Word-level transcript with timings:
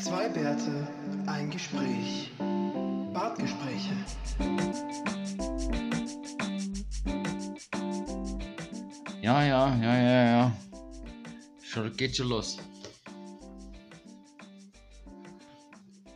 Zwei 0.00 0.28
Bärte, 0.28 0.86
ein 1.26 1.50
Gespräch. 1.50 2.30
Bartgespräche. 3.12 3.94
Ja, 9.20 9.42
ja, 9.44 9.74
ja, 9.76 9.98
ja, 9.98 10.24
ja. 10.30 10.56
Schon, 11.62 11.94
geht 11.96 12.16
schon 12.16 12.28
los. 12.28 12.58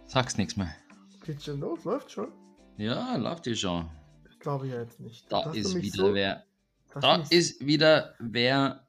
Sag's 0.07 0.37
nichts 0.37 0.57
mehr. 0.57 0.75
Geht 1.25 1.43
schon 1.43 1.61
los? 1.61 1.85
Läuft 1.85 2.11
schon? 2.13 2.33
Ja, 2.77 3.17
läuft 3.17 3.47
ja 3.47 3.55
schon. 3.55 3.91
Ich 4.31 4.39
glaube 4.39 4.69
ja 4.69 4.81
jetzt 4.81 5.01
nicht. 5.01 5.31
Da 5.31 5.43
du 5.45 5.51
ist 5.51 5.75
wieder 5.75 6.07
so- 6.07 6.15
wer. 6.15 6.45
Da 7.01 7.17
ist 7.31 7.65
wieder 7.67 8.15
wer 8.19 8.87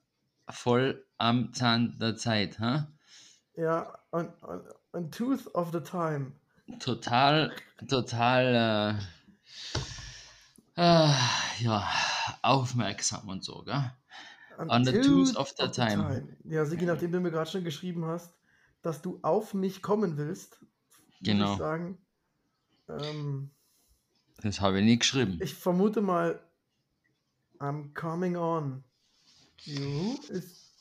voll 0.49 1.05
am 1.17 1.53
Zahn 1.53 1.97
der 1.99 2.15
Zeit. 2.17 2.59
Hä? 2.59 2.83
Ja, 3.55 3.97
on, 4.11 4.27
on, 4.41 4.61
on 4.93 5.11
Tooth 5.11 5.47
of 5.55 5.71
the 5.71 5.79
Time. 5.81 6.33
Total, 6.79 7.51
total, 7.89 8.99
äh, 10.77 10.81
äh, 10.81 11.13
ja, 11.59 11.87
aufmerksam 12.41 13.27
und 13.27 13.43
so, 13.43 13.63
gell? 13.63 13.91
On 14.69 14.85
the 14.85 15.01
tooth 15.01 15.35
of 15.35 15.53
the 15.57 15.67
time. 15.67 16.27
Ja, 16.45 16.63
Sigi, 16.65 16.85
nachdem 16.85 17.11
du 17.11 17.19
mir 17.19 17.31
gerade 17.31 17.49
schon 17.49 17.63
geschrieben 17.63 18.05
hast, 18.05 18.33
dass 18.81 19.01
du 19.01 19.19
auf 19.23 19.53
mich 19.53 19.81
kommen 19.81 20.15
willst, 20.17 20.59
würde 20.61 20.69
Genau. 21.23 21.53
ich 21.53 21.57
sagen, 21.57 21.97
ähm, 22.87 23.51
Das 24.41 24.61
habe 24.61 24.79
ich 24.79 24.85
nie 24.85 24.99
geschrieben. 24.99 25.39
ich 25.41 25.53
vermute 25.53 26.01
mal, 26.01 26.39
I'm 27.59 27.93
coming 27.93 28.35
on. 28.37 28.83
You 29.63 30.17
ist. 30.29 30.72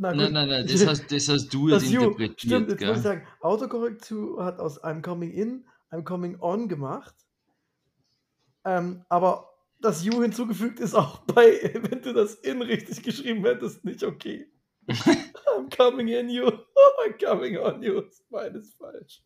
Na 0.00 0.14
Nein, 0.14 0.32
nein, 0.32 0.48
nein, 0.48 0.66
das 0.66 0.86
hast, 0.86 1.10
das 1.10 1.28
hast 1.28 1.48
du 1.52 1.68
jetzt 1.68 1.90
interpretiert, 1.90 2.40
stimmt, 2.40 2.68
jetzt 2.70 2.80
muss 2.80 2.88
ich 2.98 3.02
gell? 3.02 3.02
sagen, 3.02 3.26
Autokorrektur 3.40 4.44
hat 4.44 4.60
aus 4.60 4.82
I'm 4.84 5.02
coming 5.02 5.32
in, 5.32 5.66
I'm 5.90 6.04
coming 6.04 6.38
on 6.40 6.68
gemacht. 6.68 7.16
Ähm, 8.64 9.04
aber 9.08 9.48
das 9.80 10.04
You 10.04 10.22
hinzugefügt 10.22 10.78
ist 10.78 10.94
auch 10.94 11.18
bei, 11.22 11.72
wenn 11.90 12.00
du 12.00 12.12
das 12.12 12.36
in 12.36 12.62
richtig 12.62 13.02
geschrieben 13.02 13.44
hättest, 13.44 13.84
nicht 13.84 14.04
okay. 14.04 14.46
I'm 14.88 15.68
coming 15.76 16.06
in 16.06 16.30
you, 16.30 16.46
I'm 17.04 17.18
coming 17.18 17.58
on 17.58 17.82
you. 17.82 18.00
Ist 18.02 18.24
beides 18.30 18.74
falsch. 18.74 19.24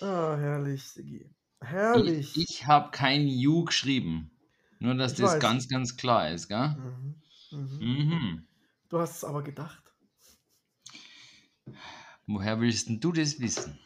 Ah, 0.00 0.36
herrlich, 0.36 0.84
Sigi. 0.84 1.28
Herrlich. 1.60 2.36
Ich, 2.36 2.50
ich 2.50 2.66
habe 2.68 2.92
kein 2.92 3.26
You 3.26 3.64
geschrieben. 3.64 4.30
Nur, 4.78 4.94
dass 4.94 5.12
Ich 5.12 5.18
das 5.18 5.32
weiß. 5.32 5.40
ganz, 5.40 5.68
ganz 5.68 5.96
klar 5.96 6.30
ist, 6.30 6.46
gell? 6.48 6.76
Mhm. 6.78 7.14
Mhm. 7.50 7.78
Mhm. 7.80 8.46
Du 8.90 8.98
hast 8.98 9.16
es 9.16 9.24
aber 9.24 9.42
gedacht. 9.42 9.82
Woher 12.26 12.60
willst 12.60 12.88
denn 12.88 13.00
du 13.00 13.12
das 13.12 13.38
wissen? 13.40 13.78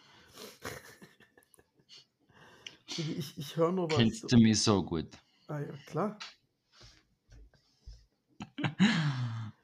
Ich, 2.87 3.39
ich 3.39 3.57
höre 3.57 3.73
nur 3.73 3.91
was. 3.91 3.97
Kennst 3.99 4.31
du 4.33 4.37
mich 4.39 4.63
so 4.63 4.83
gut? 4.83 5.09
Ah 5.49 5.59
ja, 5.61 5.73
klar. 5.87 6.19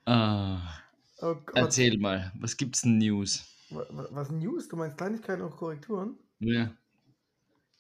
Ah, 0.07 0.61
Oh 1.23 1.37
erzähl 1.55 1.99
mal, 1.99 2.33
was 2.39 2.57
gibt's 2.57 2.83
denn 2.83 2.99
News? 2.99 3.45
Wa- 3.71 3.87
wa- 3.91 4.09
Was 4.11 4.31
News? 4.31 4.69
Du 4.69 4.77
meinst 4.77 4.97
Kleinigkeiten 4.97 5.43
und 5.43 5.57
Korrekturen? 5.57 6.19
Ja. 6.41 6.71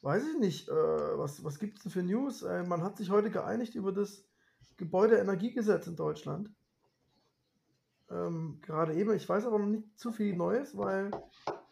Weiß 0.02 0.22
ich 0.33 0.39
nicht. 0.39 0.69
Äh, 0.69 0.72
was 0.72 1.42
was 1.45 1.58
gibt 1.58 1.77
es 1.78 1.83
denn 1.83 1.92
für 1.92 2.02
News? 2.02 2.42
Äh, 2.42 2.62
man 2.64 2.83
hat 2.83 2.97
sich 2.97 3.11
heute 3.11 3.30
geeinigt 3.30 3.74
über 3.74 3.92
das 3.92 4.24
Gebäudeenergiegesetz 4.77 5.86
in 5.86 5.97
Deutschland. 5.97 6.50
Ähm, 8.11 8.58
gerade 8.62 8.94
eben. 8.94 9.14
Ich 9.14 9.28
weiß 9.28 9.47
aber 9.47 9.58
noch 9.58 9.66
nicht 9.69 9.98
zu 9.98 10.12
viel 10.12 10.34
Neues, 10.36 10.77
weil 10.77 11.11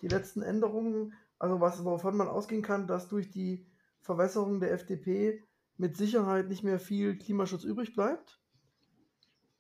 die 0.03 0.09
letzten 0.09 0.43
Änderungen, 0.43 1.13
also 1.39 1.61
was, 1.61 1.85
wovon 1.85 2.17
man 2.17 2.29
ausgehen 2.29 2.63
kann, 2.63 2.87
dass 2.87 3.09
durch 3.09 3.31
die 3.31 3.67
Verwässerung 4.01 4.61
der 4.61 4.73
FDP 4.73 5.43
mit 5.77 5.97
Sicherheit 5.97 6.49
nicht 6.49 6.63
mehr 6.65 6.79
viel 6.79 7.17
Klimaschutz 7.19 7.65
übrig 7.65 7.95
bleibt. 7.95 8.41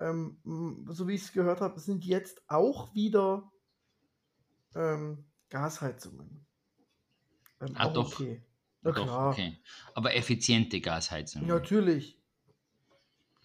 Ähm, 0.00 0.38
so 0.88 1.08
wie 1.08 1.14
ich 1.14 1.22
es 1.22 1.32
gehört 1.32 1.60
habe, 1.60 1.80
sind 1.80 2.04
jetzt 2.04 2.42
auch 2.48 2.94
wieder 2.94 3.50
ähm, 4.74 5.24
Gasheizungen. 5.50 6.46
Ähm, 7.60 7.74
Ah, 7.74 7.88
doch. 7.88 8.12
okay. 8.12 8.42
Na 8.82 8.92
Doch, 8.92 9.04
klar. 9.04 9.30
okay. 9.32 9.58
Aber 9.94 10.14
effiziente 10.14 10.80
Gasheizung. 10.80 11.46
Natürlich. 11.46 12.17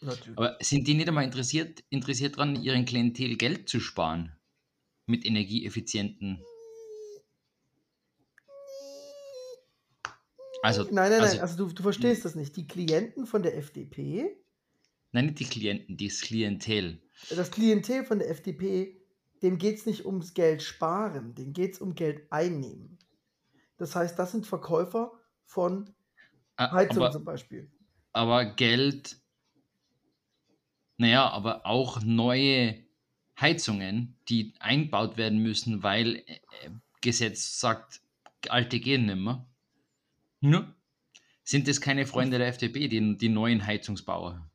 Natürlich. 0.03 0.38
Aber 0.38 0.58
sind 0.62 0.88
die 0.88 0.94
nicht 0.94 1.08
einmal 1.08 1.24
interessiert, 1.24 1.84
interessiert 1.90 2.38
daran, 2.38 2.56
ihren 2.62 2.86
Klientel 2.86 3.38
Geld 3.38 3.69
zu 3.69 3.80
sparen? 3.80 4.36
Mit 5.06 5.25
energieeffizienten. 5.25 6.41
Also, 10.62 10.84
Nein, 10.84 10.94
nein, 10.94 11.12
nein, 11.12 11.22
also, 11.22 11.40
also 11.42 11.68
du, 11.68 11.74
du 11.74 11.84
verstehst 11.84 12.24
das 12.24 12.36
nicht. 12.36 12.56
Die 12.56 12.68
Klienten 12.68 13.25
von 13.25 13.44
der 13.44 13.58
FDP, 13.58 14.38
nein, 15.12 15.25
nicht 15.25 15.40
die 15.40 15.46
Klienten, 15.46 15.97
das 15.97 16.22
Klientel. 16.22 17.02
das 17.30 17.52
Klientel 17.52 18.06
von 18.06 18.19
der 18.19 18.30
FDP, 18.30 19.02
dem 19.42 19.58
geht 19.58 19.80
es 19.80 19.86
nicht 19.86 20.06
ums 20.06 20.34
Geld 20.34 20.63
sparen, 20.63 21.36
dem 21.36 21.52
geht 21.52 21.74
es 21.74 21.80
um 21.81 21.96
Geld 21.96 22.31
einnehmen. 22.31 22.97
Das 23.78 23.96
heißt, 23.96 24.18
das 24.18 24.31
sind 24.31 24.47
Verkäufer 24.47 25.12
von 25.46 25.94
Ah, 26.56 26.72
Heizung 26.72 27.03
aber, 27.03 27.12
zum 27.12 27.25
Beispiel. 27.25 27.69
aber 28.13 28.46
Geld, 28.46 29.18
naja, 30.98 31.30
aber 31.30 31.66
auch 31.66 32.02
neue 32.02 32.84
Heizungen, 33.40 34.16
die 34.30 34.54
eingebaut 34.59 35.18
werden 35.18 35.40
müssen, 35.40 35.84
weil 35.84 36.18
äh, 36.18 36.22
äh, 36.22 36.70
Gesetz 37.02 37.59
sagt, 37.59 38.02
alte 38.50 38.80
gehen 38.80 39.06
nicht 39.06 39.18
mehr. 39.18 39.46
Ne? 40.42 40.74
Sind 41.44 41.68
das 41.68 41.81
keine 41.81 42.06
Freunde 42.06 42.38
der 42.38 42.48
FDP, 42.48 42.88
die, 42.88 43.18
die 43.18 43.30
neuen 43.30 43.66
Heizungsbauer? 43.66 44.50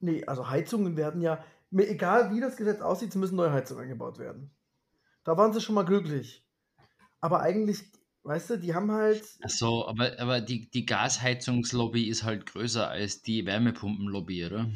Nee, 0.00 0.24
also 0.24 0.48
Heizungen 0.48 0.96
werden 0.96 1.20
ja, 1.20 1.44
mir 1.70 1.88
egal 1.88 2.34
wie 2.34 2.40
das 2.40 2.56
Gesetz 2.56 2.80
aussieht, 2.80 3.10
es 3.10 3.14
müssen 3.16 3.36
neue 3.36 3.52
Heizungen 3.52 3.84
eingebaut 3.84 4.18
werden. 4.18 4.50
Da 5.24 5.36
waren 5.36 5.52
sie 5.52 5.60
schon 5.60 5.74
mal 5.74 5.84
glücklich. 5.84 6.44
Aber 7.20 7.40
eigentlich, 7.40 7.84
weißt 8.26 8.50
du, 8.50 8.58
die 8.58 8.74
haben 8.74 8.90
halt, 8.90 9.22
Ach 9.42 9.50
so, 9.50 9.86
aber, 9.86 10.18
aber 10.18 10.40
die, 10.40 10.68
die 10.70 10.86
Gasheizungslobby 10.86 12.08
ist 12.08 12.24
halt 12.24 12.46
größer 12.46 12.88
als 12.88 13.22
die 13.22 13.46
Wärmepumpenlobby, 13.46 14.46
oder? 14.46 14.70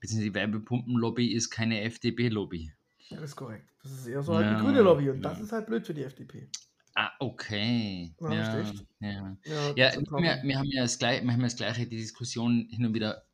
Beziehungsweise 0.00 0.30
die 0.30 0.34
Wärmepumpenlobby 0.34 1.32
ist 1.32 1.50
keine 1.50 1.82
FDP-Lobby. 1.82 2.72
das 3.10 3.20
ist 3.22 3.36
korrekt. 3.36 3.68
Das 3.82 3.92
ist 3.92 4.06
eher 4.06 4.22
so 4.22 4.34
halt 4.34 4.46
Ja, 4.46 4.56
die 4.56 4.64
grüne 4.64 4.82
Lobby 4.82 5.10
und 5.10 5.22
ja. 5.22 5.30
das 5.30 5.40
ist 5.40 5.52
halt 5.52 5.66
blöd 5.66 5.86
für 5.86 5.94
die 5.94 6.02
FDP. 6.02 6.48
Ah, 6.94 7.10
okay. 7.20 8.14
Ja, 8.20 8.32
Ja, 8.32 8.58
ja. 9.00 9.36
Ja, 9.44 9.74
Ja, 9.76 9.92
wir, 9.96 10.40
wir, 10.42 10.58
haben 10.58 10.70
ja 10.70 10.82
das 10.82 10.98
gleiche, 10.98 11.24
wir 11.24 11.32
haben 11.32 11.40
ja 11.40 11.46
das 11.46 11.56
gleiche, 11.56 11.86
die 11.86 11.96
Diskussion 11.96 12.68
hin 12.70 12.86
und 12.86 12.94
wieder. 12.94 13.24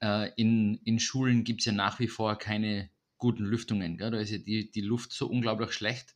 Äh, 0.00 0.30
in, 0.36 0.80
in 0.84 1.00
Schulen 1.00 1.42
gibt 1.42 1.60
es 1.60 1.66
ja 1.66 1.72
nach 1.72 1.98
wie 1.98 2.06
vor 2.06 2.38
keine 2.38 2.88
guten 3.16 3.44
Lüftungen. 3.44 3.98
Gell? 3.98 4.12
Da 4.12 4.18
ist 4.18 4.30
ja 4.30 4.38
die, 4.38 4.70
die 4.70 4.80
Luft 4.80 5.12
so 5.12 5.26
unglaublich 5.26 5.72
schlecht, 5.72 6.14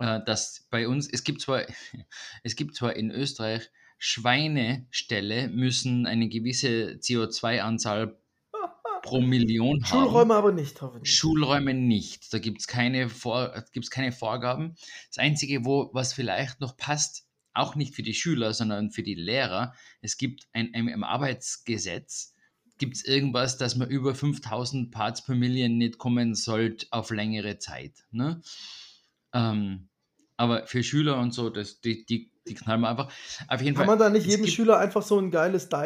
dass 0.00 0.66
bei 0.70 0.88
uns, 0.88 1.08
es 1.08 1.24
gibt 1.24 1.40
zwar, 1.40 1.64
es 2.42 2.56
gibt 2.56 2.74
zwar 2.74 2.96
in 2.96 3.10
Österreich 3.10 3.70
Schweineställe 4.02 5.48
müssen 5.48 6.06
eine 6.06 6.30
gewisse 6.30 6.98
CO2-Anzahl 7.00 8.18
pro 9.02 9.20
Million 9.20 9.84
haben. 9.84 9.86
Schulräume 9.86 10.34
aber 10.34 10.52
nicht, 10.52 10.80
hoffentlich. 10.80 11.14
Schulräume 11.14 11.74
nicht. 11.74 12.32
Da 12.32 12.38
gibt 12.38 12.60
es 12.60 12.66
keine, 12.66 13.10
Vor 13.10 13.62
gibt's 13.72 13.90
keine 13.90 14.12
Vorgaben. 14.12 14.74
Das 15.08 15.18
Einzige, 15.18 15.66
wo, 15.66 15.90
was 15.92 16.14
vielleicht 16.14 16.60
noch 16.60 16.78
passt, 16.78 17.26
auch 17.52 17.74
nicht 17.74 17.94
für 17.94 18.02
die 18.02 18.14
Schüler, 18.14 18.54
sondern 18.54 18.90
für 18.90 19.02
die 19.02 19.14
Lehrer, 19.14 19.74
es 20.00 20.16
gibt 20.16 20.48
ein, 20.54 20.72
ein, 20.72 20.88
im 20.88 21.04
Arbeitsgesetz, 21.04 22.34
gibt 22.78 22.96
es 22.96 23.04
irgendwas, 23.04 23.58
dass 23.58 23.76
man 23.76 23.90
über 23.90 24.14
5000 24.14 24.90
Parts 24.90 25.22
per 25.22 25.34
Million 25.34 25.76
nicht 25.76 25.98
kommen 25.98 26.34
sollte 26.34 26.86
auf 26.90 27.10
längere 27.10 27.58
Zeit. 27.58 28.06
Ne? 28.12 28.40
Ähm, 29.34 29.89
aber 30.40 30.66
für 30.66 30.82
Schüler 30.82 31.18
und 31.18 31.32
so, 31.34 31.50
das, 31.50 31.80
die, 31.80 32.04
die, 32.06 32.30
die 32.48 32.54
knallen 32.54 32.80
wir 32.80 32.88
einfach. 32.88 33.12
Auf 33.46 33.60
jeden 33.60 33.76
Kann 33.76 33.86
Fall. 33.86 33.96
man 33.96 33.98
da 33.98 34.08
nicht 34.08 34.26
jedem 34.26 34.44
gibt- 34.46 34.54
Schüler 34.56 34.78
einfach 34.78 35.02
so 35.02 35.18
ein 35.18 35.30
geiles 35.30 35.68
Genau, 35.68 35.82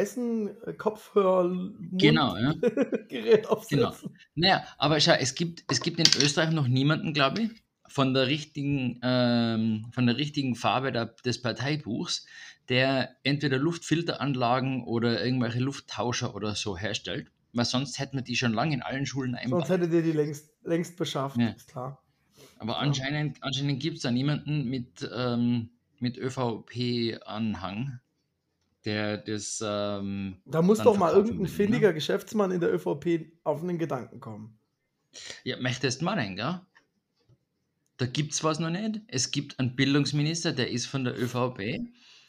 ja. 2.36 2.54
Dyson-Kopfhörer-Gerät 2.54 3.46
aufsetzen? 3.48 4.16
Naja, 4.34 4.64
aber 4.78 5.00
schau, 5.00 5.12
es 5.12 5.34
gibt, 5.34 5.64
es 5.70 5.80
gibt 5.80 5.98
in 5.98 6.06
Österreich 6.22 6.50
noch 6.52 6.68
niemanden, 6.68 7.12
glaube 7.12 7.42
ich, 7.42 7.50
von 7.88 8.14
der 8.14 8.26
richtigen, 8.28 9.00
ähm, 9.02 9.86
von 9.92 10.06
der 10.06 10.16
richtigen 10.16 10.54
Farbe 10.54 10.92
der, 10.92 11.06
des 11.24 11.42
Parteibuchs, 11.42 12.26
der 12.68 13.10
entweder 13.24 13.58
Luftfilteranlagen 13.58 14.84
oder 14.84 15.22
irgendwelche 15.24 15.60
Lufttauscher 15.60 16.34
oder 16.34 16.54
so 16.54 16.76
herstellt. 16.78 17.30
Weil 17.52 17.66
sonst 17.66 17.98
hätten 17.98 18.16
wir 18.16 18.22
die 18.24 18.36
schon 18.36 18.52
lange 18.52 18.74
in 18.74 18.82
allen 18.82 19.06
Schulen 19.06 19.32
Sonst 19.32 19.44
einbaut. 19.44 19.68
hättet 19.68 19.92
ihr 19.92 20.02
die 20.02 20.12
längst, 20.12 20.50
längst 20.64 20.96
beschafft, 20.96 21.36
Ja. 21.38 21.48
ist 21.50 21.68
klar. 21.68 22.02
Aber 22.58 22.78
anscheinend, 22.78 23.42
anscheinend 23.42 23.80
gibt 23.80 23.96
es 23.96 24.02
da 24.02 24.10
niemanden 24.10 24.68
mit, 24.68 25.08
ähm, 25.14 25.70
mit 26.00 26.16
ÖVP-Anhang, 26.18 28.00
der 28.84 29.18
das. 29.18 29.62
Ähm, 29.66 30.36
Da 30.46 30.62
muss 30.62 30.78
doch 30.78 30.96
mal 30.96 31.12
irgendein 31.12 31.42
ne? 31.42 31.48
findiger 31.48 31.92
Geschäftsmann 31.92 32.50
in 32.52 32.60
der 32.60 32.72
ÖVP 32.72 33.32
auf 33.44 33.62
einen 33.62 33.78
Gedanken 33.78 34.20
kommen. 34.20 34.58
ja, 35.44 35.56
möchtest 35.60 36.00
du 36.00 36.04
mal 36.06 36.14
rein, 36.18 36.36
gell? 36.36 36.60
da 37.96 38.06
gibt 38.06 38.32
es 38.32 38.42
was 38.42 38.58
noch 38.58 38.70
nicht. 38.70 39.00
Es 39.06 39.30
gibt 39.30 39.58
einen 39.60 39.76
Bildungsminister, 39.76 40.52
der 40.52 40.70
ist 40.70 40.86
von 40.86 41.04
der 41.04 41.16
ÖVP, 41.18 41.80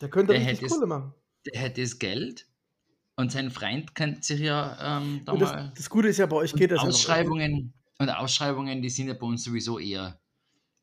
Der 0.02 0.10
könnte 0.10 0.34
Der 0.34 0.42
richtig 0.42 0.60
hätte 0.62 0.68
Kohle 0.68 0.86
machen. 0.86 1.14
der 1.46 1.62
hat 1.62 1.78
das 1.78 1.98
Geld 2.00 2.48
und 3.16 3.32
sein 3.32 3.50
Freund 3.50 3.96
kennt 3.96 4.24
sich 4.24 4.42
ja 4.42 5.00
ähm, 5.00 5.22
da 5.26 5.36
das, 5.36 5.52
mal. 5.52 5.74
das 5.76 5.90
Gute 5.90 6.10
ist 6.10 6.18
ja, 6.18 6.26
bei 6.28 6.36
euch 6.38 6.54
geht 6.54 6.72
das. 6.72 6.80
Ausschreibungen 6.82 7.74
und 8.00 8.10
Ausschreibungen, 8.10 8.82
die 8.82 8.90
sind 8.90 9.08
ja 9.08 9.14
bei 9.14 9.26
uns 9.26 9.44
sowieso 9.44 9.80
eher 9.80 10.20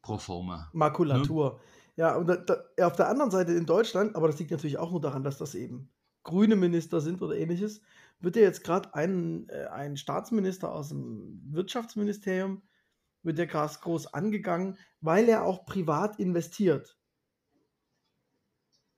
pro 0.01 0.19
forma. 0.19 0.71
Makulatur. 0.73 1.61
Ja, 1.97 2.17
und 2.17 2.27
da, 2.27 2.37
da, 2.37 2.87
auf 2.87 2.97
der 2.97 3.09
anderen 3.09 3.31
Seite 3.31 3.53
in 3.53 3.67
Deutschland, 3.67 4.17
aber 4.17 4.27
das 4.27 4.39
liegt 4.39 4.51
natürlich 4.51 4.79
auch 4.79 4.91
nur 4.91 5.01
daran, 5.01 5.23
dass 5.23 5.39
das 5.39 5.55
eben 5.55 5.91
grüne 6.23 6.57
Minister 6.57 7.01
sind 7.01 7.21
oder 7.21 7.37
ähnliches, 7.37 7.83
wird 8.21 8.37
ja 8.37 8.43
jetzt 8.43 8.65
gerade 8.65 8.95
ein, 8.95 9.49
äh, 9.49 9.67
ein 9.67 9.97
Staatsminister 9.97 10.73
aus 10.73 10.89
dem 10.89 11.43
Wirtschaftsministerium, 11.51 12.63
wird 13.23 13.39
ja 13.39 13.45
gerade 13.45 13.75
groß 13.81 14.15
angegangen, 14.15 14.79
weil 15.01 15.29
er 15.29 15.45
auch 15.45 15.67
privat 15.67 16.19
investiert. 16.19 16.97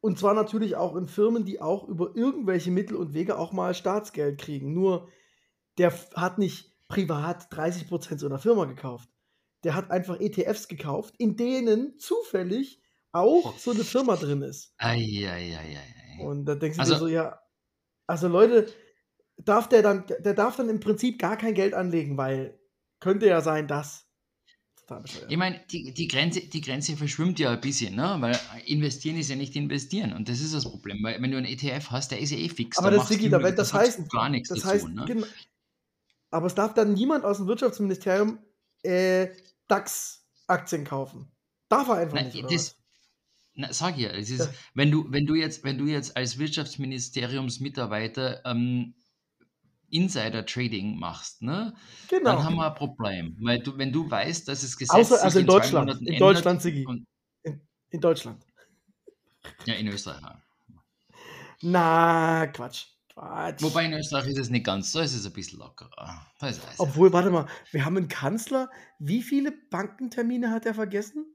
Und 0.00 0.18
zwar 0.18 0.34
natürlich 0.34 0.76
auch 0.76 0.96
in 0.96 1.08
Firmen, 1.08 1.44
die 1.44 1.62
auch 1.62 1.88
über 1.88 2.14
irgendwelche 2.14 2.70
Mittel 2.70 2.96
und 2.96 3.14
Wege 3.14 3.38
auch 3.38 3.52
mal 3.52 3.74
Staatsgeld 3.74 4.38
kriegen. 4.38 4.74
Nur 4.74 5.08
der 5.78 5.92
hat 6.14 6.38
nicht 6.38 6.73
privat 6.88 7.50
30% 7.52 8.18
so 8.18 8.26
einer 8.26 8.38
Firma 8.38 8.64
gekauft. 8.66 9.08
Der 9.64 9.74
hat 9.74 9.90
einfach 9.90 10.20
ETFs 10.20 10.68
gekauft, 10.68 11.14
in 11.18 11.36
denen 11.36 11.98
zufällig 11.98 12.80
auch 13.12 13.56
so 13.58 13.70
eine 13.70 13.84
Firma 13.84 14.16
drin 14.16 14.42
ist. 14.42 14.74
Eieieiei. 14.78 16.20
Und 16.20 16.44
da 16.46 16.54
denkst 16.54 16.76
du 16.76 16.80
Also- 16.82 16.94
dir 16.94 16.98
so, 17.00 17.08
ja, 17.08 17.40
also 18.06 18.28
Leute, 18.28 18.66
darf 19.38 19.68
der 19.68 19.82
dann, 19.82 20.04
der 20.20 20.34
darf 20.34 20.56
dann 20.56 20.68
im 20.68 20.80
Prinzip 20.80 21.18
gar 21.18 21.36
kein 21.36 21.54
Geld 21.54 21.74
anlegen, 21.74 22.16
weil 22.16 22.58
könnte 23.00 23.26
ja 23.26 23.40
sein, 23.40 23.66
dass. 23.68 24.06
Ich 25.30 25.38
meine, 25.38 25.62
die, 25.70 25.94
die, 25.94 26.08
Grenze, 26.08 26.40
die 26.42 26.60
Grenze 26.60 26.94
verschwimmt 26.94 27.38
ja 27.38 27.52
ein 27.52 27.60
bisschen, 27.62 27.94
ne? 27.96 28.16
weil 28.20 28.38
investieren 28.66 29.16
ist 29.16 29.30
ja 29.30 29.36
nicht 29.36 29.56
investieren. 29.56 30.12
Und 30.12 30.28
das 30.28 30.40
ist 30.40 30.52
das 30.52 30.64
Problem, 30.64 30.98
weil 31.02 31.22
wenn 31.22 31.30
du 31.30 31.38
einen 31.38 31.46
ETF 31.46 31.90
hast, 31.90 32.10
der 32.10 32.18
ist 32.20 32.32
ja 32.32 32.36
eh 32.36 32.50
fix. 32.50 32.76
Aber 32.76 32.90
da 32.90 32.98
das, 32.98 33.08
du- 33.08 33.28
da- 33.30 33.50
das 33.50 33.72
heißt, 33.72 34.10
gar 34.10 34.28
nichts 34.28 34.50
das 34.50 34.58
dazu. 34.60 34.74
heißt, 34.74 34.88
ne? 34.88 35.06
Aber 36.34 36.46
es 36.46 36.54
darf 36.54 36.74
dann 36.74 36.92
niemand 36.94 37.24
aus 37.24 37.38
dem 37.38 37.46
Wirtschaftsministerium 37.46 38.40
äh, 38.82 39.28
DAX-Aktien 39.68 40.84
kaufen. 40.84 41.30
Darf 41.68 41.88
er 41.88 41.94
einfach 41.94 42.16
Nein, 42.16 42.26
nicht. 42.26 42.44
Das, 42.50 42.76
na, 43.54 43.72
sag 43.72 43.96
ja, 43.96 44.10
es 44.10 44.30
ist, 44.30 44.40
Ja. 44.40 44.48
wenn, 44.74 44.90
du, 44.90 45.06
wenn, 45.10 45.26
du 45.26 45.36
jetzt, 45.36 45.62
wenn 45.62 45.78
du 45.78 45.86
jetzt 45.86 46.16
als 46.16 46.38
Wirtschaftsministeriumsmitarbeiter 46.38 48.44
ähm, 48.44 48.94
Insider-Trading 49.90 50.98
machst, 50.98 51.42
ne, 51.42 51.76
Genau. 52.08 52.32
dann 52.32 52.42
haben 52.44 52.56
wir 52.56 52.66
ein 52.66 52.74
Problem. 52.74 53.36
Weil 53.40 53.60
du, 53.60 53.78
wenn 53.78 53.92
du 53.92 54.10
weißt, 54.10 54.48
dass 54.48 54.64
es 54.64 54.76
gesetzlich 54.76 55.12
Außer, 55.12 55.22
also 55.22 55.38
in 55.38 55.44
in 55.44 55.48
Deutschland. 55.48 55.90
In 55.90 55.98
ändert 56.08 56.20
Deutschland, 56.20 56.62
Sigi. 56.62 56.84
In, 57.44 57.60
in 57.90 58.00
Deutschland. 58.00 58.44
Ja, 59.66 59.74
in 59.74 59.86
Österreich. 59.86 60.20
Na, 61.62 62.48
Quatsch. 62.48 62.86
Quatsch. 63.14 63.62
Wobei 63.62 63.84
in 63.84 63.92
Österreich 63.92 64.26
ist 64.26 64.38
es 64.38 64.50
nicht 64.50 64.66
ganz 64.66 64.90
so, 64.90 65.00
es 65.00 65.14
ist 65.14 65.24
ein 65.26 65.32
bisschen 65.32 65.60
lockerer. 65.60 66.26
Obwohl, 66.78 67.12
warte 67.12 67.30
mal, 67.30 67.46
wir 67.70 67.84
haben 67.84 67.96
einen 67.96 68.08
Kanzler. 68.08 68.70
Wie 68.98 69.22
viele 69.22 69.52
Bankentermine 69.70 70.50
hat 70.50 70.66
er 70.66 70.74
vergessen? 70.74 71.26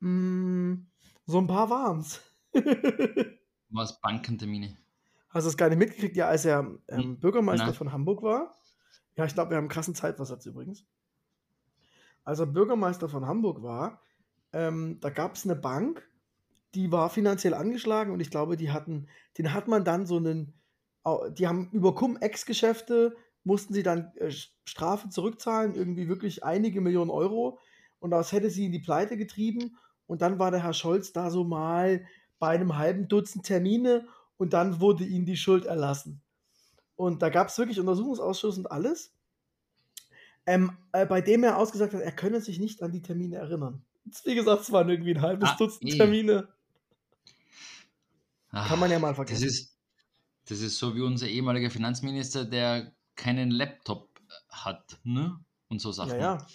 Hm, 0.00 0.86
so 1.26 1.38
ein 1.38 1.46
paar 1.46 1.70
waren 1.70 2.00
es. 2.00 2.20
Was 3.70 4.00
Bankentermine. 4.00 4.76
Hast 5.30 5.44
du 5.44 5.48
es 5.48 5.56
gar 5.56 5.68
nicht 5.68 5.78
mitgekriegt? 5.78 6.16
Ja, 6.16 6.28
als 6.28 6.44
er 6.44 6.60
ähm, 6.88 7.02
Hm, 7.02 7.20
Bürgermeister 7.20 7.66
nein. 7.66 7.74
von 7.74 7.92
Hamburg 7.92 8.22
war. 8.22 8.54
Ja, 9.16 9.24
ich 9.24 9.34
glaube, 9.34 9.50
wir 9.50 9.56
haben 9.56 9.64
einen 9.64 9.70
krassen 9.70 9.94
Zeitversatz 9.94 10.44
übrigens. 10.46 10.84
Als 12.24 12.38
er 12.38 12.46
Bürgermeister 12.46 13.08
von 13.08 13.26
Hamburg 13.26 13.62
war, 13.62 14.00
ähm, 14.52 14.98
da 15.00 15.10
gab 15.10 15.34
es 15.34 15.44
eine 15.44 15.56
Bank, 15.56 16.08
die 16.74 16.92
war 16.92 17.10
finanziell 17.10 17.54
angeschlagen 17.54 18.12
und 18.12 18.20
ich 18.20 18.30
glaube, 18.30 18.56
die 18.56 18.70
hatten, 18.70 19.08
den 19.38 19.52
hat 19.52 19.68
man 19.68 19.84
dann 19.84 20.06
so 20.06 20.16
einen, 20.16 20.54
die 21.38 21.46
haben 21.46 21.68
über 21.72 21.94
Cum-Ex-Geschäfte, 21.94 23.16
mussten 23.42 23.74
sie 23.74 23.82
dann 23.82 24.12
äh, 24.16 24.30
Strafe 24.64 25.08
zurückzahlen, 25.10 25.74
irgendwie 25.74 26.08
wirklich 26.08 26.44
einige 26.44 26.80
Millionen 26.80 27.10
Euro 27.10 27.58
und 27.98 28.10
das 28.10 28.32
hätte 28.32 28.50
sie 28.50 28.66
in 28.66 28.72
die 28.72 28.78
Pleite 28.80 29.16
getrieben 29.16 29.76
und 30.06 30.22
dann 30.22 30.38
war 30.38 30.50
der 30.50 30.62
Herr 30.62 30.72
Scholz 30.72 31.12
da 31.12 31.30
so 31.30 31.44
mal 31.44 32.06
bei 32.38 32.48
einem 32.48 32.76
halben 32.76 33.08
Dutzend 33.08 33.44
Termine 33.46 34.06
und 34.36 34.52
dann 34.52 34.80
wurde 34.80 35.04
ihnen 35.04 35.26
die 35.26 35.36
Schuld 35.36 35.64
erlassen. 35.66 36.22
Und 36.96 37.22
da 37.22 37.28
gab 37.28 37.48
es 37.48 37.58
wirklich 37.58 37.80
Untersuchungsausschuss 37.80 38.56
und 38.58 38.70
alles, 38.70 39.12
ähm, 40.46 40.76
äh, 40.92 41.06
bei 41.06 41.20
dem 41.20 41.42
er 41.44 41.56
ausgesagt 41.58 41.94
hat, 41.94 42.00
er 42.02 42.12
könne 42.12 42.40
sich 42.40 42.58
nicht 42.58 42.82
an 42.82 42.92
die 42.92 43.02
Termine 43.02 43.36
erinnern. 43.36 43.82
Wie 44.24 44.34
gesagt, 44.34 44.62
es 44.62 44.72
waren 44.72 44.88
irgendwie 44.90 45.14
ein 45.14 45.22
halbes 45.22 45.50
Ah, 45.50 45.56
Dutzend 45.58 45.92
eh. 45.94 45.96
Termine. 45.96 46.48
Ah, 48.50 48.68
Kann 48.68 48.78
man 48.78 48.90
ja 48.90 48.98
mal 48.98 49.08
Das 49.08 49.16
vergessen. 49.16 49.46
ist, 49.46 49.73
das 50.48 50.60
ist 50.60 50.78
so 50.78 50.94
wie 50.94 51.00
unser 51.00 51.28
ehemaliger 51.28 51.70
Finanzminister, 51.70 52.44
der 52.44 52.92
keinen 53.16 53.50
Laptop 53.50 54.20
hat, 54.50 54.98
ne? 55.04 55.38
Und 55.68 55.80
so 55.80 55.92
Sachen. 55.92 56.20
ja, 56.20 56.36
ja. 56.36 56.46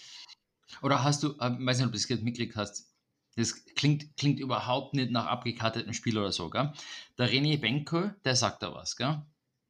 Oder 0.82 1.02
hast 1.02 1.22
du, 1.22 1.32
äh, 1.40 1.50
weiß 1.58 1.78
nicht, 1.78 1.86
ob 1.86 1.92
du 1.92 1.98
das 1.98 2.08
jetzt 2.08 2.22
mitgekriegt 2.22 2.56
hast, 2.56 2.94
das 3.36 3.64
klingt, 3.74 4.16
klingt 4.16 4.40
überhaupt 4.40 4.94
nicht 4.94 5.10
nach 5.10 5.26
abgekartetem 5.26 5.92
Spiel 5.92 6.18
oder 6.18 6.32
so, 6.32 6.50
gell? 6.50 6.72
Der 7.18 7.30
René 7.30 7.58
Benko, 7.60 8.10
der 8.24 8.36
sagt 8.36 8.62
da 8.62 8.74
was, 8.74 8.96
gell? 8.96 9.22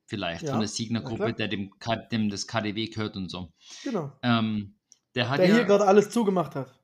Vielleicht 0.06 0.42
Ja, 0.42 0.50
von 0.50 0.60
der 0.60 0.68
Signer-Gruppe, 0.68 1.34
der 1.34 1.48
dem, 1.48 1.70
dem 2.10 2.30
das 2.30 2.46
KDW 2.46 2.86
gehört 2.86 3.16
und 3.16 3.30
so. 3.30 3.52
Genau. 3.84 4.12
Ähm, 4.22 4.74
der 5.14 5.28
hat 5.28 5.38
Der 5.38 5.48
ja, 5.48 5.54
hier 5.56 5.64
gerade 5.64 5.86
alles 5.86 6.10
zugemacht 6.10 6.54
hat. 6.56 6.74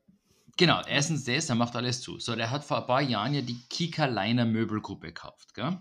Genau, 0.56 0.81
erstens 0.87 1.25
das, 1.25 1.47
der 1.47 1.56
macht 1.56 1.75
alles 1.77 2.00
zu. 2.00 2.19
So, 2.19 2.35
der 2.37 2.50
hat 2.50 2.65
vor 2.65 2.79
ein 2.79 2.87
paar 2.87 3.03
Jahren 3.03 3.35
ja 3.35 3.43
die 3.43 3.59
Kika 3.69 4.06
Leiner 4.06 4.47
Möbelgruppe 4.47 5.09
gekauft, 5.09 5.55
gell? 5.55 5.79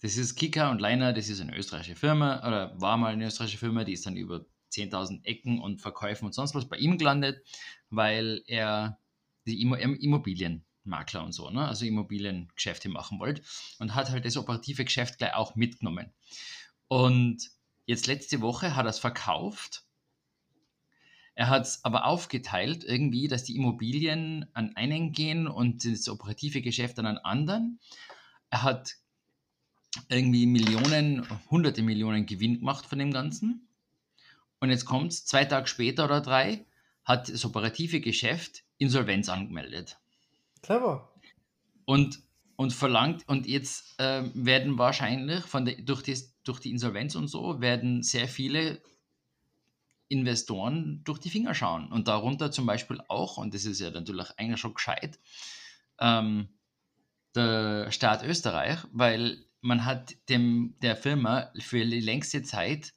Das 0.00 0.16
ist 0.16 0.36
Kika 0.36 0.70
und 0.70 0.80
Leiner, 0.80 1.12
das 1.12 1.28
ist 1.28 1.40
eine 1.40 1.56
österreichische 1.56 1.96
Firma, 1.96 2.38
oder 2.46 2.80
war 2.80 2.96
mal 2.96 3.12
eine 3.12 3.26
österreichische 3.26 3.58
Firma, 3.58 3.84
die 3.84 3.92
ist 3.92 4.06
dann 4.06 4.16
über 4.16 4.46
10.000 4.72 5.24
Ecken 5.24 5.60
und 5.60 5.80
Verkäufen 5.80 6.26
und 6.26 6.32
sonst 6.32 6.54
was 6.54 6.68
bei 6.68 6.76
ihm 6.76 6.96
gelandet, 6.96 7.44
weil 7.90 8.42
er 8.46 8.98
die 9.46 9.60
Immo 9.60 9.74
Immobilienmakler 9.74 11.24
und 11.24 11.32
so, 11.32 11.50
ne? 11.50 11.66
also 11.66 11.84
Immobiliengeschäfte 11.84 12.88
machen 12.88 13.18
wollte 13.18 13.42
und 13.78 13.94
hat 13.94 14.10
halt 14.10 14.24
das 14.24 14.36
operative 14.36 14.84
Geschäft 14.84 15.18
gleich 15.18 15.34
auch 15.34 15.54
mitgenommen. 15.54 16.12
Und 16.88 17.50
jetzt 17.86 18.06
letzte 18.06 18.40
Woche 18.40 18.76
hat 18.76 18.86
er 18.86 18.90
es 18.90 18.98
verkauft 18.98 19.84
er 21.40 21.48
hat 21.48 21.62
es 21.62 21.84
aber 21.86 22.04
aufgeteilt, 22.04 22.84
irgendwie, 22.84 23.26
dass 23.26 23.44
die 23.44 23.56
Immobilien 23.56 24.44
an 24.52 24.76
einen 24.76 25.12
gehen 25.12 25.48
und 25.48 25.86
das 25.86 26.06
operative 26.10 26.60
Geschäft 26.60 26.98
an 26.98 27.06
einen 27.06 27.16
anderen. 27.16 27.80
Er 28.50 28.62
hat 28.62 28.96
irgendwie 30.08 30.46
Millionen, 30.46 31.26
hunderte 31.50 31.82
Millionen 31.82 32.26
Gewinn 32.26 32.60
gemacht 32.60 32.86
von 32.86 32.98
dem 32.98 33.12
Ganzen. 33.12 33.68
Und 34.60 34.70
jetzt 34.70 34.84
kommt 34.84 35.12
es, 35.12 35.24
zwei 35.24 35.44
Tage 35.44 35.66
später 35.66 36.04
oder 36.04 36.20
drei, 36.20 36.64
hat 37.04 37.28
das 37.28 37.44
operative 37.44 38.00
Geschäft 38.00 38.62
Insolvenz 38.78 39.28
angemeldet. 39.28 39.98
Clever. 40.62 41.12
Und, 41.86 42.20
und 42.56 42.72
verlangt, 42.72 43.26
und 43.26 43.46
jetzt 43.46 43.96
ähm, 43.98 44.32
werden 44.34 44.78
wahrscheinlich 44.78 45.40
von 45.44 45.64
der, 45.64 45.76
durch, 45.76 46.02
das, 46.02 46.34
durch 46.44 46.60
die 46.60 46.70
Insolvenz 46.70 47.14
und 47.14 47.28
so, 47.28 47.60
werden 47.60 48.02
sehr 48.02 48.28
viele 48.28 48.80
Investoren 50.08 51.02
durch 51.04 51.18
die 51.18 51.30
Finger 51.30 51.54
schauen. 51.54 51.90
Und 51.90 52.06
darunter 52.06 52.50
zum 52.50 52.66
Beispiel 52.66 53.00
auch, 53.08 53.38
und 53.38 53.54
das 53.54 53.64
ist 53.64 53.80
ja 53.80 53.90
natürlich 53.90 54.26
eigentlich 54.36 54.60
schon 54.60 54.74
gescheit, 54.74 55.18
ähm, 55.98 56.48
der 57.34 57.90
Staat 57.92 58.24
Österreich, 58.24 58.78
weil 58.92 59.44
man 59.60 59.84
hat 59.84 60.16
dem, 60.28 60.74
der 60.82 60.96
Firma 60.96 61.52
für 61.58 61.84
die 61.84 62.00
längste 62.00 62.42
Zeit 62.42 62.94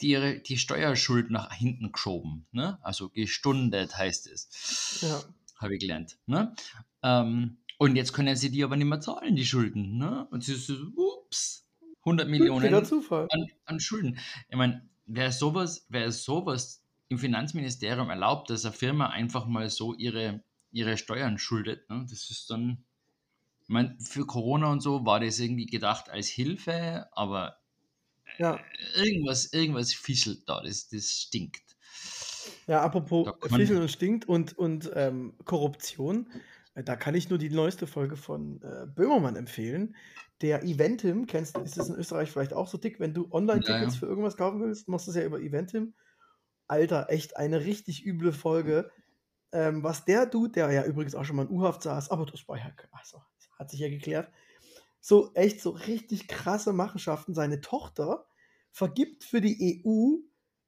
die, 0.00 0.10
ihre, 0.10 0.40
die 0.40 0.58
Steuerschuld 0.58 1.30
nach 1.30 1.52
hinten 1.52 1.92
geschoben. 1.92 2.46
Ne? 2.50 2.78
Also 2.82 3.08
gestundet 3.10 3.96
heißt 3.96 4.26
es 4.26 4.98
Ja. 5.02 5.22
habe 5.56 5.74
ich 5.74 5.80
gelernt. 5.80 6.18
Ne? 6.26 6.54
Ähm, 7.02 7.58
und 7.78 7.96
jetzt 7.96 8.12
können 8.12 8.36
sie 8.36 8.50
die 8.50 8.64
aber 8.64 8.76
nicht 8.76 8.86
mehr 8.88 9.00
zahlen, 9.00 9.36
die 9.36 9.46
Schulden. 9.46 9.98
Ne? 9.98 10.26
Und 10.30 10.44
sie 10.44 10.54
so, 10.54 10.74
ups, 10.96 11.68
100 12.00 12.26
Witziger 12.26 12.44
Millionen 12.58 12.84
Zufall. 12.84 13.28
an, 13.30 13.46
an 13.64 13.80
Schulden. 13.80 14.18
Ich 14.48 14.56
meine, 14.56 14.88
wer 15.06 15.30
sowas, 15.30 15.86
wer 15.88 16.10
sowas 16.10 16.84
im 17.08 17.18
Finanzministerium 17.18 18.10
erlaubt, 18.10 18.50
dass 18.50 18.64
eine 18.64 18.72
Firma 18.74 19.08
einfach 19.10 19.46
mal 19.46 19.68
so 19.70 19.94
ihre, 19.94 20.42
ihre 20.72 20.96
Steuern 20.96 21.38
schuldet, 21.38 21.88
ne? 21.90 22.06
das 22.08 22.30
ist 22.30 22.48
dann, 22.50 22.84
meine, 23.72 23.96
für 24.00 24.26
Corona 24.26 24.70
und 24.70 24.80
so 24.80 25.04
war 25.06 25.20
das 25.20 25.38
irgendwie 25.40 25.66
gedacht 25.66 26.10
als 26.10 26.28
Hilfe, 26.28 27.08
aber 27.12 27.58
Ja. 28.38 28.72
irgendwas, 28.96 29.52
irgendwas 29.52 29.92
fischelt 29.94 30.48
da, 30.48 30.62
das, 30.62 30.88
das 30.88 31.10
stinkt. 31.22 31.76
Ja, 32.66 32.82
apropos 32.82 33.28
Fischen 33.48 33.76
und 33.78 33.90
Stinkt 33.90 34.26
und, 34.28 34.56
und 34.56 34.90
ähm, 34.94 35.36
Korruption, 35.44 36.30
äh, 36.74 36.84
da 36.84 36.96
kann 36.96 37.14
ich 37.14 37.28
nur 37.28 37.38
die 37.38 37.50
neueste 37.50 37.86
Folge 37.86 38.16
von 38.16 38.60
äh, 38.62 38.86
Böhmermann 38.86 39.36
empfehlen. 39.36 39.96
Der 40.40 40.62
Eventim, 40.64 41.26
kennst 41.26 41.56
du, 41.56 41.60
ist 41.60 41.76
das 41.76 41.88
in 41.88 41.94
Österreich 41.96 42.30
vielleicht 42.30 42.52
auch 42.52 42.68
so 42.68 42.78
dick, 42.78 42.98
wenn 43.00 43.14
du 43.14 43.28
Online-Tickets 43.30 43.94
Ja, 43.94 44.00
ja. 44.00 44.00
für 44.00 44.06
irgendwas 44.06 44.36
kaufen 44.36 44.60
willst, 44.60 44.88
machst 44.88 45.06
du 45.06 45.10
es 45.10 45.16
ja 45.16 45.24
über 45.24 45.40
Eventim. 45.40 45.94
Alter, 46.68 47.10
echt 47.10 47.36
eine 47.36 47.60
richtig 47.64 48.04
üble 48.06 48.32
Folge. 48.32 48.90
ähm, 49.52 49.82
was 49.84 50.04
der 50.04 50.26
Dude, 50.26 50.52
der 50.52 50.70
ja 50.72 50.84
übrigens 50.84 51.14
auch 51.14 51.24
schon 51.24 51.36
mal 51.36 51.46
in 51.46 51.50
U-Haft 51.52 51.82
saß, 51.82 52.10
aber 52.10 52.26
das 52.26 52.48
war 52.48 52.58
ja, 52.58 52.72
also, 52.92 53.22
hat 53.62 53.70
sich 53.70 53.80
ja 53.80 53.88
geklärt, 53.88 54.30
so 55.00 55.32
echt 55.34 55.60
so 55.60 55.70
richtig 55.70 56.28
krasse 56.28 56.72
Machenschaften. 56.72 57.34
Seine 57.34 57.60
Tochter 57.60 58.26
vergibt 58.70 59.24
für 59.24 59.40
die 59.40 59.82
EU 59.84 60.16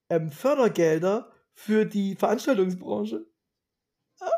ähm, 0.08 0.30
Fördergelder 0.30 1.30
für 1.52 1.84
die 1.84 2.14
Veranstaltungsbranche. 2.16 3.26
Ah. 4.20 4.30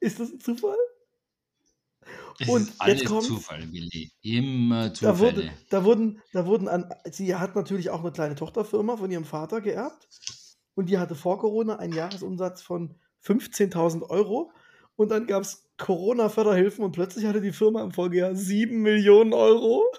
Ist 0.00 0.20
das 0.20 0.30
ein 0.30 0.40
Zufall? 0.40 0.76
Es 2.38 2.48
Und 2.48 2.68
ist 2.68 2.80
alles 2.80 3.00
jetzt 3.00 3.08
kommt's. 3.08 3.26
Zufall, 3.26 3.72
Willi. 3.72 4.12
Immer 4.22 4.90
Da, 4.90 5.18
wurde, 5.18 5.34
Zufälle. 5.34 5.52
da, 5.68 5.84
wurden, 5.84 6.22
da 6.32 6.46
wurden 6.46 6.68
an, 6.68 6.92
sie 7.10 7.34
hat 7.34 7.54
natürlich 7.54 7.90
auch 7.90 8.00
eine 8.00 8.12
kleine 8.12 8.34
Tochterfirma 8.34 8.96
von 8.96 9.10
ihrem 9.10 9.24
Vater 9.24 9.60
geerbt 9.60 10.08
und 10.74 10.88
die 10.88 10.98
hatte 10.98 11.14
vor 11.14 11.38
Corona 11.38 11.76
einen 11.76 11.92
Jahresumsatz 11.92 12.62
von 12.62 12.94
15.000 13.22 14.08
Euro 14.08 14.52
und 15.00 15.08
dann 15.10 15.26
gab 15.26 15.42
es 15.44 15.66
Corona-Förderhilfen 15.78 16.84
und 16.84 16.92
plötzlich 16.92 17.24
hatte 17.24 17.40
die 17.40 17.52
Firma 17.52 17.82
im 17.82 17.90
Folgejahr 17.90 18.34
7 18.34 18.82
Millionen 18.82 19.32
Euro 19.32 19.90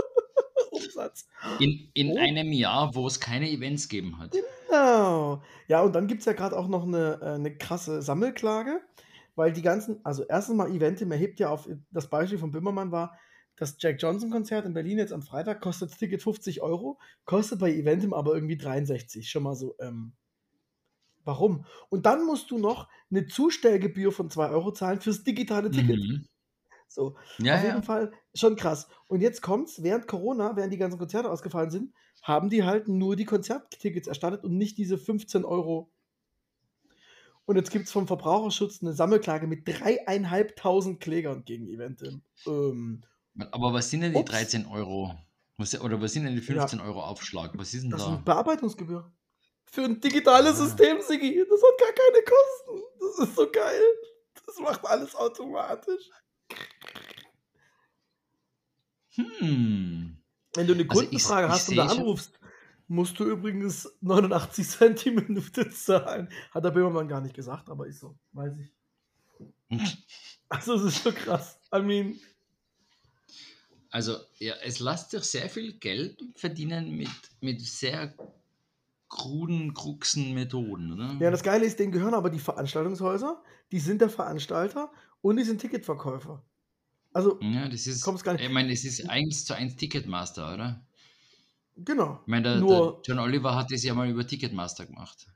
Umsatz. 0.70 1.28
In, 1.58 1.90
in 1.92 2.12
Oh. 2.12 2.18
einem 2.18 2.50
Jahr, 2.52 2.94
wo 2.94 3.06
es 3.06 3.20
keine 3.20 3.50
Events 3.50 3.90
gegeben 3.90 4.18
hat. 4.18 4.32
Genau. 4.32 5.42
Ja, 5.66 5.82
und 5.82 5.94
dann 5.94 6.06
gibt 6.06 6.20
es 6.20 6.24
ja 6.24 6.32
gerade 6.32 6.56
auch 6.56 6.66
noch 6.66 6.84
eine, 6.84 7.18
äh, 7.20 7.26
eine 7.34 7.58
krasse 7.58 8.00
Sammelklage, 8.00 8.80
weil 9.36 9.52
die 9.52 9.60
ganzen, 9.60 10.00
also 10.02 10.24
erstens 10.26 10.56
mal 10.56 10.74
Eventim 10.74 11.12
erhebt 11.12 11.40
ja 11.40 11.50
auf, 11.50 11.68
das 11.90 12.08
Beispiel 12.08 12.38
von 12.38 12.50
Böhmermann 12.50 12.90
war, 12.90 13.18
das 13.56 13.76
Jack 13.78 14.00
Johnson-Konzert 14.00 14.64
in 14.64 14.72
Berlin 14.72 14.96
jetzt 14.96 15.12
am 15.12 15.20
Freitag 15.20 15.60
kostet 15.60 15.90
das 15.90 15.98
Ticket 15.98 16.22
50 16.22 16.62
Euro, 16.62 16.98
kostet 17.26 17.58
bei 17.58 17.70
Eventim 17.70 18.14
aber 18.14 18.32
irgendwie 18.32 18.56
63. 18.56 19.28
Schon 19.28 19.42
mal 19.42 19.56
so, 19.56 19.74
ähm, 19.78 20.14
warum? 21.28 21.64
Und 21.90 22.06
dann 22.06 22.24
musst 22.24 22.50
du 22.50 22.58
noch 22.58 22.88
eine 23.10 23.26
Zustellgebühr 23.26 24.10
von 24.12 24.30
2 24.30 24.48
Euro 24.48 24.72
zahlen 24.72 25.00
fürs 25.00 25.22
digitale 25.22 25.70
Ticket. 25.70 25.98
Mhm. 25.98 26.26
So, 26.88 27.16
Ja, 27.38 27.56
auf 27.56 27.62
ja. 27.62 27.68
jeden 27.68 27.82
Fall 27.82 28.12
schon 28.34 28.56
krass. 28.56 28.88
Und 29.08 29.20
jetzt 29.20 29.42
kommt's, 29.42 29.82
während 29.82 30.08
Corona, 30.08 30.56
während 30.56 30.72
die 30.72 30.78
ganzen 30.78 30.98
Konzerte 30.98 31.30
ausgefallen 31.30 31.70
sind, 31.70 31.92
haben 32.22 32.48
die 32.48 32.64
halt 32.64 32.88
nur 32.88 33.14
die 33.14 33.26
Konzerttickets 33.26 34.08
erstattet 34.08 34.42
und 34.42 34.56
nicht 34.56 34.78
diese 34.78 34.96
15 34.96 35.44
Euro. 35.44 35.92
Und 37.44 37.56
jetzt 37.56 37.70
gibt 37.70 37.86
es 37.86 37.92
vom 37.92 38.06
Verbraucherschutz 38.06 38.82
eine 38.82 38.92
Sammelklage 38.94 39.46
mit 39.46 39.68
dreieinhalbtausend 39.68 41.00
Klägern 41.00 41.44
gegen 41.44 41.66
Eventim. 41.68 42.22
Ähm, 42.46 43.02
Aber 43.52 43.72
was 43.74 43.90
sind 43.90 44.00
denn 44.00 44.12
die 44.12 44.18
Ups. 44.18 44.30
13 44.30 44.66
Euro? 44.66 45.14
Was, 45.58 45.78
oder 45.80 46.00
was 46.00 46.12
sind 46.12 46.24
denn 46.24 46.34
die 46.36 46.40
15 46.40 46.80
Euro 46.80 47.02
Aufschlag? 47.02 47.52
Was 47.58 47.74
ist 47.74 47.82
denn 47.82 47.90
das 47.90 48.00
ist 48.02 48.06
da? 48.06 48.14
eine 48.14 48.22
Bearbeitungsgebühr. 48.22 49.10
Für 49.70 49.82
ein 49.84 50.00
digitales. 50.00 50.56
System, 50.58 51.00
Sigi. 51.02 51.44
Das 51.48 51.60
hat 51.62 51.78
gar 51.78 51.92
keine 51.92 52.24
Kosten. 52.24 52.82
Das 53.00 53.28
ist 53.28 53.36
so 53.36 53.50
geil. 53.50 53.82
Das 54.46 54.58
macht 54.58 54.84
alles 54.86 55.14
automatisch. 55.14 56.10
Hm. 59.14 60.16
Wenn 60.54 60.66
du 60.66 60.74
eine 60.74 60.82
Also 60.88 61.02
ich- 61.02 61.08
Kundenfrage 61.10 61.46
ich 61.46 61.52
hast 61.52 61.68
und 61.68 61.76
da 61.76 61.86
anrufst, 61.86 62.38
musst 62.86 63.18
du 63.18 63.24
übrigens 63.24 63.90
89 64.00 64.66
Cent 64.68 65.04
die 65.04 65.10
Minute 65.10 65.68
zahlen. 65.70 66.28
Hat 66.50 66.64
der 66.64 66.70
Böhmermann 66.70 67.08
gar 67.08 67.20
nicht 67.20 67.34
gesagt, 67.34 67.68
aber 67.68 67.86
ist 67.86 68.00
so. 68.00 68.16
Weiß 68.32 68.52
ich. 68.58 68.72
Also, 70.50 70.76
es 70.76 70.84
ist 70.84 71.02
schon 71.02 71.14
krass. 71.14 71.60
I 71.74 71.80
mean, 71.82 72.18
Also, 73.90 74.16
ja, 74.38 74.54
es 74.62 74.80
lässt 74.80 75.10
sich 75.10 75.22
sehr 75.24 75.50
viel 75.50 75.74
Geld 75.78 76.24
verdienen 76.36 76.96
mit, 76.96 77.10
mit 77.42 77.60
sehr 77.60 78.14
kruden, 79.08 79.74
kruxen 79.74 80.34
Methoden, 80.34 80.92
oder? 80.92 81.16
ja, 81.20 81.30
das 81.30 81.42
Geile 81.42 81.64
ist, 81.64 81.78
denen 81.78 81.92
gehören 81.92 82.14
aber 82.14 82.30
die 82.30 82.38
Veranstaltungshäuser, 82.38 83.42
die 83.72 83.80
sind 83.80 84.00
der 84.00 84.10
Veranstalter 84.10 84.90
und 85.22 85.36
die 85.36 85.44
sind 85.44 85.60
Ticketverkäufer. 85.60 86.42
Also, 87.12 87.38
Ja, 87.40 87.68
das 87.68 87.86
ist, 87.86 88.02
Kommt's 88.04 88.22
gar 88.22 88.34
nicht- 88.34 88.44
ich 88.44 88.50
meine, 88.50 88.72
es 88.72 88.84
ist 88.84 89.08
1 89.08 89.44
zu 89.46 89.54
1 89.54 89.76
Ticketmaster, 89.76 90.52
oder? 90.54 90.86
genau. 91.76 92.18
Ich 92.22 92.28
meine, 92.28 92.42
der, 92.42 92.56
Nur- 92.60 93.00
der 93.06 93.14
John 93.14 93.18
Oliver 93.24 93.54
hat 93.56 93.70
das 93.72 93.82
ja 93.82 93.94
mal 93.94 94.08
über 94.10 94.26
Ticketmaster 94.26 94.84
gemacht. 94.86 95.26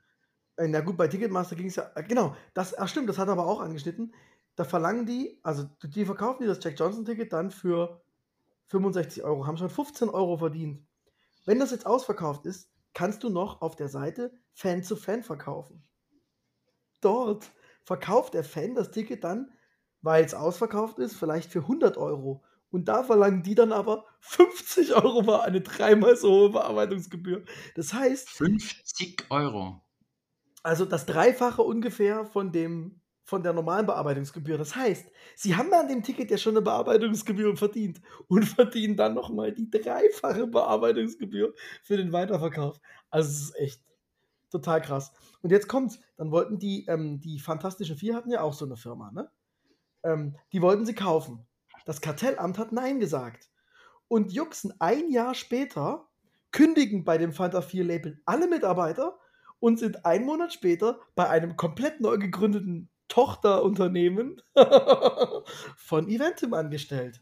Äh, 0.57 0.67
Na 0.67 0.81
gut, 0.81 0.95
bei 0.97 1.07
Ticketmaster 1.07 1.55
ging 1.55 1.67
es 1.67 1.75
ja. 1.77 1.89
äh, 1.95 2.03
Genau, 2.03 2.35
das 2.53 2.77
ach 2.77 2.87
stimmt, 2.87 3.09
das 3.09 3.17
hat 3.17 3.27
er 3.27 3.31
aber 3.33 3.47
auch 3.47 3.59
angeschnitten. 3.59 4.13
Da 4.55 4.63
verlangen 4.65 5.07
die, 5.07 5.39
also 5.41 5.67
die 5.83 6.05
verkaufen 6.05 6.43
die 6.43 6.47
das 6.47 6.59
Jack 6.63 6.77
Johnson-Ticket 6.79 7.33
dann 7.33 7.49
für 7.49 8.03
65 8.67 9.23
Euro, 9.23 9.47
haben 9.47 9.57
schon 9.57 9.69
15 9.71 10.09
Euro 10.09 10.37
verdient. 10.37 10.85
Wenn 11.45 11.59
das 11.59 11.71
jetzt 11.71 11.87
ausverkauft 11.87 12.45
ist, 12.45 12.69
kannst 12.93 13.23
du 13.23 13.29
noch 13.29 13.61
auf 13.61 13.75
der 13.75 13.89
Seite 13.89 14.33
Fan 14.53 14.83
zu 14.83 14.95
Fan 14.95 15.23
verkaufen. 15.23 15.83
Dort 17.01 17.51
verkauft 17.83 18.33
der 18.33 18.43
Fan 18.43 18.75
das 18.75 18.91
Ticket 18.91 19.23
dann, 19.23 19.51
weil 20.01 20.23
es 20.23 20.33
ausverkauft 20.33 20.99
ist, 20.99 21.15
vielleicht 21.15 21.51
für 21.51 21.59
100 21.59 21.97
Euro. 21.97 22.43
Und 22.69 22.87
da 22.87 23.03
verlangen 23.03 23.43
die 23.43 23.55
dann 23.55 23.71
aber 23.71 24.05
50 24.21 24.95
Euro 24.95 25.27
war 25.27 25.43
eine 25.43 25.61
dreimal 25.61 26.15
so 26.17 26.29
hohe 26.31 26.49
Bearbeitungsgebühr. 26.51 27.45
Das 27.75 27.93
heißt, 27.93 28.29
50 28.29 29.27
Euro. 29.29 29.81
also 30.63 30.85
das 30.85 31.05
Dreifache 31.05 31.61
ungefähr 31.61 32.25
von 32.25 32.51
dem 32.51 33.01
von 33.23 33.41
der 33.41 33.53
normalen 33.53 33.85
Bearbeitungsgebühr. 33.85 34.57
Das 34.57 34.75
heißt, 34.75 35.09
sie 35.35 35.55
haben 35.55 35.73
an 35.73 35.87
dem 35.87 36.03
Ticket 36.03 36.29
ja 36.29 36.37
schon 36.37 36.53
eine 36.53 36.61
Bearbeitungsgebühr 36.61 37.55
verdient 37.55 38.01
und 38.27 38.43
verdienen 38.45 38.97
dann 38.97 39.13
nochmal 39.13 39.53
die 39.53 39.69
dreifache 39.69 40.47
Bearbeitungsgebühr 40.47 41.53
für 41.81 41.97
den 41.97 42.11
Weiterverkauf. 42.11 42.79
Also 43.09 43.29
es 43.29 43.41
ist 43.41 43.55
echt 43.55 43.81
total 44.49 44.81
krass. 44.81 45.13
Und 45.41 45.51
jetzt 45.51 45.67
kommt's, 45.67 45.99
dann 46.17 46.31
wollten 46.31 46.59
die, 46.59 46.85
ähm, 46.87 47.19
die 47.19 47.39
Fantastischen 47.39 47.97
Vier 47.97 48.15
hatten 48.15 48.31
ja 48.31 48.41
auch 48.41 48.53
so 48.53 48.65
eine 48.65 48.77
Firma, 48.77 49.11
ne? 49.11 49.29
Ähm, 50.03 50.35
die 50.51 50.61
wollten 50.61 50.85
sie 50.85 50.93
kaufen. 50.93 51.45
Das 51.85 52.01
Kartellamt 52.01 52.57
hat 52.57 52.71
Nein 52.71 52.99
gesagt. 52.99 53.49
Und 54.07 54.31
juxen 54.31 54.73
ein 54.79 55.09
Jahr 55.09 55.33
später, 55.33 56.07
kündigen 56.51 57.03
bei 57.03 57.17
dem 57.17 57.33
Fanta 57.33 57.61
4 57.61 57.83
Label 57.83 58.21
alle 58.25 58.47
Mitarbeiter 58.47 59.17
und 59.59 59.79
sind 59.79 60.05
einen 60.05 60.25
Monat 60.25 60.53
später 60.53 60.99
bei 61.15 61.29
einem 61.29 61.55
komplett 61.55 62.01
neu 62.01 62.17
gegründeten 62.17 62.89
Tochterunternehmen 63.13 64.41
von 65.77 66.09
Eventim 66.09 66.55
angestellt. 66.55 67.21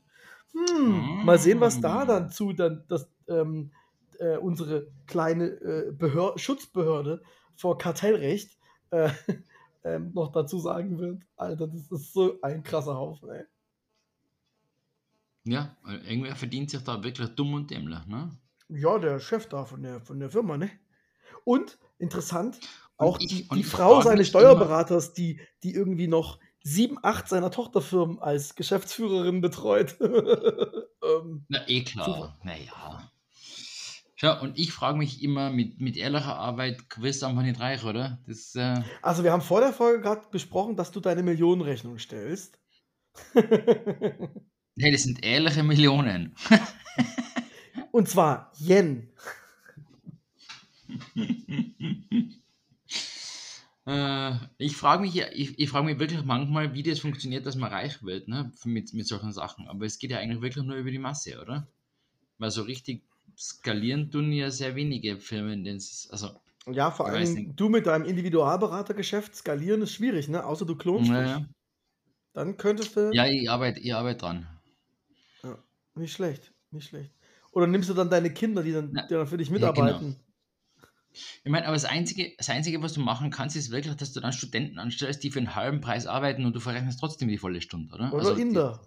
Hm, 0.54 1.26
mal 1.26 1.38
sehen, 1.38 1.60
was 1.60 1.82
da 1.82 2.06
Mm. 2.06 2.08
dann 2.08 2.30
zu 2.30 2.54
dann 2.54 2.86
das, 2.88 3.10
ähm, 3.28 3.74
äh, 4.18 4.38
unsere 4.38 4.88
kleine 5.06 5.48
äh, 5.48 5.92
Behör 5.92 6.40
Schutzbehörde 6.40 7.22
vor 7.58 7.78
Kartellrecht 7.78 8.58
äh, 8.92 9.10
ähm, 9.84 10.14
noch 10.14 10.32
dazu 10.32 10.60
sagen 10.60 10.98
wird. 10.98 11.24
Alter, 11.36 11.68
das 11.68 11.92
ist 11.92 12.14
so 12.14 12.40
ein 12.42 12.64
krasser 12.64 12.96
Haufen, 12.96 13.30
ey. 13.30 13.44
Ja, 15.44 15.76
irgendwer 16.08 16.38
verdient 16.38 16.70
sich 16.70 16.84
da 16.86 17.04
wirklich 17.04 17.36
dumm 17.36 17.54
und 17.54 17.70
dämlich, 17.70 18.06
ne? 18.06 18.32
Ja, 18.70 18.98
der 18.98 19.20
Chef 19.20 19.50
da 19.50 19.66
von 19.66 19.84
der, 19.84 20.00
von 20.00 20.22
der 20.22 20.30
Firma, 20.30 20.56
ne? 20.56 20.72
Und 21.44 21.78
interessant, 21.98 22.62
auch 23.02 23.20
ich- 23.20 23.48
die, 23.50 23.56
die 23.56 23.64
Frau 23.64 24.02
seines 24.02 24.28
Steuerberaters, 24.28 25.14
die, 25.14 25.40
die 25.64 25.74
irgendwie 25.74 26.08
noch 26.08 26.40
sieben, 26.64 26.98
acht 27.02 27.28
seiner 27.28 27.52
Tochterfirmen 27.52 28.20
als 28.20 28.56
Geschäftsführerin 28.56 29.42
betreut. 29.42 29.96
ähm, 30.02 31.46
Na, 31.50 31.68
eh 31.68 31.84
klar. 31.84 32.38
Naja. 32.44 33.12
Schau, 34.16 34.40
und 34.42 34.60
ich 34.60 34.72
frage 34.72 35.00
mich 35.00 35.24
immer, 35.24 35.50
mit, 35.50 35.82
mit 35.82 35.98
ehrlicher 35.98 36.36
Arbeit 36.36 36.84
wirst 36.98 37.24
du 37.24 37.26
einfach 37.26 37.42
nicht 37.42 37.60
reich, 37.60 37.84
oder? 37.84 38.20
Das, 38.28 38.54
äh, 38.54 38.80
also, 39.02 39.24
wir 39.24 39.32
haben 39.32 39.42
vor 39.42 39.62
der 39.62 39.74
Folge 39.74 40.02
gerade 40.02 40.28
besprochen, 40.30 40.76
dass 40.76 40.92
du 40.92 41.00
deine 41.00 41.24
Millionenrechnung 41.24 41.98
stellst. 41.98 42.60
hey, 43.34 44.92
das 44.92 45.04
sind 45.04 45.26
ehrliche 45.26 45.64
Millionen. 45.64 46.36
Und 47.92 48.08
zwar 48.08 48.52
Yen. 48.60 49.12
äh, 53.86 54.34
ich 54.58 54.76
frage 54.78 55.02
mich, 55.04 55.14
ja- 55.14 55.30
ich, 55.34 55.58
ich 55.60 55.70
frage 55.70 55.86
mich 55.86 56.00
wirklich 56.00 56.24
manchmal, 56.24 56.74
wie 56.74 56.84
das 56.84 57.00
funktioniert, 57.00 57.46
dass 57.46 57.56
man 57.56 57.72
reich 57.72 58.04
wird, 58.04 58.28
ne? 58.28 58.52
Mit, 58.66 58.94
mit 58.94 59.08
solchen 59.08 59.32
Sachen. 59.34 59.68
Aber 59.68 59.86
es 59.86 60.00
geht 60.00 60.12
ja 60.12 60.20
eigentlich 60.20 60.42
wirklich 60.42 60.66
nur 60.66 60.76
über 60.78 60.92
die 60.92 61.00
Masse, 61.00 61.42
oder? 61.42 61.68
Weil 62.40 62.52
so 62.52 62.64
richtig 62.64 63.04
skalieren 63.38 64.12
tun 64.12 64.32
ja 64.34 64.52
sehr 64.52 64.76
wenige 64.76 65.20
Firmen, 65.20 65.66
also 66.12 66.42
Ja, 66.68 66.90
vor 66.92 67.08
allem 67.08 67.56
du 67.56 67.70
mit 67.70 67.86
deinem 67.88 68.06
Individualberatergeschäft 68.06 69.36
skalieren 69.36 69.82
ist 69.84 69.94
schwierig, 69.94 70.28
ne? 70.28 70.44
Außer 70.46 70.66
du 70.66 70.76
klonst 70.76 71.18
dich. 71.18 71.32
Naja. 71.32 71.48
Dann 72.34 72.58
könntest 72.58 72.96
du. 72.98 73.16
Ja, 73.18 73.28
ich 73.28 73.48
arbeite 73.48 73.80
ich 73.80 73.94
arbeite 73.94 74.18
dran. 74.22 74.48
Nicht 75.96 76.14
schlecht, 76.14 76.54
nicht 76.72 76.88
schlecht. 76.90 77.14
Oder 77.52 77.68
nimmst 77.68 77.90
du 77.90 77.94
dann 77.94 78.10
deine 78.10 78.34
Kinder, 78.34 78.64
die 78.64 78.72
dann, 78.72 78.92
Na, 78.92 79.02
die 79.10 79.14
dann 79.14 79.28
für 79.28 79.38
dich 79.38 79.50
ja, 79.56 79.70
genau. 79.70 80.06
Ich 81.44 81.52
meine, 81.52 81.66
aber 81.66 81.76
das 81.76 81.86
Einzige, 81.86 82.32
das 82.38 82.50
Einzige, 82.50 82.82
was 82.82 82.94
du 82.94 83.02
machen 83.02 83.32
kannst, 83.32 83.56
ist 83.56 83.72
wirklich, 83.72 83.96
dass 83.96 84.14
du 84.14 84.20
dann 84.22 84.32
Studenten 84.34 84.80
anstellst, 84.80 85.24
die 85.24 85.32
für 85.32 85.40
einen 85.40 85.56
halben 85.56 85.82
Preis 85.82 86.08
arbeiten 86.08 86.46
und 86.46 86.54
du 86.56 86.60
verrechnest 86.60 87.00
trotzdem 87.00 87.28
die 87.28 87.38
volle 87.38 87.62
Stunde, 87.62 87.94
oder? 87.94 88.14
Oder 88.14 88.20
Also 88.24 88.36
die- 88.36 88.42
Inder. 88.42 88.82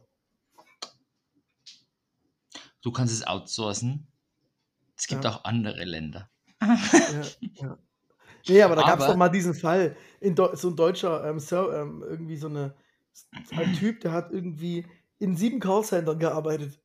Du 2.82 2.92
kannst 2.92 3.12
es 3.14 3.26
outsourcen. 3.26 4.06
Es 4.96 5.06
gibt 5.06 5.24
Ja. 5.24 5.30
auch 5.32 5.44
andere 5.44 5.84
Länder. 5.84 6.30
ja, 6.60 7.22
ja. 7.54 7.78
Nee, 8.46 8.62
aber 8.62 8.76
da 8.76 8.82
gab 8.82 9.00
es 9.00 9.06
doch 9.06 9.16
mal 9.16 9.30
diesen 9.30 9.54
Fall. 9.54 9.96
In 10.20 10.34
Deu 10.34 10.54
so 10.54 10.68
ein 10.68 10.76
deutscher, 10.76 11.24
ähm, 11.28 11.38
Sir, 11.40 11.72
ähm, 11.74 12.02
irgendwie 12.06 12.36
so 12.36 12.48
eine, 12.48 12.74
ein 13.56 13.72
Typ, 13.72 14.00
der 14.00 14.12
hat 14.12 14.32
irgendwie 14.32 14.86
in 15.18 15.36
sieben 15.36 15.60
Callcentern 15.60 16.18
gearbeitet. 16.18 16.78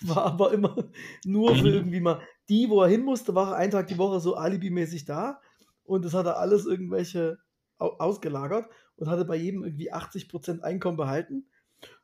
War 0.00 0.24
aber 0.26 0.52
immer 0.52 0.76
nur 1.24 1.56
für 1.56 1.62
Mhm. 1.62 1.74
irgendwie 1.74 2.00
mal 2.00 2.22
die, 2.48 2.68
wo 2.68 2.82
er 2.82 2.88
hin 2.88 3.04
musste, 3.04 3.34
war 3.34 3.52
er 3.52 3.56
einen 3.56 3.70
Tag 3.70 3.86
die 3.88 3.98
Woche 3.98 4.20
so 4.20 4.36
alibimäßig 4.36 5.04
da. 5.04 5.40
Und 5.84 6.04
das 6.04 6.14
hat 6.14 6.26
er 6.26 6.38
alles 6.38 6.66
irgendwelche 6.66 7.38
au 7.78 7.96
ausgelagert 7.98 8.70
und 8.96 9.08
hatte 9.08 9.24
bei 9.24 9.36
jedem 9.36 9.64
irgendwie 9.64 9.92
80% 9.92 10.60
Einkommen 10.60 10.96
behalten. 10.96 11.46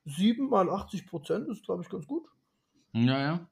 7 0.04 0.48
mal 0.48 0.68
80% 0.68 1.50
ist, 1.50 1.64
glaube 1.64 1.82
ich, 1.82 1.88
ganz 1.88 2.06
gut. 2.06 2.26
Ja, 2.92 3.18
ja. 3.18 3.50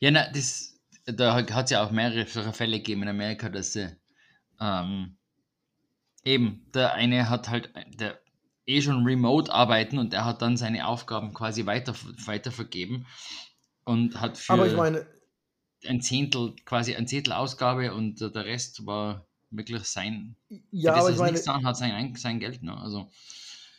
Ja, 0.00 0.10
na, 0.10 0.30
das, 0.32 0.80
da 1.06 1.34
hat 1.34 1.64
es 1.64 1.70
ja 1.70 1.84
auch 1.84 1.90
mehrere 1.90 2.26
solche 2.26 2.52
Fälle 2.52 2.78
gegeben 2.78 3.02
in 3.02 3.08
Amerika, 3.08 3.48
dass 3.48 3.72
sie 3.72 3.96
ähm, 4.60 5.16
eben, 6.24 6.70
der 6.74 6.94
eine 6.94 7.28
hat 7.28 7.48
halt, 7.48 7.72
der 7.98 8.20
eh 8.66 8.80
schon 8.80 9.04
remote 9.04 9.52
arbeiten 9.52 9.98
und 9.98 10.12
der 10.12 10.24
hat 10.24 10.42
dann 10.42 10.56
seine 10.56 10.86
Aufgaben 10.86 11.34
quasi 11.34 11.66
weiter, 11.66 11.94
weiter 12.26 12.52
vergeben 12.52 13.06
und 13.84 14.20
hat 14.20 14.38
für 14.38 14.52
Aber 14.52 14.66
ich 14.66 14.76
meine, 14.76 15.06
ein 15.86 16.00
Zehntel, 16.00 16.54
quasi 16.64 16.94
ein 16.94 17.06
Zehntel 17.06 17.32
Ausgabe 17.32 17.94
und 17.94 18.20
der 18.20 18.44
Rest 18.44 18.86
war 18.86 19.26
wirklich 19.50 19.82
sein, 19.84 20.36
ja, 20.70 20.94
das 20.94 21.00
aber 21.00 21.10
er 21.10 21.14
ich 21.14 21.18
meine, 21.18 21.32
nichts 21.32 21.44
getan 21.44 21.66
hat, 21.66 21.76
sein, 21.76 21.92
Ein- 21.92 22.14
sein 22.16 22.40
Geld. 22.40 22.62
Ne? 22.62 22.76
Also, 22.76 23.10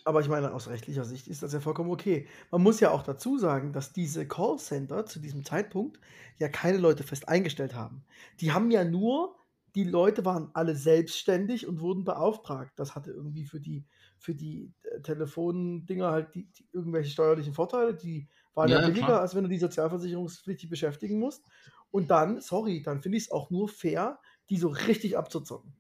Aber 0.06 0.20
ich 0.20 0.28
meine, 0.28 0.54
aus 0.54 0.68
rechtlicher 0.68 1.06
Sicht 1.06 1.28
ist 1.28 1.44
das 1.44 1.54
ja 1.54 1.62
vollkommen 1.62 1.90
okay. 1.90 2.28
Man 2.52 2.62
muss 2.62 2.80
ja 2.82 2.92
auch 2.92 3.04
dazu 3.04 3.38
sagen, 3.38 3.72
dass 3.72 3.94
diese 3.94 4.28
Callcenter 4.28 5.06
zu 5.06 5.20
diesem 5.20 5.46
Zeitpunkt 5.46 6.00
ja 6.38 6.50
keine 6.50 6.78
Leute 6.78 7.04
fest 7.04 7.30
eingestellt 7.30 7.74
haben. 7.74 8.04
Die 8.42 8.52
haben 8.52 8.70
ja 8.70 8.84
nur, 8.84 9.36
die 9.76 9.86
Leute 9.86 10.26
waren 10.26 10.50
alle 10.54 10.76
selbstständig 10.76 11.68
und 11.68 11.80
wurden 11.80 12.04
beauftragt. 12.04 12.74
Das 12.78 12.96
hatte 12.96 13.12
irgendwie 13.12 13.46
für 13.46 13.62
die, 13.62 13.86
für 14.18 14.36
die 14.36 14.74
äh, 14.84 15.02
Telefondinger 15.02 16.12
halt 16.12 16.36
die, 16.36 16.52
die 16.52 16.68
irgendwelche 16.74 17.12
steuerlichen 17.12 17.54
Vorteile. 17.54 17.96
Die 17.96 18.28
waren 18.56 18.74
ja, 18.74 18.80
Ja, 18.80 18.82
ja, 18.82 18.88
billiger, 18.88 19.06
klar. 19.06 19.22
als 19.22 19.36
wenn 19.36 19.44
du 19.44 19.50
die 19.50 19.58
sozialversicherungspflichtig 19.60 20.70
beschäftigen 20.70 21.18
musst. 21.18 21.46
Und 21.94 22.12
dann, 22.12 22.42
sorry, 22.42 22.84
dann 22.84 23.02
finde 23.02 23.18
ich 23.20 23.26
es 23.26 23.32
auch 23.32 23.52
nur 23.52 23.70
fair, 23.70 24.20
die 24.50 24.58
so 24.58 24.68
richtig 24.70 25.18
abzuzocken. 25.18 25.78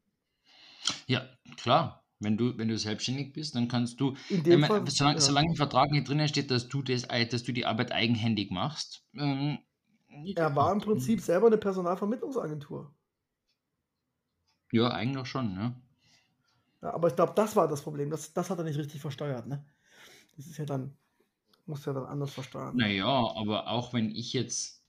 ja, 1.07 1.27
klar. 1.57 1.99
Wenn 2.19 2.37
du, 2.37 2.57
wenn 2.57 2.69
du 2.69 2.77
selbstständig 2.77 3.33
bist, 3.33 3.53
dann 3.55 3.67
kannst 3.67 3.99
du, 3.99 4.15
In 4.27 4.43
Ich 4.47 4.55
dem 4.55 4.61
meine, 4.61 4.67
Fall. 4.67 4.83
solange, 4.87 5.19
ja. 5.19 5.19
solange 5.19 5.49
im 5.49 5.55
Vertrag 5.57 5.91
nicht 5.91 6.07
drin 6.07 6.25
steht, 6.27 6.51
dass 6.51 6.69
du, 6.69 6.81
das, 6.81 7.03
dass 7.07 7.43
du 7.43 7.51
die 7.51 7.65
Arbeit 7.65 7.91
eigenhändig 7.91 8.49
machst. 8.51 9.05
Ähm, 9.17 9.57
Er 10.35 10.55
war 10.55 10.71
im 10.71 10.81
Prinzip 10.81 11.19
selber 11.21 11.47
eine 11.47 11.57
Personalvermittlungsagentur. 11.57 12.93
Ja, 14.73 14.89
eigentlich 14.89 15.27
schon, 15.29 15.53
ne? 15.53 15.81
Ja, 16.81 16.93
aber 16.93 17.07
ich 17.07 17.15
glaube, 17.15 17.33
das 17.35 17.55
war 17.55 17.67
das 17.67 17.81
Problem. 17.81 18.09
Das, 18.09 18.33
das 18.33 18.49
hat 18.49 18.57
er 18.57 18.63
nicht 18.63 18.77
richtig 18.77 19.01
versteuert, 19.01 19.47
ne? 19.47 19.65
Das 20.37 20.47
ist 20.47 20.57
ja 20.57 20.65
dann, 20.65 20.97
muss 21.65 21.85
ja 21.85 21.93
dann 21.93 22.05
anders 22.05 22.33
versteuern. 22.33 22.77
Naja, 22.77 23.07
aber 23.07 23.69
auch 23.69 23.93
wenn 23.93 24.09
ich 24.09 24.33
jetzt 24.33 24.82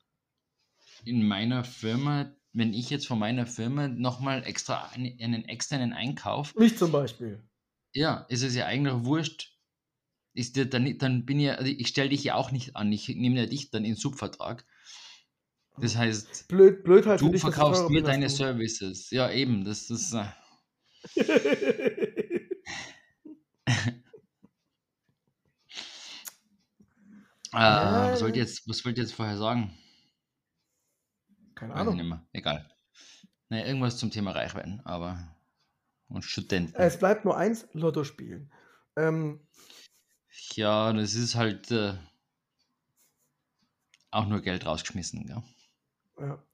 in 1.04 1.26
meiner 1.26 1.64
Firma, 1.64 2.34
wenn 2.52 2.73
ich 2.73 2.90
jetzt 2.90 3.06
von 3.06 3.18
meiner 3.18 3.46
Firma 3.46 3.88
nochmal 3.88 4.44
extra 4.46 4.88
einen, 4.88 5.18
einen 5.20 5.44
externen 5.44 5.92
Einkauf, 5.92 6.54
Mich 6.54 6.76
zum 6.78 6.92
Beispiel. 6.92 7.42
ja, 7.92 8.26
ist 8.28 8.42
es 8.42 8.54
ja 8.54 8.66
eigentlich 8.66 9.04
wurscht. 9.04 9.52
Ist 10.37 10.56
dir 10.56 10.66
dann, 10.66 10.99
dann 10.99 11.25
bin 11.26 11.38
ja, 11.38 11.54
also 11.54 11.70
ich 11.70 11.88
stelle 11.88 12.08
dich 12.08 12.25
ja 12.25 12.34
auch 12.34 12.50
nicht 12.50 12.75
an, 12.75 12.92
ich 12.92 13.08
nehme 13.08 13.37
ja 13.38 13.46
dich 13.46 13.70
dann 13.70 13.84
in 13.84 13.94
Subvertrag. 13.94 14.64
Das 15.78 15.96
heißt, 15.96 16.49
Blöd, 16.49 16.84
blöd 16.84 17.06
halt 17.06 17.20
du 17.20 17.30
dich, 17.30 17.40
verkaufst 17.40 17.88
mir 17.90 18.02
deine. 18.02 18.28
Services. 18.28 19.11
Ja, 19.11 19.30
eben, 19.30 19.64
das 19.64 19.90
ist. 19.90 20.12
Äh, 20.12 20.26
äh, 27.52 27.52
was 27.52 28.23
wollt 28.23 28.36
ihr 28.36 28.43
ja. 28.43 28.49
jetzt, 28.49 28.69
was 28.69 28.84
wollt 28.84 28.99
ihr 28.99 29.02
jetzt 29.02 29.14
vorher 29.14 29.36
sagen? 29.36 29.73
Keine 31.69 31.75
Ahnung. 31.75 32.21
Egal. 32.33 32.69
Naja, 33.49 33.67
irgendwas 33.67 33.97
zum 33.97 34.11
Thema 34.11 34.33
Reichweiten, 34.33 34.81
aber. 34.85 35.19
Und 36.09 36.23
Studenten. 36.23 36.75
Es 36.77 36.99
bleibt 36.99 37.25
nur 37.25 37.37
eins, 37.37 37.67
Lotto 37.73 38.05
spielen. 38.05 38.53
Ähm, 38.97 39.41
ja, 40.53 40.93
das 40.93 41.15
ist 41.15 41.35
halt 41.35 41.71
äh, 41.71 41.95
auch 44.11 44.27
nur 44.27 44.43
Geld 44.43 44.67
rausgeschmissen. 44.67 45.27
Gell? 45.27 45.43
ja. 46.21 46.45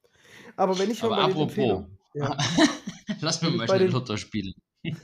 Aber 0.56 0.78
wenn 0.78 0.90
ich 0.90 1.02
Aber 1.02 1.16
den 1.16 1.24
apropos. 1.24 1.86
Ja. 2.14 2.36
lass 3.20 3.42
mir 3.42 3.50
mal 3.50 3.66
schnell 3.66 3.80
den- 3.80 3.92
Lotto 3.92 4.16
spielen. 4.16 4.54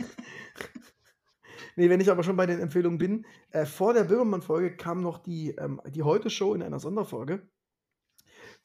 Nee, 1.78 1.90
wenn 1.90 2.00
ich 2.00 2.10
aber 2.10 2.22
schon 2.22 2.36
bei 2.36 2.46
den 2.46 2.58
Empfehlungen 2.58 2.96
bin, 2.96 3.26
äh, 3.50 3.66
vor 3.66 3.92
der 3.92 4.04
Böhmermann-Folge 4.04 4.78
kam 4.78 5.02
noch 5.02 5.18
die, 5.18 5.50
ähm, 5.50 5.78
die 5.86 6.02
Heute-Show 6.02 6.54
in 6.54 6.62
einer 6.62 6.78
Sonderfolge 6.78 7.46